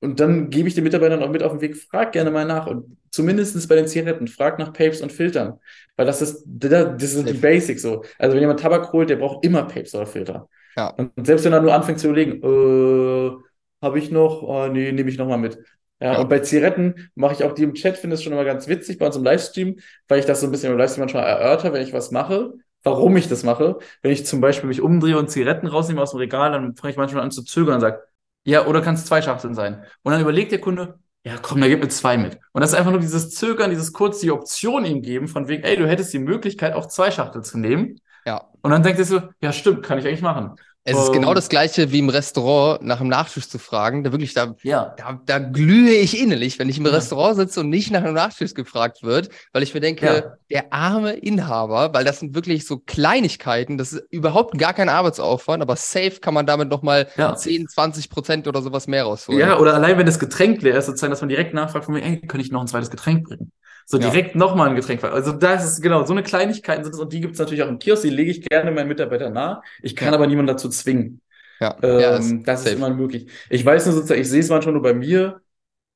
und 0.00 0.20
dann 0.20 0.50
gebe 0.50 0.68
ich 0.68 0.74
den 0.74 0.84
Mitarbeitern 0.84 1.22
auch 1.22 1.30
mit 1.30 1.42
auf 1.42 1.52
den 1.52 1.62
Weg, 1.62 1.76
frag 1.76 2.12
gerne 2.12 2.30
mal 2.30 2.44
nach. 2.44 2.66
Und 2.66 2.98
zumindest 3.10 3.66
bei 3.68 3.76
den 3.76 3.88
Zigaretten, 3.88 4.28
frag 4.28 4.58
nach 4.58 4.72
Papes 4.74 5.00
und 5.00 5.10
Filtern. 5.10 5.58
Weil 5.96 6.04
das 6.06 6.20
ist, 6.20 6.44
das 6.46 7.12
sind 7.12 7.28
die. 7.28 7.32
Basics 7.32 7.80
so. 7.82 8.04
Also 8.18 8.34
wenn 8.34 8.40
jemand 8.42 8.60
Tabak 8.60 8.92
holt, 8.92 9.08
der 9.08 9.16
braucht 9.16 9.44
immer 9.44 9.62
Papes 9.62 9.94
oder 9.94 10.06
Filter. 10.06 10.48
Ja. 10.76 10.88
Und 10.88 11.12
selbst 11.26 11.44
wenn 11.44 11.52
er 11.52 11.60
nur 11.62 11.74
anfängt 11.74 11.98
zu 12.00 12.08
überlegen, 12.08 12.42
äh, 12.42 13.36
habe 13.82 13.98
ich 13.98 14.10
noch? 14.10 14.42
Oh, 14.42 14.66
nee, 14.68 14.92
nehme 14.92 15.10
ich 15.10 15.18
noch 15.18 15.26
mal 15.28 15.36
mit. 15.36 15.58
Ja, 16.00 16.12
Ja. 16.14 16.18
und 16.20 16.28
bei 16.28 16.40
Zigaretten 16.40 17.10
mache 17.14 17.34
ich 17.34 17.44
auch 17.44 17.52
die 17.52 17.62
im 17.62 17.74
Chat, 17.74 17.96
finde 17.96 18.14
es 18.14 18.22
schon 18.22 18.32
immer 18.32 18.44
ganz 18.44 18.68
witzig 18.68 18.98
bei 18.98 19.06
uns 19.06 19.16
im 19.16 19.24
Livestream, 19.24 19.78
weil 20.08 20.18
ich 20.18 20.26
das 20.26 20.40
so 20.40 20.46
ein 20.46 20.50
bisschen 20.52 20.72
im 20.72 20.78
Livestream 20.78 21.00
manchmal 21.02 21.24
erörter, 21.24 21.72
wenn 21.72 21.82
ich 21.82 21.92
was 21.94 22.10
mache, 22.10 22.52
warum 22.82 23.16
ich 23.16 23.28
das 23.28 23.42
mache. 23.44 23.78
Wenn 24.02 24.12
ich 24.12 24.26
zum 24.26 24.40
Beispiel 24.40 24.68
mich 24.68 24.82
umdrehe 24.82 25.18
und 25.18 25.30
Zigaretten 25.30 25.66
rausnehme 25.66 26.02
aus 26.02 26.10
dem 26.10 26.18
Regal, 26.18 26.52
dann 26.52 26.76
fange 26.76 26.90
ich 26.90 26.96
manchmal 26.98 27.22
an 27.22 27.30
zu 27.30 27.42
zögern 27.42 27.76
und 27.76 27.80
sage, 27.80 28.02
ja, 28.44 28.66
oder 28.66 28.80
kann 28.82 28.94
es 28.94 29.06
zwei 29.06 29.22
Schachteln 29.22 29.54
sein? 29.54 29.82
Und 30.02 30.12
dann 30.12 30.20
überlegt 30.20 30.52
der 30.52 30.60
Kunde, 30.60 30.98
ja, 31.24 31.36
komm, 31.42 31.60
da 31.60 31.66
gib 31.66 31.80
mir 31.82 31.88
zwei 31.88 32.16
mit. 32.16 32.38
Und 32.52 32.60
das 32.60 32.70
ist 32.72 32.78
einfach 32.78 32.92
nur 32.92 33.00
dieses 33.00 33.30
Zögern, 33.34 33.70
dieses 33.70 33.92
kurz 33.92 34.20
die 34.20 34.30
Option 34.30 34.84
ihm 34.84 35.02
geben, 35.02 35.26
von 35.26 35.48
wegen, 35.48 35.64
ey, 35.64 35.76
du 35.76 35.88
hättest 35.88 36.12
die 36.12 36.20
Möglichkeit, 36.20 36.74
auch 36.74 36.86
zwei 36.86 37.10
Schachteln 37.10 37.42
zu 37.42 37.58
nehmen. 37.58 37.98
Ja. 38.26 38.42
Und 38.62 38.70
dann 38.70 38.82
denkt 38.82 38.98
er 38.98 39.04
so, 39.04 39.20
ja, 39.40 39.52
stimmt, 39.52 39.82
kann 39.82 39.98
ich 39.98 40.06
eigentlich 40.06 40.22
machen. 40.22 40.56
Es 40.88 40.96
ist 40.96 41.12
genau 41.12 41.30
Ähm, 41.30 41.34
das 41.34 41.48
Gleiche 41.48 41.90
wie 41.90 41.98
im 41.98 42.08
Restaurant 42.10 42.80
nach 42.82 42.98
dem 42.98 43.08
Nachtisch 43.08 43.48
zu 43.48 43.58
fragen. 43.58 44.04
Da 44.04 44.12
wirklich, 44.12 44.34
da, 44.34 44.54
Ja. 44.62 44.94
da, 44.96 45.20
da 45.26 45.40
glühe 45.40 45.90
ich 45.90 46.20
innerlich, 46.20 46.60
wenn 46.60 46.68
ich 46.68 46.78
im 46.78 46.86
Ja. 46.86 46.92
Restaurant 46.92 47.34
sitze 47.36 47.58
und 47.60 47.70
nicht 47.70 47.90
nach 47.90 48.04
einem 48.04 48.14
Nachtisch 48.14 48.54
gefragt 48.54 49.02
wird, 49.02 49.28
weil 49.52 49.64
ich 49.64 49.74
mir 49.74 49.80
denke, 49.80 50.06
Ja. 50.06 50.22
der 50.48 50.72
arme 50.72 51.14
Inhaber, 51.14 51.92
weil 51.92 52.04
das 52.04 52.20
sind 52.20 52.36
wirklich 52.36 52.66
so 52.68 52.78
Kleinigkeiten, 52.78 53.78
das 53.78 53.94
ist 53.94 54.04
überhaupt 54.12 54.58
gar 54.58 54.74
kein 54.74 54.88
Arbeitsaufwand, 54.88 55.60
aber 55.60 55.74
safe 55.74 56.20
kann 56.20 56.34
man 56.34 56.46
damit 56.46 56.68
nochmal 56.68 57.08
Ja. 57.16 57.34
10, 57.34 57.66
20 57.68 58.08
Prozent 58.08 58.46
oder 58.46 58.62
sowas 58.62 58.86
mehr 58.86 59.04
rausholen. 59.04 59.40
Ja, 59.40 59.58
oder 59.58 59.74
allein 59.74 59.98
wenn 59.98 60.06
das 60.06 60.20
Getränk 60.20 60.62
leer 60.62 60.76
ist, 60.78 60.86
sozusagen, 60.86 61.10
dass 61.10 61.20
man 61.20 61.28
direkt 61.30 61.52
nachfragt 61.52 61.86
von 61.86 61.94
mir, 61.94 62.02
ey, 62.04 62.20
könnte 62.20 62.46
ich 62.46 62.52
noch 62.52 62.60
ein 62.60 62.68
zweites 62.68 62.90
Getränk 62.90 63.26
bringen? 63.26 63.50
So 63.88 63.98
direkt 63.98 64.34
ja. 64.34 64.38
nochmal 64.38 64.68
ein 64.68 64.74
Getränk. 64.74 65.04
Also 65.04 65.30
das 65.30 65.64
ist 65.64 65.80
genau, 65.80 66.04
so 66.04 66.12
eine 66.12 66.24
Kleinigkeiten 66.24 66.82
sind 66.82 66.92
es 66.92 66.98
und 66.98 67.12
die 67.12 67.20
gibt 67.20 67.34
es 67.34 67.38
natürlich 67.38 67.62
auch 67.62 67.68
im 67.68 67.78
Kiosk, 67.78 68.02
die 68.02 68.10
lege 68.10 68.32
ich 68.32 68.42
gerne 68.42 68.72
meinen 68.72 68.88
Mitarbeitern 68.88 69.32
nah. 69.32 69.62
Ich 69.80 69.94
kann 69.94 70.08
ja. 70.08 70.14
aber 70.14 70.26
niemanden 70.26 70.48
dazu 70.48 70.68
zwingen. 70.68 71.20
Ja, 71.60 71.76
ähm, 71.82 72.00
ja 72.00 72.10
das, 72.10 72.34
das 72.42 72.66
ist 72.66 72.72
immer 72.74 72.90
möglich. 72.90 73.30
Ich 73.48 73.64
weiß 73.64 73.86
nur 73.86 73.94
sozusagen, 73.94 74.20
ich 74.20 74.28
sehe 74.28 74.40
es 74.40 74.48
manchmal 74.48 74.72
nur 74.72 74.82
bei 74.82 74.92
mir, 74.92 75.40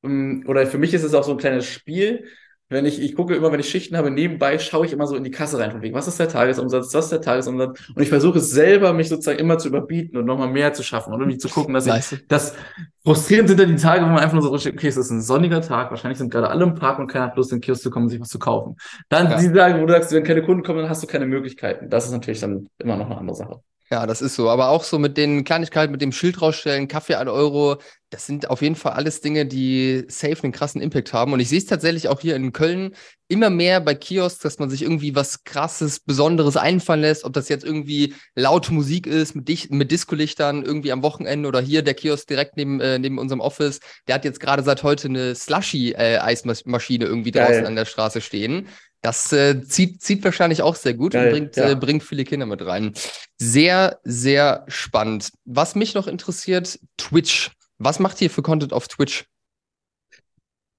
ähm, 0.05 0.45
oder 0.47 0.69
für 0.69 0.79
mich 0.79 0.95
ist 0.95 1.03
es 1.03 1.15
auch 1.15 1.25
so 1.25 1.33
ein 1.33 1.39
kleines 1.39 1.67
Spiel 1.67 2.29
wenn 2.71 2.87
ich, 2.87 3.03
ich 3.03 3.17
gucke 3.17 3.35
immer, 3.35 3.51
wenn 3.51 3.59
ich 3.59 3.69
Schichten 3.69 3.97
habe, 3.97 4.13
nebenbei 4.13 4.59
schaue 4.61 4.87
ich 4.87 4.93
immer 4.93 5.09
so 5.09 5.17
in 5.17 5.25
die 5.25 5.33
Kasse 5.33 5.59
rein, 5.59 5.73
von 5.73 5.83
wegen, 5.83 5.95
was 5.95 6.07
ist 6.07 6.21
der 6.21 6.29
Tagesumsatz, 6.29 6.95
was 6.95 7.07
ist 7.07 7.11
der 7.11 7.21
Tagesumsatz? 7.21 7.81
Und 7.95 8.01
ich 8.01 8.09
versuche 8.09 8.39
es 8.39 8.51
selber, 8.51 8.93
mich 8.93 9.09
sozusagen 9.09 9.41
immer 9.41 9.59
zu 9.59 9.69
überbieten 9.69 10.17
und 10.17 10.25
nochmal 10.25 10.49
mehr 10.49 10.73
zu 10.73 10.85
schaffen 10.85 11.13
und 11.13 11.21
irgendwie 11.21 11.39
zu 11.39 11.49
gucken, 11.49 11.75
dass 11.75 11.87
nice. 11.87 12.13
ich, 12.13 12.27
das 12.29 12.55
frustrierend 13.03 13.49
sind 13.49 13.59
dann 13.59 13.69
die 13.69 13.83
Tage, 13.83 14.05
wo 14.05 14.09
man 14.09 14.21
einfach 14.21 14.35
nur 14.35 14.43
so 14.43 14.57
steht, 14.57 14.75
okay, 14.75 14.87
es 14.87 14.97
ist 14.97 15.11
ein 15.11 15.21
sonniger 15.21 15.61
Tag, 15.63 15.91
wahrscheinlich 15.91 16.19
sind 16.19 16.31
gerade 16.31 16.49
alle 16.49 16.63
im 16.63 16.77
Park 16.77 17.01
und 17.01 17.09
keiner 17.09 17.27
hat 17.27 17.37
Lust, 17.37 17.51
in 17.51 17.59
den 17.59 17.63
Kiosk 17.63 17.83
zu 17.83 17.91
kommen 17.91 18.05
und 18.05 18.11
sich 18.11 18.21
was 18.21 18.29
zu 18.29 18.39
kaufen. 18.39 18.77
Dann 19.09 19.31
ja. 19.31 19.39
die 19.39 19.53
Tage, 19.53 19.83
wo 19.83 19.87
du 19.87 19.93
sagst, 19.93 20.13
wenn 20.13 20.23
keine 20.23 20.43
Kunden 20.43 20.63
kommen, 20.63 20.79
dann 20.79 20.89
hast 20.89 21.03
du 21.03 21.09
keine 21.09 21.27
Möglichkeiten. 21.27 21.91
Das 21.91 22.05
ist 22.05 22.13
natürlich 22.13 22.39
dann 22.39 22.69
immer 22.79 22.97
noch 22.97 23.07
eine 23.07 23.19
andere 23.19 23.37
Sache. 23.37 23.61
Ja, 23.93 24.07
das 24.07 24.23
ist 24.23 24.37
so. 24.37 24.49
Aber 24.49 24.69
auch 24.69 24.85
so 24.85 25.01
mit 25.01 25.17
den 25.17 25.43
Kleinigkeiten, 25.43 25.91
mit 25.91 26.01
dem 26.01 26.13
Schild 26.13 26.41
rausstellen, 26.41 26.87
Kaffee 26.87 27.17
ein 27.17 27.27
Euro, 27.29 27.79
das 28.11 28.25
sind 28.25 28.49
auf 28.49 28.63
jeden 28.63 28.77
Fall 28.77 28.93
alles 28.93 29.21
Dinge, 29.21 29.47
die 29.47 30.05
safe 30.07 30.45
einen 30.45 30.53
krassen 30.53 30.81
Impact 30.81 31.13
haben. 31.13 31.33
Und 31.33 31.41
ich 31.41 31.49
sehe 31.49 31.59
es 31.59 31.67
tatsächlich 31.67 32.07
auch 32.09 32.21
hier 32.21 32.37
in 32.37 32.53
Köln 32.53 32.95
immer 33.27 33.51
mehr 33.51 33.81
bei 33.81 33.95
Kiosks, 33.95 34.41
dass 34.41 34.59
man 34.61 34.71
sich 34.71 34.83
irgendwie 34.83 35.17
was 35.17 35.43
krasses, 35.43 36.01
Besonderes 36.01 36.57
einfallen 36.57 37.01
lässt, 37.01 37.25
ob 37.25 37.33
das 37.33 37.49
jetzt 37.49 37.65
irgendwie 37.65 38.15
laute 38.37 38.73
Musik 38.73 39.09
ist, 39.09 39.35
mit, 39.35 39.49
Dich 39.49 39.71
mit 39.71 39.91
Discolichtern 39.91 40.65
irgendwie 40.65 40.93
am 40.93 41.03
Wochenende 41.03 41.49
oder 41.49 41.61
hier 41.61 41.83
der 41.83 41.95
Kiosk 41.95 42.29
direkt 42.29 42.57
neben, 42.57 42.81
äh, 42.81 42.99
neben 42.99 43.19
unserem 43.19 43.41
Office, 43.41 43.81
der 44.07 44.17
hat 44.17 44.25
jetzt 44.25 44.41
gerade 44.41 44.63
seit 44.63 44.85
heute 44.85 45.09
eine 45.09 45.35
Slushy-Eismaschine 45.35 47.05
äh, 47.05 47.09
irgendwie 47.09 47.31
draußen 47.33 47.55
Geil. 47.55 47.67
an 47.67 47.77
der 47.77 47.87
Straße 47.87 48.21
stehen. 48.21 48.69
Das 49.03 49.33
äh, 49.33 49.63
zieht, 49.63 50.03
zieht 50.03 50.23
wahrscheinlich 50.25 50.63
auch 50.63 50.75
sehr 50.75 50.95
gut 50.95 51.13
Geil, 51.13 51.27
und 51.27 51.33
bringt, 51.33 51.57
ja. 51.57 51.71
äh, 51.71 51.77
bringt 51.77 52.03
viele 52.03 52.25
Kinder 52.25 52.47
mit 52.47 52.65
rein. 52.65 52.93
Sehr, 53.39 53.99
sehr 54.05 54.65
spannend. 54.69 55.33
Was 55.45 55.75
mich 55.75 55.95
noch 55.95 56.07
interessiert, 56.07 56.79
Twitch. 56.99 57.51
Was 57.79 57.99
macht 57.99 58.21
ihr 58.21 58.29
für 58.29 58.43
Content 58.43 58.75
auf 58.75 58.89
Twitch? 58.89 59.25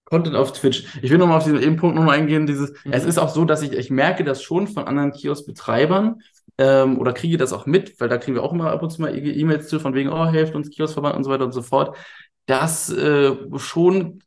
Content 0.05 0.36
auf 0.36 0.51
Twitch. 0.51 0.84
Ich 1.01 1.10
will 1.10 1.17
nochmal 1.17 1.38
auf 1.38 1.45
diesen 1.45 1.63
eben 1.63 1.77
Punkt 1.77 1.95
nochmal 1.95 2.19
eingehen. 2.19 2.45
Dieses, 2.45 2.71
mhm. 2.84 2.91
Es 2.91 3.05
ist 3.05 3.17
auch 3.17 3.29
so, 3.29 3.45
dass 3.45 3.63
ich, 3.63 3.71
ich 3.71 3.89
merke 3.89 4.23
das 4.23 4.43
schon 4.43 4.67
von 4.67 4.84
anderen 4.84 5.13
Kioskbetreibern 5.13 6.21
ähm, 6.57 6.99
oder 6.99 7.13
kriege 7.13 7.38
das 7.38 7.53
auch 7.53 7.65
mit, 7.65 7.99
weil 7.99 8.10
da 8.10 8.17
kriegen 8.17 8.36
wir 8.36 8.43
auch 8.43 8.51
immer 8.51 8.71
ab 8.71 8.84
und 8.84 8.91
zu 8.91 9.01
mal 9.01 9.15
e-, 9.15 9.31
E-Mails 9.31 9.67
zu, 9.67 9.79
von 9.79 9.95
wegen, 9.95 10.10
oh, 10.10 10.27
helft 10.27 10.53
uns 10.53 10.69
Kioskverband 10.69 11.15
und 11.15 11.23
so 11.23 11.31
weiter 11.31 11.45
und 11.45 11.53
so 11.53 11.62
fort, 11.62 11.97
dass 12.45 12.91
äh, 12.91 13.36
schon 13.57 14.21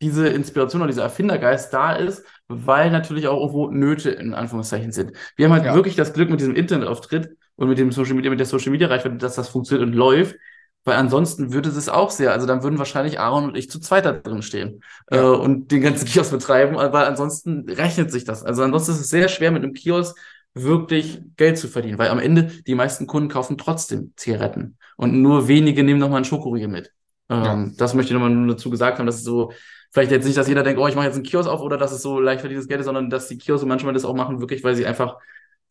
diese 0.00 0.28
Inspiration 0.28 0.80
oder 0.80 0.90
dieser 0.90 1.02
Erfindergeist 1.02 1.72
da 1.72 1.92
ist, 1.92 2.24
weil 2.48 2.90
natürlich 2.90 3.28
auch 3.28 3.38
irgendwo 3.38 3.70
Nöte 3.70 4.10
in 4.10 4.34
Anführungszeichen 4.34 4.92
sind. 4.92 5.12
Wir 5.36 5.46
haben 5.46 5.52
halt 5.52 5.66
ja. 5.66 5.74
wirklich 5.74 5.96
das 5.96 6.12
Glück 6.12 6.30
mit 6.30 6.40
diesem 6.40 6.54
Internetauftritt 6.54 7.36
und 7.56 7.68
mit 7.68 7.78
dem 7.78 7.92
Social 7.92 8.14
Media, 8.14 8.30
mit 8.30 8.40
der 8.40 8.46
Social 8.46 8.70
Media 8.70 8.88
Reichweite, 8.88 9.16
dass 9.16 9.34
das 9.34 9.48
funktioniert 9.48 9.86
und 9.86 9.94
läuft. 9.94 10.36
Weil 10.84 10.96
ansonsten 10.96 11.52
würde 11.52 11.68
es 11.68 11.88
auch 11.88 12.10
sehr, 12.10 12.32
also 12.32 12.46
dann 12.46 12.62
würden 12.62 12.78
wahrscheinlich 12.78 13.20
Aaron 13.20 13.44
und 13.44 13.56
ich 13.56 13.68
zu 13.68 13.78
zweit 13.78 14.06
da 14.06 14.12
drin 14.12 14.42
stehen 14.42 14.82
ja. 15.10 15.18
äh, 15.18 15.36
und 15.36 15.70
den 15.70 15.82
ganzen 15.82 16.06
Kiosk 16.08 16.30
betreiben, 16.30 16.76
weil 16.76 17.04
ansonsten 17.04 17.68
rechnet 17.68 18.10
sich 18.10 18.24
das. 18.24 18.42
Also 18.42 18.62
ansonsten 18.62 18.92
ist 18.92 19.00
es 19.00 19.10
sehr 19.10 19.28
schwer 19.28 19.50
mit 19.50 19.62
einem 19.62 19.74
Kiosk 19.74 20.16
wirklich 20.54 21.20
Geld 21.36 21.58
zu 21.58 21.68
verdienen, 21.68 21.98
weil 21.98 22.08
am 22.08 22.18
Ende 22.18 22.50
die 22.66 22.74
meisten 22.74 23.06
Kunden 23.06 23.28
kaufen 23.28 23.58
trotzdem 23.58 24.12
Zigaretten 24.16 24.78
und 24.96 25.20
nur 25.20 25.46
wenige 25.48 25.82
nehmen 25.82 26.00
nochmal 26.00 26.18
einen 26.18 26.24
Schokoriegel 26.24 26.68
mit. 26.68 26.92
Ähm, 27.28 27.44
ja. 27.44 27.70
Das 27.76 27.94
möchte 27.94 28.10
ich 28.10 28.14
nochmal 28.14 28.30
nur 28.30 28.54
dazu 28.54 28.70
gesagt 28.70 28.98
haben, 28.98 29.06
dass 29.06 29.16
es 29.16 29.24
so 29.24 29.52
vielleicht 29.90 30.10
jetzt 30.10 30.24
nicht, 30.24 30.36
dass 30.36 30.48
jeder 30.48 30.62
denkt, 30.62 30.80
oh, 30.80 30.86
ich 30.86 30.94
mache 30.94 31.06
jetzt 31.06 31.14
einen 31.14 31.24
Kiosk 31.24 31.48
auf 31.48 31.60
oder 31.60 31.76
dass 31.76 31.92
es 31.92 32.02
so 32.02 32.20
leicht 32.20 32.40
verdientes 32.40 32.68
Geld 32.68 32.80
ist, 32.80 32.86
sondern 32.86 33.10
dass 33.10 33.28
die 33.28 33.38
Kioske 33.38 33.66
manchmal 33.66 33.94
das 33.94 34.04
auch 34.04 34.14
machen, 34.14 34.40
wirklich, 34.40 34.64
weil 34.64 34.74
sie 34.74 34.86
einfach 34.86 35.16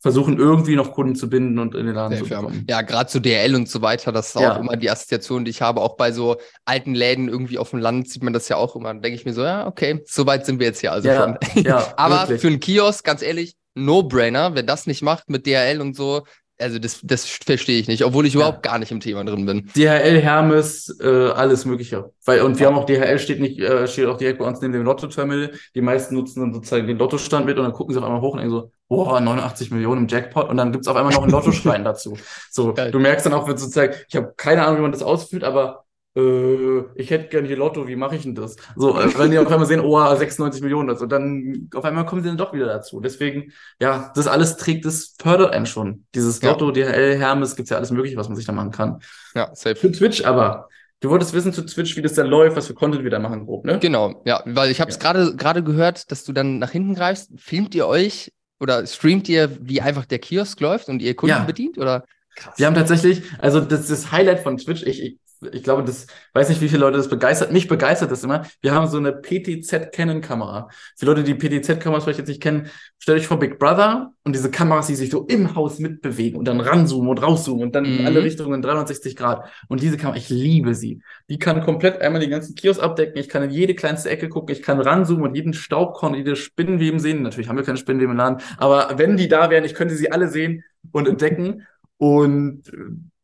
versuchen, 0.00 0.38
irgendwie 0.38 0.76
noch 0.76 0.92
Kunden 0.92 1.16
zu 1.16 1.28
binden 1.28 1.58
und 1.58 1.74
in 1.74 1.86
den 1.86 1.94
Laden 1.94 2.16
Sehr 2.16 2.22
zu 2.22 2.28
bekommen. 2.28 2.64
Ja, 2.68 2.82
gerade 2.82 3.08
zu 3.08 3.20
DL 3.20 3.54
und 3.56 3.68
so 3.68 3.82
weiter, 3.82 4.12
das 4.12 4.28
ist 4.28 4.40
ja. 4.40 4.54
auch 4.54 4.60
immer 4.60 4.76
die 4.76 4.90
Assoziation, 4.90 5.44
die 5.44 5.50
ich 5.50 5.60
habe. 5.60 5.80
Auch 5.80 5.96
bei 5.96 6.12
so 6.12 6.36
alten 6.64 6.94
Läden 6.94 7.28
irgendwie 7.28 7.58
auf 7.58 7.70
dem 7.70 7.80
Land 7.80 8.08
sieht 8.08 8.22
man 8.22 8.32
das 8.32 8.48
ja 8.48 8.56
auch 8.56 8.76
immer. 8.76 8.88
Dann 8.88 9.02
denke 9.02 9.16
ich 9.16 9.24
mir 9.24 9.32
so, 9.32 9.42
ja, 9.42 9.66
okay, 9.66 10.02
so 10.06 10.24
weit 10.26 10.46
sind 10.46 10.60
wir 10.60 10.68
jetzt 10.68 10.80
hier 10.80 10.92
also 10.92 11.08
ja, 11.08 11.36
schon. 11.54 11.64
Ja, 11.64 11.92
Aber 11.96 12.22
wirklich. 12.22 12.40
für 12.40 12.46
einen 12.46 12.60
Kiosk, 12.60 13.04
ganz 13.04 13.22
ehrlich, 13.22 13.56
No-Brainer. 13.74 14.54
Wer 14.54 14.62
das 14.62 14.86
nicht 14.86 15.02
macht 15.02 15.30
mit 15.30 15.46
DHL 15.46 15.80
und 15.80 15.96
so, 15.96 16.22
also 16.60 16.78
das, 16.78 17.00
das 17.02 17.24
verstehe 17.26 17.78
ich 17.78 17.88
nicht, 17.88 18.04
obwohl 18.04 18.26
ich 18.26 18.34
überhaupt 18.34 18.62
gar 18.62 18.78
nicht 18.78 18.90
im 18.90 19.00
Thema 19.00 19.24
drin 19.24 19.46
bin. 19.46 19.70
DHL, 19.76 20.20
Hermes, 20.20 20.98
äh, 21.00 21.30
alles 21.30 21.64
Mögliche. 21.64 22.10
Weil, 22.24 22.42
und 22.42 22.58
wir 22.58 22.66
haben 22.66 22.76
auch 22.76 22.84
DHL 22.84 23.18
steht 23.18 23.40
nicht, 23.40 23.60
äh, 23.60 23.86
steht 23.86 24.06
auch 24.06 24.16
direkt 24.16 24.38
bei 24.38 24.44
uns 24.44 24.60
neben 24.60 24.72
dem 24.72 24.82
Lotto-Terminal. 24.84 25.52
Die 25.74 25.80
meisten 25.80 26.14
nutzen 26.14 26.40
dann 26.40 26.52
sozusagen 26.52 26.86
den 26.86 26.98
Lottostand 26.98 27.46
mit 27.46 27.58
und 27.58 27.64
dann 27.64 27.72
gucken 27.72 27.94
sie 27.94 28.00
auf 28.00 28.04
einmal 28.04 28.20
hoch 28.20 28.32
und 28.32 28.38
denken 28.40 28.52
so, 28.52 28.70
boah, 28.88 29.20
89 29.20 29.70
Millionen 29.70 30.02
im 30.02 30.08
Jackpot 30.08 30.48
und 30.48 30.56
dann 30.56 30.72
gibt's 30.72 30.88
auf 30.88 30.96
einmal 30.96 31.12
noch 31.12 31.22
einen 31.22 31.32
Lottoschrein 31.32 31.84
dazu. 31.84 32.18
So, 32.50 32.74
Geil. 32.74 32.90
du 32.90 32.98
merkst 32.98 33.26
dann 33.26 33.34
auch, 33.34 33.46
sozusagen, 33.46 33.94
ich 34.08 34.16
habe 34.16 34.32
keine 34.36 34.64
Ahnung, 34.64 34.78
wie 34.78 34.82
man 34.82 34.92
das 34.92 35.02
ausführt, 35.02 35.44
aber 35.44 35.84
ich 36.14 37.10
hätte 37.10 37.28
gerne 37.28 37.46
hier 37.46 37.56
Lotto, 37.56 37.86
wie 37.86 37.94
mache 37.94 38.16
ich 38.16 38.22
denn 38.22 38.34
das? 38.34 38.56
So, 38.74 38.98
äh, 38.98 39.16
wenn 39.18 39.30
die 39.30 39.38
auf 39.38 39.46
einmal 39.46 39.66
sehen, 39.66 39.80
oh, 39.80 39.98
96 39.98 40.62
Millionen, 40.62 40.88
also 40.88 41.06
dann 41.06 41.68
auf 41.74 41.84
einmal 41.84 42.06
kommen 42.06 42.22
sie 42.22 42.28
dann 42.28 42.38
doch 42.38 42.52
wieder 42.52 42.66
dazu. 42.66 43.00
Deswegen, 43.00 43.52
ja, 43.80 44.10
das 44.16 44.26
alles 44.26 44.56
trägt, 44.56 44.84
das 44.84 45.14
fördert 45.20 45.52
einen 45.52 45.66
schon. 45.66 46.06
Dieses 46.14 46.42
Lotto, 46.42 46.72
ja. 46.72 46.90
DHL, 46.90 47.18
Hermes, 47.18 47.54
gibt's 47.54 47.70
ja 47.70 47.76
alles 47.76 47.92
mögliche, 47.92 48.16
was 48.16 48.28
man 48.28 48.36
sich 48.36 48.46
da 48.46 48.52
machen 48.52 48.72
kann. 48.72 49.00
Ja, 49.34 49.54
safe. 49.54 49.76
Für 49.76 49.92
Twitch 49.92 50.24
aber. 50.24 50.68
Du 51.00 51.10
wolltest 51.10 51.32
wissen 51.34 51.52
zu 51.52 51.64
Twitch, 51.64 51.96
wie 51.96 52.02
das 52.02 52.14
da 52.14 52.24
läuft, 52.24 52.56
was 52.56 52.66
für 52.66 52.74
Content 52.74 53.04
wir 53.04 53.10
da 53.10 53.20
machen, 53.20 53.46
grob, 53.46 53.64
ne? 53.64 53.78
Genau, 53.78 54.20
ja, 54.24 54.42
weil 54.44 54.72
ich 54.72 54.80
habe 54.80 54.90
es 54.90 54.96
ja. 54.96 55.02
gerade 55.02 55.36
gerade 55.36 55.62
gehört, 55.62 56.10
dass 56.10 56.24
du 56.24 56.32
dann 56.32 56.58
nach 56.58 56.70
hinten 56.70 56.96
greifst. 56.96 57.30
Filmt 57.36 57.76
ihr 57.76 57.86
euch 57.86 58.32
oder 58.58 58.84
streamt 58.84 59.28
ihr, 59.28 59.56
wie 59.60 59.80
einfach 59.80 60.06
der 60.06 60.18
Kiosk 60.18 60.58
läuft 60.58 60.88
und 60.88 61.00
ihr 61.00 61.14
Kunden 61.14 61.36
ja. 61.36 61.44
bedient 61.44 61.78
oder? 61.78 62.04
Krass. 62.34 62.58
Wir 62.58 62.66
haben 62.66 62.74
tatsächlich, 62.74 63.22
also 63.38 63.60
das, 63.60 63.86
das 63.86 64.10
Highlight 64.10 64.40
von 64.40 64.56
Twitch, 64.56 64.82
ich, 64.82 65.00
ich 65.00 65.18
ich 65.52 65.62
glaube, 65.62 65.84
das 65.84 66.06
weiß 66.34 66.48
nicht, 66.48 66.60
wie 66.60 66.68
viele 66.68 66.80
Leute 66.80 66.96
das 66.96 67.08
begeistert. 67.08 67.52
Mich 67.52 67.68
begeistert 67.68 68.10
das 68.10 68.24
immer. 68.24 68.46
Wir 68.60 68.72
haben 68.72 68.88
so 68.88 68.98
eine 68.98 69.12
PTZ 69.12 69.92
Canon 69.92 70.20
Kamera. 70.20 70.68
Für 70.96 71.06
Leute, 71.06 71.22
die 71.22 71.34
PTZ 71.34 71.80
Kameras 71.80 72.04
vielleicht 72.04 72.18
jetzt 72.18 72.28
nicht 72.28 72.42
kennen, 72.42 72.68
stellt 72.98 73.20
euch 73.20 73.26
vor 73.26 73.38
Big 73.38 73.58
Brother 73.58 74.12
und 74.24 74.34
diese 74.34 74.50
Kameras, 74.50 74.88
die 74.88 74.96
sich 74.96 75.10
so 75.10 75.26
im 75.26 75.54
Haus 75.54 75.78
mitbewegen 75.78 76.38
und 76.38 76.46
dann 76.46 76.60
ranzoomen 76.60 77.08
und 77.08 77.22
rauszoomen 77.22 77.62
und 77.62 77.74
dann 77.74 77.84
mhm. 77.84 78.00
in 78.00 78.06
alle 78.06 78.22
Richtungen 78.22 78.62
360 78.62 79.14
Grad. 79.14 79.48
Und 79.68 79.82
diese 79.82 79.96
Kamera, 79.96 80.16
ich 80.16 80.28
liebe 80.28 80.74
sie. 80.74 81.02
Die 81.28 81.38
kann 81.38 81.62
komplett 81.62 82.00
einmal 82.00 82.20
den 82.20 82.30
ganzen 82.30 82.54
Kiosk 82.54 82.82
abdecken. 82.82 83.18
Ich 83.18 83.28
kann 83.28 83.44
in 83.44 83.50
jede 83.50 83.74
kleinste 83.74 84.10
Ecke 84.10 84.28
gucken. 84.28 84.54
Ich 84.54 84.62
kann 84.62 84.80
ranzoomen 84.80 85.24
und 85.24 85.34
jeden 85.36 85.54
Staubkorn, 85.54 86.14
jede 86.14 86.34
Spinnenweben 86.34 86.98
sehen. 86.98 87.22
Natürlich 87.22 87.48
haben 87.48 87.56
wir 87.56 87.64
keine 87.64 87.78
Spinnenweben 87.78 88.12
im 88.12 88.18
Laden, 88.18 88.38
aber 88.56 88.98
wenn 88.98 89.16
die 89.16 89.28
da 89.28 89.50
wären, 89.50 89.64
ich 89.64 89.74
könnte 89.74 89.94
sie 89.94 90.10
alle 90.10 90.28
sehen 90.28 90.64
und 90.92 91.06
entdecken. 91.06 91.66
Und 91.98 92.62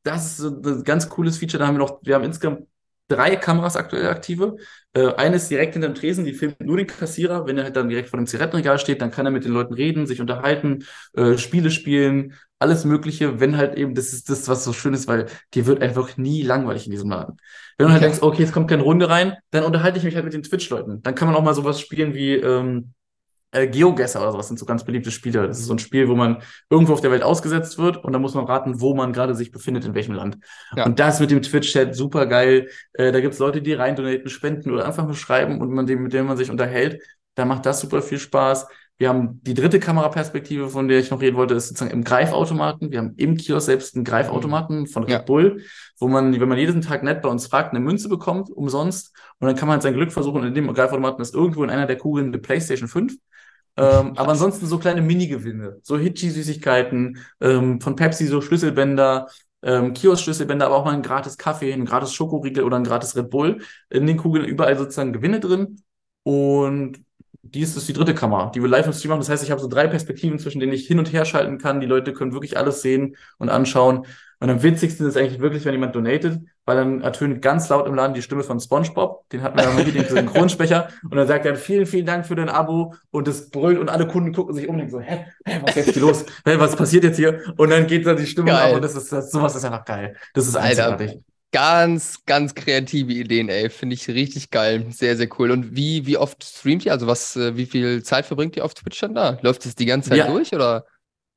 das 0.05 0.27
ist 0.27 0.37
so 0.39 0.51
ein 0.51 0.85
ganz 0.85 1.09
cooles 1.09 1.39
Feature. 1.39 1.59
Da 1.61 1.67
haben 1.67 1.75
wir 1.75 1.81
noch, 1.81 2.01
wir 2.03 2.15
haben 2.15 2.25
insgesamt 2.25 2.67
drei 3.09 3.37
Kameras 3.37 3.77
aktuell 3.77 4.07
aktive. 4.09 4.57
Äh, 4.95 5.15
eine 5.15 5.37
ist 5.37 5.51
direkt 5.51 5.75
hinter 5.75 5.89
dem 5.89 5.95
Tresen, 5.95 6.25
die 6.25 6.33
filmt 6.33 6.61
nur 6.61 6.77
den 6.77 6.87
Kassierer. 6.87 7.47
Wenn 7.47 7.59
er 7.59 7.65
halt 7.65 7.77
dann 7.77 7.89
direkt 7.89 8.09
vor 8.09 8.19
dem 8.19 8.27
Zigarettenregal 8.27 8.79
steht, 8.79 9.03
dann 9.03 9.11
kann 9.11 9.27
er 9.27 9.33
mit 9.33 9.45
den 9.45 9.53
Leuten 9.53 9.75
reden, 9.75 10.07
sich 10.07 10.21
unterhalten, 10.21 10.85
äh, 11.15 11.37
Spiele 11.37 11.71
spielen, 11.71 12.35
alles 12.59 12.85
Mögliche. 12.85 13.41
Wenn 13.41 13.57
halt 13.57 13.77
eben, 13.77 13.95
das 13.95 14.13
ist 14.13 14.31
das, 14.31 14.49
was 14.49 14.65
so 14.65 14.73
schön 14.73 14.95
ist, 14.95 15.09
weil 15.09 15.27
dir 15.55 15.67
wird 15.67 15.83
einfach 15.83 16.17
nie 16.17 16.43
langweilig 16.43 16.87
in 16.87 16.93
diesem 16.93 17.11
Laden. 17.11 17.37
Wenn 17.77 17.89
du 17.89 17.93
halt 17.93 18.03
denkst, 18.03 18.23
okay, 18.23 18.43
es 18.45 18.53
kommt 18.53 18.69
keine 18.69 18.83
Runde 18.83 19.09
rein, 19.09 19.37
dann 19.51 19.65
unterhalte 19.65 19.99
ich 19.99 20.05
mich 20.05 20.15
halt 20.15 20.25
mit 20.25 20.35
den 20.35 20.43
Twitch-Leuten. 20.43 21.03
Dann 21.03 21.15
kann 21.15 21.29
man 21.29 21.37
auch 21.37 21.43
mal 21.43 21.55
sowas 21.55 21.81
spielen 21.81 22.15
wie, 22.15 22.35
ähm, 22.35 22.95
äh, 23.55 23.67
Geogesser 23.69 24.21
oder 24.21 24.33
sowas 24.33 24.49
sind 24.49 24.59
so 24.59 24.67
ganz 24.67 24.85
beliebte 24.85 25.11
Spiele. 25.11 25.47
Das 25.47 25.59
ist 25.59 25.67
so 25.67 25.75
ein 25.75 25.79
Spiel, 25.79 26.09
wo 26.09 26.15
man 26.15 26.43
irgendwo 26.69 26.93
auf 26.93 27.01
der 27.01 27.11
Welt 27.11 27.23
ausgesetzt 27.23 27.79
wird 27.79 28.03
und 28.05 28.13
dann 28.13 28.21
muss 28.21 28.35
man 28.35 28.45
raten, 28.45 28.81
wo 28.81 28.95
man 28.95 29.13
gerade 29.13 29.35
sich 29.35 29.53
befindet, 29.53 29.85
in 29.85 29.95
welchem 29.95 30.15
Land. 30.15 30.39
Ja. 30.77 30.85
Und 30.85 30.99
das 30.99 31.21
mit 31.21 31.31
dem 31.31 31.43
Twitch-Chat 31.43 31.95
super 31.95 32.27
geil. 32.27 32.69
Äh, 32.93 33.13
da 33.13 33.21
gibt's 33.21 33.39
Leute, 33.39 33.63
die 33.63 33.73
rein 33.73 33.97
donaten, 33.97 34.29
spenden 34.29 34.71
oder 34.71 34.85
einfach 34.87 35.05
nur 35.05 35.15
schreiben 35.15 35.61
und 35.61 35.71
man 35.71 35.85
mit 35.87 36.13
dem 36.13 36.27
man 36.27 36.37
sich 36.37 36.51
unterhält. 36.51 37.01
Da 37.35 37.45
macht 37.45 37.67
das 37.67 37.81
super 37.81 38.03
viel 38.03 38.19
Spaß. 38.19 38.67
Wir 38.97 39.09
haben 39.09 39.41
die 39.43 39.55
dritte 39.55 39.81
Kameraperspektive, 39.81 40.69
von 40.69 40.87
der 40.87 41.01
ich 41.01 41.11
noch 41.11 41.21
reden 41.21 41.37
wollte, 41.37 41.55
ist 41.55 41.67
sozusagen 41.67 41.91
im 41.91 42.05
Greifautomaten. 42.05 42.93
Wir 42.93 42.99
haben 42.99 43.15
im 43.17 43.37
Kiosk 43.37 43.67
selbst 43.67 43.97
einen 43.97 44.05
Greifautomaten 44.05 44.87
von 44.87 45.03
Red 45.03 45.13
ja. 45.13 45.19
Bull, 45.19 45.63
wo 45.99 46.07
man, 46.07 46.39
wenn 46.39 46.49
man 46.49 46.59
jeden 46.59 46.81
Tag 46.81 47.03
nett 47.03 47.21
bei 47.21 47.29
uns 47.29 47.49
fragt, 47.49 47.71
eine 47.71 47.81
Münze 47.81 48.09
bekommt, 48.09 48.51
umsonst. 48.51 49.13
Und 49.41 49.49
dann 49.49 49.57
kann 49.57 49.67
man 49.67 49.81
sein 49.81 49.95
Glück 49.95 50.13
versuchen. 50.13 50.43
Und 50.43 50.47
in 50.47 50.55
dem 50.55 50.73
Greifautomaten 50.73 51.21
ist 51.21 51.35
irgendwo 51.35 51.65
in 51.65 51.71
einer 51.71 51.87
der 51.87 51.99
Kugeln 51.99 52.29
eine 52.29 52.39
PlayStation 52.39 52.89
5. 52.89 53.17
Ähm, 53.77 54.13
aber 54.17 54.33
ansonsten 54.33 54.67
so 54.67 54.79
kleine 54.79 55.03
Mini-Gewinne, 55.03 55.79
so 55.83 55.97
Hitchi-Süßigkeiten, 55.97 57.19
ähm, 57.41 57.81
von 57.81 57.97
Pepsi 57.97 58.27
so 58.27 58.41
Schlüsselbänder, 58.41 59.29
ähm, 59.63 59.95
Kiosk-Schlüsselbänder, 59.95 60.67
aber 60.67 60.77
auch 60.77 60.85
mal 60.85 60.95
ein 60.95 61.03
gratis 61.03 61.39
Kaffee, 61.39 61.73
ein 61.73 61.87
gratis 61.87 62.13
Schokoriegel 62.13 62.65
oder 62.65 62.77
ein 62.77 62.85
gratis 62.85 63.17
Red 63.17 63.31
Bull. 63.31 63.63
In 63.91 64.07
den 64.07 64.19
Kugeln 64.19 64.45
überall 64.45 64.77
sozusagen 64.77 65.13
Gewinne 65.13 65.41
drin. 65.41 65.83
Und 66.23 67.03
dies 67.43 67.77
ist 67.77 67.89
die 67.89 67.93
dritte 67.93 68.15
Kamera, 68.15 68.51
die 68.51 68.61
wir 68.61 68.69
live 68.69 68.87
im 68.87 68.93
Stream 68.93 69.11
machen. 69.11 69.21
Das 69.21 69.29
heißt, 69.29 69.45
ich 69.45 69.51
habe 69.51 69.61
so 69.61 69.69
drei 69.69 69.87
Perspektiven, 69.87 70.39
zwischen 70.39 70.61
denen 70.61 70.73
ich 70.73 70.87
hin 70.87 70.99
und 70.99 71.13
her 71.13 71.25
schalten 71.25 71.59
kann. 71.59 71.81
Die 71.81 71.87
Leute 71.87 72.13
können 72.13 72.33
wirklich 72.33 72.57
alles 72.59 72.83
sehen 72.83 73.17
und 73.39 73.49
anschauen. 73.49 74.07
Und 74.41 74.51
am 74.51 74.63
witzigsten 74.63 75.07
ist 75.07 75.17
eigentlich 75.17 75.41
wirklich, 75.41 75.65
wenn 75.65 75.73
jemand 75.73 75.95
donatet, 75.95 76.41
weil 76.67 76.77
dann 76.77 77.03
ertönt 77.03 77.43
ganz 77.43 77.69
laut 77.69 77.87
im 77.87 77.95
Laden 77.95 78.15
die 78.15 78.23
Stimme 78.23 78.43
von 78.43 78.59
SpongeBob. 78.59 79.29
Den 79.31 79.43
hatten 79.43 79.59
wir 79.59 79.65
ja 79.65 79.71
mal 79.71 79.85
hier, 79.85 79.93
den 79.93 80.09
Synchronsprecher. 80.09 80.89
Und 81.03 81.15
dann 81.15 81.27
sagt 81.27 81.45
er, 81.45 81.57
vielen, 81.57 81.87
vielen 81.87 82.07
Dank 82.07 82.27
für 82.27 82.35
dein 82.35 82.49
Abo. 82.49 82.95
Und 83.11 83.29
das 83.29 83.51
brüllt 83.51 83.79
und 83.79 83.89
alle 83.89 84.07
Kunden 84.07 84.33
gucken 84.33 84.55
sich 84.55 84.69
um 84.69 84.75
und 84.75 84.79
denken 84.79 84.93
so, 84.93 85.01
hä, 85.01 85.27
hä 85.45 85.61
was 85.63 85.77
ist 85.77 85.87
jetzt 85.87 85.95
hier 85.95 86.03
los? 86.03 86.25
Hä, 86.45 86.55
was 86.59 86.77
passiert 86.77 87.05
jetzt 87.05 87.17
hier? 87.17 87.41
Und 87.57 87.71
dann 87.71 87.87
geht 87.87 88.07
dann 88.07 88.17
die 88.17 88.27
Stimme 88.27 88.51
geil. 88.51 88.71
ab 88.71 88.77
und 88.77 88.83
das 88.83 88.95
ist, 88.95 89.13
das, 89.13 89.31
sowas 89.31 89.55
ist 89.55 89.65
einfach 89.65 89.85
geil. 89.85 90.17
Das 90.33 90.47
ist 90.47 90.57
einzigartig. 90.57 91.11
Alter, 91.11 91.21
ganz, 91.53 92.25
ganz 92.27 92.55
kreative 92.55 93.13
Ideen, 93.13 93.49
ey. 93.49 93.71
Finde 93.71 93.95
ich 93.95 94.09
richtig 94.09 94.51
geil. 94.51 94.87
Sehr, 94.91 95.17
sehr 95.17 95.29
cool. 95.39 95.51
Und 95.51 95.77
wie, 95.77 96.07
wie 96.07 96.17
oft 96.17 96.43
streamt 96.43 96.85
ihr? 96.85 96.93
Also 96.93 97.07
was, 97.07 97.37
äh, 97.37 97.57
wie 97.57 97.67
viel 97.67 98.03
Zeit 98.03 98.27
verbringt 98.27 98.57
ihr 98.57 98.65
auf 98.65 98.75
Twitch 98.75 99.01
dann 99.01 99.15
da? 99.15 99.39
Läuft 99.43 99.65
es 99.67 99.75
die 99.75 99.87
ganze 99.87 100.11
Zeit 100.11 100.19
ja. 100.19 100.27
durch 100.27 100.53
oder? 100.53 100.85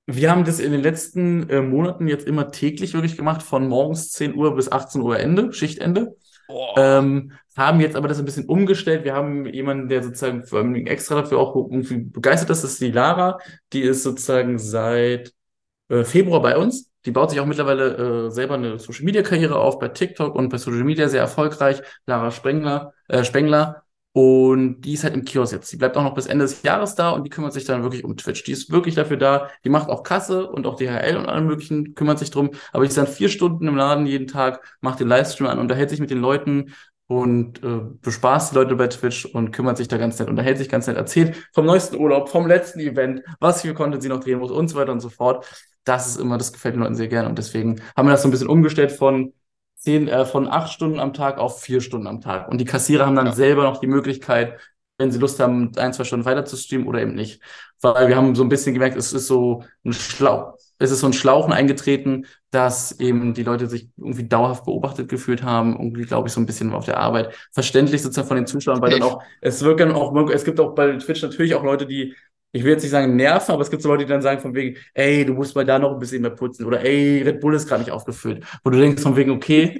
Wir 0.10 0.32
haben 0.32 0.46
das 0.46 0.60
in 0.60 0.72
den 0.72 0.82
letzten 0.82 1.50
äh, 1.50 1.62
Monaten 1.62 2.08
jetzt 2.08 2.26
immer 2.26 2.50
täglich 2.50 2.94
wirklich 2.94 3.18
gemacht, 3.18 3.44
von 3.44 3.68
morgens 3.68 4.12
10 4.14 4.36
Uhr 4.36 4.56
bis 4.56 4.72
18 4.72 5.02
Uhr 5.02 5.20
Ende, 5.20 5.52
Schichtende. 5.52 6.16
Ähm, 6.78 7.34
haben 7.58 7.82
jetzt 7.82 7.98
aber 7.98 8.08
das 8.08 8.18
ein 8.20 8.26
bisschen 8.26 8.46
umgestellt. 8.46 9.04
Wir 9.04 9.14
haben 9.14 9.46
jemanden, 9.48 9.90
der 9.90 10.04
sozusagen 10.04 10.86
extra 10.88 11.16
dafür 11.16 11.40
auch 11.40 11.56
irgendwie 11.56 11.98
begeistert 11.98 12.52
ist, 12.52 12.64
das 12.64 12.72
ist 12.72 12.82
die 12.82 12.92
Lara. 12.92 13.40
Die 13.74 13.82
ist 13.82 14.04
sozusagen 14.04 14.58
seit 14.60 15.34
äh, 15.90 16.06
Februar 16.06 16.42
bei 16.42 16.58
uns. 16.58 16.92
Die 17.06 17.12
baut 17.12 17.32
sich 17.32 17.40
auch 17.42 17.46
mittlerweile 17.46 18.28
äh, 18.28 18.32
selber 18.32 18.56
eine 18.56 18.80
Social 18.80 19.04
Media 19.04 19.24
Karriere 19.24 19.60
auf 19.60 19.80
bei 19.80 19.90
TikTok 19.90 20.36
und 20.36 20.50
bei 20.50 20.58
Social 20.58 20.84
Media 20.84 21.10
sehr 21.10 21.22
erfolgreich. 21.22 21.82
Lara 22.06 22.32
Spengler, 22.32 22.94
äh, 23.10 23.24
Spengler 23.26 23.84
und 24.18 24.82
die 24.82 24.94
ist 24.94 25.04
halt 25.04 25.14
im 25.14 25.26
Kiosk 25.26 25.54
jetzt. 25.54 25.72
Die 25.72 25.78
bleibt 25.78 25.96
auch 25.96 26.02
noch 26.02 26.16
bis 26.16 26.26
Ende 26.26 26.44
des 26.46 26.64
Jahres 26.64 26.96
da 26.96 27.12
und 27.12 27.24
die 27.24 27.30
kümmert 27.30 27.54
sich 27.54 27.66
dann 27.66 27.84
wirklich 27.84 28.04
um 28.04 28.18
Twitch. 28.18 28.44
Die 28.46 28.52
ist 28.52 28.72
wirklich 28.72 28.96
dafür 28.96 29.18
da. 29.18 29.52
Die 29.64 29.70
macht 29.70 29.90
auch 29.90 30.02
Kasse 30.02 30.50
und 30.50 30.66
auch 30.66 30.76
DHL 30.76 31.18
und 31.18 31.28
allem 31.28 31.46
möglichen, 31.46 31.94
kümmert 31.94 32.18
sich 32.18 32.32
drum. 32.32 32.50
Aber 32.74 32.84
die 32.84 32.90
ist 32.90 32.98
dann 32.98 33.06
vier 33.06 33.30
Stunden 33.30 33.68
im 33.68 33.76
Laden 33.76 34.08
jeden 34.08 34.26
Tag, 34.26 34.76
macht 34.82 35.00
den 35.00 35.08
Livestream 35.08 35.46
an, 35.46 35.60
unterhält 35.60 35.92
sich 35.92 36.00
mit 36.00 36.10
den 36.10 36.18
Leuten 36.18 36.74
und 37.06 37.64
äh, 37.64 37.82
bespaßt 38.02 38.54
die 38.54 38.56
Leute 38.56 38.76
bei 38.76 38.88
Twitch 38.88 39.26
und 39.26 39.52
kümmert 39.52 39.78
sich 39.78 39.88
da 39.88 39.98
ganz 39.98 40.18
nett, 40.18 40.30
unterhält 40.30 40.58
sich 40.58 40.68
ganz 40.68 40.88
nett, 40.88 40.98
erzählt 40.98 41.36
vom 41.54 41.68
neuesten 41.68 41.98
Urlaub, 41.98 42.30
vom 42.30 42.48
letzten 42.48 42.80
Event, 42.80 43.22
was 43.40 43.62
für 43.62 43.76
Content 43.76 44.02
sie 44.02 44.10
noch 44.10 44.22
drehen 44.22 44.40
muss 44.40 44.50
und 44.50 44.68
so 44.68 44.78
weiter 44.78 44.94
und 44.94 45.00
so 45.00 45.10
fort. 45.10 45.46
Das 45.84 46.08
ist 46.08 46.20
immer, 46.20 46.40
das 46.40 46.52
gefällt 46.52 46.74
den 46.74 46.82
Leuten 46.82 46.96
sehr 46.96 47.08
gerne 47.08 47.30
und 47.30 47.38
deswegen 47.38 47.82
haben 47.96 48.08
wir 48.08 48.14
das 48.14 48.24
so 48.24 48.28
ein 48.28 48.32
bisschen 48.32 48.50
umgestellt 48.50 48.92
von 48.92 49.34
zehn, 49.88 50.10
äh, 50.10 50.26
von 50.26 50.50
acht 50.50 50.74
Stunden 50.74 51.00
am 51.00 51.14
Tag 51.14 51.38
auf 51.38 51.62
vier 51.62 51.80
Stunden 51.80 52.08
am 52.08 52.20
Tag. 52.20 52.50
Und 52.50 52.60
die 52.60 52.66
Kassierer 52.66 53.06
haben 53.06 53.16
dann 53.16 53.28
ja. 53.28 53.32
selber 53.32 53.64
noch 53.64 53.80
die 53.80 53.88
Möglichkeit, 53.88 54.60
wenn 54.98 55.12
sie 55.12 55.20
Lust 55.20 55.40
haben, 55.40 55.72
ein, 55.78 55.94
zwei 55.94 56.04
Stunden 56.04 56.26
weiter 56.26 56.44
zu 56.44 56.58
streamen 56.58 56.88
oder 56.88 57.02
eben 57.02 57.16
nicht. 57.16 57.42
Weil 57.82 58.10
wir 58.10 58.18
haben 58.18 58.36
so 58.36 58.44
ein 58.44 58.50
bisschen 58.50 58.74
gemerkt, 58.74 58.98
es 58.98 59.14
ist 59.14 59.28
so 59.28 59.64
ein 59.86 59.94
Schlauch, 59.94 60.56
es 60.78 60.92
ist 60.92 61.00
so 61.00 61.08
ein 61.08 61.14
Schlauchen 61.14 61.54
eingetreten, 61.54 62.26
dass 62.52 63.00
eben 63.00 63.34
die 63.34 63.44
Leute 63.44 63.68
sich 63.68 63.90
irgendwie 63.96 64.28
dauerhaft 64.28 64.66
beobachtet 64.66 65.08
gefühlt 65.08 65.42
haben, 65.44 65.78
irgendwie, 65.78 66.04
glaube 66.04 66.28
ich, 66.28 66.34
so 66.34 66.42
ein 66.42 66.46
bisschen 66.46 66.74
auf 66.74 66.84
der 66.84 66.98
Arbeit. 66.98 67.34
Verständlich 67.54 68.02
sozusagen 68.02 68.28
von 68.28 68.38
den 68.38 68.48
Zuschauern, 68.48 68.82
weil 68.82 68.90
dann 68.90 69.04
auch, 69.04 69.24
es 69.40 69.64
wirken 69.64 69.94
auch, 69.94 70.30
es 70.32 70.44
gibt 70.44 70.60
auch 70.60 70.76
bei 70.76 70.98
Twitch 70.98 71.22
natürlich 71.22 71.56
auch 71.56 71.64
Leute, 71.64 71.86
die 71.86 72.14
ich 72.58 72.64
will 72.64 72.72
jetzt 72.72 72.82
nicht 72.82 72.92
sagen 72.92 73.16
nerven, 73.16 73.52
aber 73.52 73.62
es 73.62 73.70
gibt 73.70 73.84
so 73.84 73.90
Leute, 73.90 74.06
die 74.06 74.10
dann 74.10 74.24
sagen 74.24 74.42
von 74.42 74.56
wegen, 74.56 74.78
ey, 74.96 75.24
du 75.24 75.34
musst 75.34 75.56
mal 75.56 75.64
da 75.64 75.78
noch 75.78 75.94
ein 75.94 76.00
bisschen 76.00 76.24
mehr 76.24 76.32
putzen 76.32 76.66
oder 76.66 76.84
ey, 76.84 77.22
Red 77.22 77.40
Bull 77.40 77.54
ist 77.54 77.68
gerade 77.68 77.84
nicht 77.84 77.92
aufgefüllt. 77.92 78.44
Wo 78.64 78.72
du 78.72 78.80
denkst 78.80 79.02
von 79.02 79.16
wegen, 79.16 79.30
okay, 79.30 79.80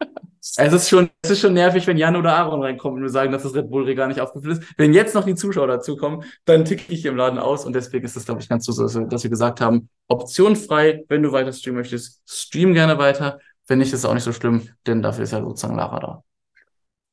es 0.40 0.72
ist 0.72 0.90
schon, 0.90 1.08
es 1.22 1.30
ist 1.30 1.40
schon 1.40 1.54
nervig, 1.54 1.86
wenn 1.86 1.96
Jan 1.96 2.16
oder 2.16 2.36
Aaron 2.36 2.62
reinkommen 2.62 2.98
und 2.98 3.02
wir 3.04 3.10
sagen, 3.10 3.32
dass 3.32 3.44
das 3.44 3.54
Red 3.54 3.70
Bull 3.70 3.94
gar 3.94 4.08
nicht 4.08 4.20
aufgefüllt 4.20 4.58
ist. 4.58 4.74
Wenn 4.76 4.92
jetzt 4.92 5.14
noch 5.14 5.24
die 5.24 5.36
Zuschauer 5.36 5.68
dazukommen, 5.68 6.24
dann 6.44 6.66
ticke 6.66 6.92
ich 6.92 7.06
im 7.06 7.16
Laden 7.16 7.38
aus 7.38 7.64
und 7.64 7.72
deswegen 7.74 8.04
ist 8.04 8.16
es, 8.16 8.26
glaube 8.26 8.42
ich, 8.42 8.48
ganz 8.48 8.66
so, 8.66 8.72
dass 9.06 9.22
wir 9.22 9.30
gesagt 9.30 9.62
haben, 9.62 9.88
optionfrei, 10.08 11.04
wenn 11.08 11.22
du 11.22 11.32
weiter 11.32 11.52
streamen 11.52 11.80
möchtest, 11.80 12.22
stream 12.28 12.74
gerne 12.74 12.98
weiter. 12.98 13.38
Wenn 13.66 13.78
nicht, 13.78 13.92
ist 13.94 14.00
es 14.00 14.04
auch 14.04 14.14
nicht 14.14 14.24
so 14.24 14.32
schlimm, 14.32 14.68
denn 14.86 15.00
dafür 15.00 15.24
ist 15.24 15.32
ja 15.32 15.40
sozusagen 15.40 15.76
Lara 15.76 15.98
da. 15.98 16.24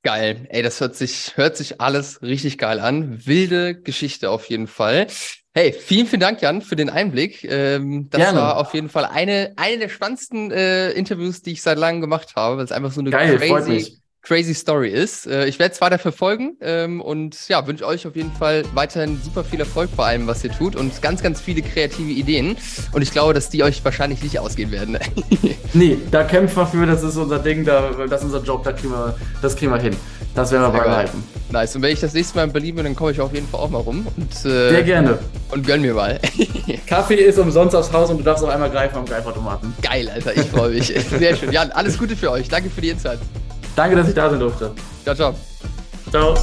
Geil. 0.05 0.45
Ey, 0.49 0.61
das 0.61 0.79
hört 0.81 0.95
sich, 0.95 1.35
hört 1.35 1.57
sich 1.57 1.81
alles 1.81 2.21
richtig 2.21 2.59
geil 2.59 2.79
an. 2.79 3.25
Wilde 3.25 3.73
Geschichte 3.73 4.29
auf 4.29 4.45
jeden 4.49 4.67
Fall. 4.67 5.07
Hey, 5.51 5.73
vielen, 5.73 6.05
vielen 6.05 6.19
Dank, 6.19 6.43
Jan, 6.43 6.61
für 6.61 6.75
den 6.75 6.91
Einblick. 6.91 7.43
Ähm, 7.43 8.07
das 8.11 8.21
Gerne. 8.21 8.37
war 8.37 8.57
auf 8.57 8.75
jeden 8.75 8.89
Fall 8.89 9.05
eine, 9.05 9.53
eine 9.55 9.79
der 9.79 9.89
spannendsten 9.89 10.51
äh, 10.51 10.91
Interviews, 10.91 11.41
die 11.41 11.53
ich 11.53 11.63
seit 11.63 11.79
langem 11.79 12.01
gemacht 12.01 12.35
habe, 12.35 12.57
weil 12.57 12.65
es 12.65 12.71
einfach 12.71 12.91
so 12.91 13.01
eine 13.01 13.09
Geil, 13.09 13.35
crazy, 13.39 13.97
crazy 14.25 14.53
Story 14.53 14.89
ist. 14.89 15.27
Äh, 15.27 15.45
ich 15.45 15.59
werde 15.59 15.73
es 15.73 15.81
weiter 15.81 15.99
verfolgen 15.99 16.57
ähm, 16.61 16.99
und 17.01 17.47
ja, 17.47 17.65
wünsche 17.67 17.85
euch 17.85 18.05
auf 18.05 18.15
jeden 18.15 18.31
Fall 18.33 18.63
weiterhin 18.73 19.19
super 19.23 19.43
viel 19.43 19.59
Erfolg 19.59 19.89
bei 19.95 20.05
allem, 20.07 20.27
was 20.27 20.43
ihr 20.43 20.51
tut 20.51 20.75
und 20.75 21.01
ganz, 21.01 21.21
ganz 21.21 21.39
viele 21.39 21.61
kreative 21.61 22.11
Ideen. 22.11 22.57
Und 22.91 23.01
ich 23.01 23.11
glaube, 23.11 23.33
dass 23.33 23.49
die 23.49 23.63
euch 23.63 23.83
wahrscheinlich 23.85 24.23
nicht 24.23 24.39
ausgehen 24.39 24.71
werden. 24.71 24.97
nee, 25.73 25.97
da 26.11 26.23
kämpfen 26.23 26.57
wir 26.57 26.65
für, 26.65 26.85
das 26.85 27.03
ist 27.03 27.17
unser 27.17 27.39
Ding, 27.39 27.63
da, 27.63 27.91
das 28.09 28.21
ist 28.21 28.25
unser 28.25 28.43
Job, 28.43 28.63
da 28.63 28.73
kriegen 28.73 28.91
wir, 28.91 29.15
das 29.41 29.55
kriegen 29.55 29.71
wir 29.71 29.79
hin. 29.79 29.95
Das 30.33 30.51
werden 30.51 30.63
wir 30.63 30.79
beibehalten. 30.79 31.23
Nice. 31.49 31.75
Und 31.77 31.81
wenn 31.81 31.93
ich 31.93 32.01
das 32.01 32.13
nächste 32.13 32.35
Mal 32.35 32.43
in 32.43 32.51
Berlin 32.51 32.75
bin, 32.75 32.83
dann 32.83 32.95
komme 32.95 33.11
ich 33.11 33.21
auf 33.21 33.33
jeden 33.33 33.47
Fall 33.47 33.61
auch 33.61 33.69
mal 33.69 33.79
rum. 33.79 34.05
Und, 34.17 34.33
äh, 34.33 34.69
Sehr 34.69 34.83
gerne. 34.83 35.19
Und 35.51 35.65
gönn 35.65 35.81
mir 35.81 35.93
mal. 35.93 36.19
Kaffee 36.87 37.15
ist 37.15 37.39
umsonst 37.39 37.73
aufs 37.73 37.93
Haus 37.93 38.09
und 38.09 38.17
du 38.17 38.23
darfst 38.23 38.43
auch 38.43 38.49
einmal 38.49 38.69
greifen 38.69 38.97
am 38.97 39.05
Greifautomaten. 39.05 39.73
Geil, 39.81 40.09
Alter. 40.09 40.35
Ich 40.35 40.47
freue 40.47 40.71
mich. 40.71 40.87
Sehr 41.09 41.37
schön. 41.37 41.53
Jan, 41.53 41.71
alles 41.71 41.97
Gute 41.97 42.17
für 42.17 42.31
euch. 42.31 42.49
Danke 42.49 42.69
für 42.69 42.81
die 42.81 42.89
Insights. 42.89 43.21
Danke, 43.75 43.95
dass 43.95 44.07
ich 44.07 44.15
da 44.15 44.29
sein 44.29 44.39
durfte. 44.39 44.71
Ciao, 45.03 45.15
ciao. 45.15 45.35
Ciao. 46.09 46.35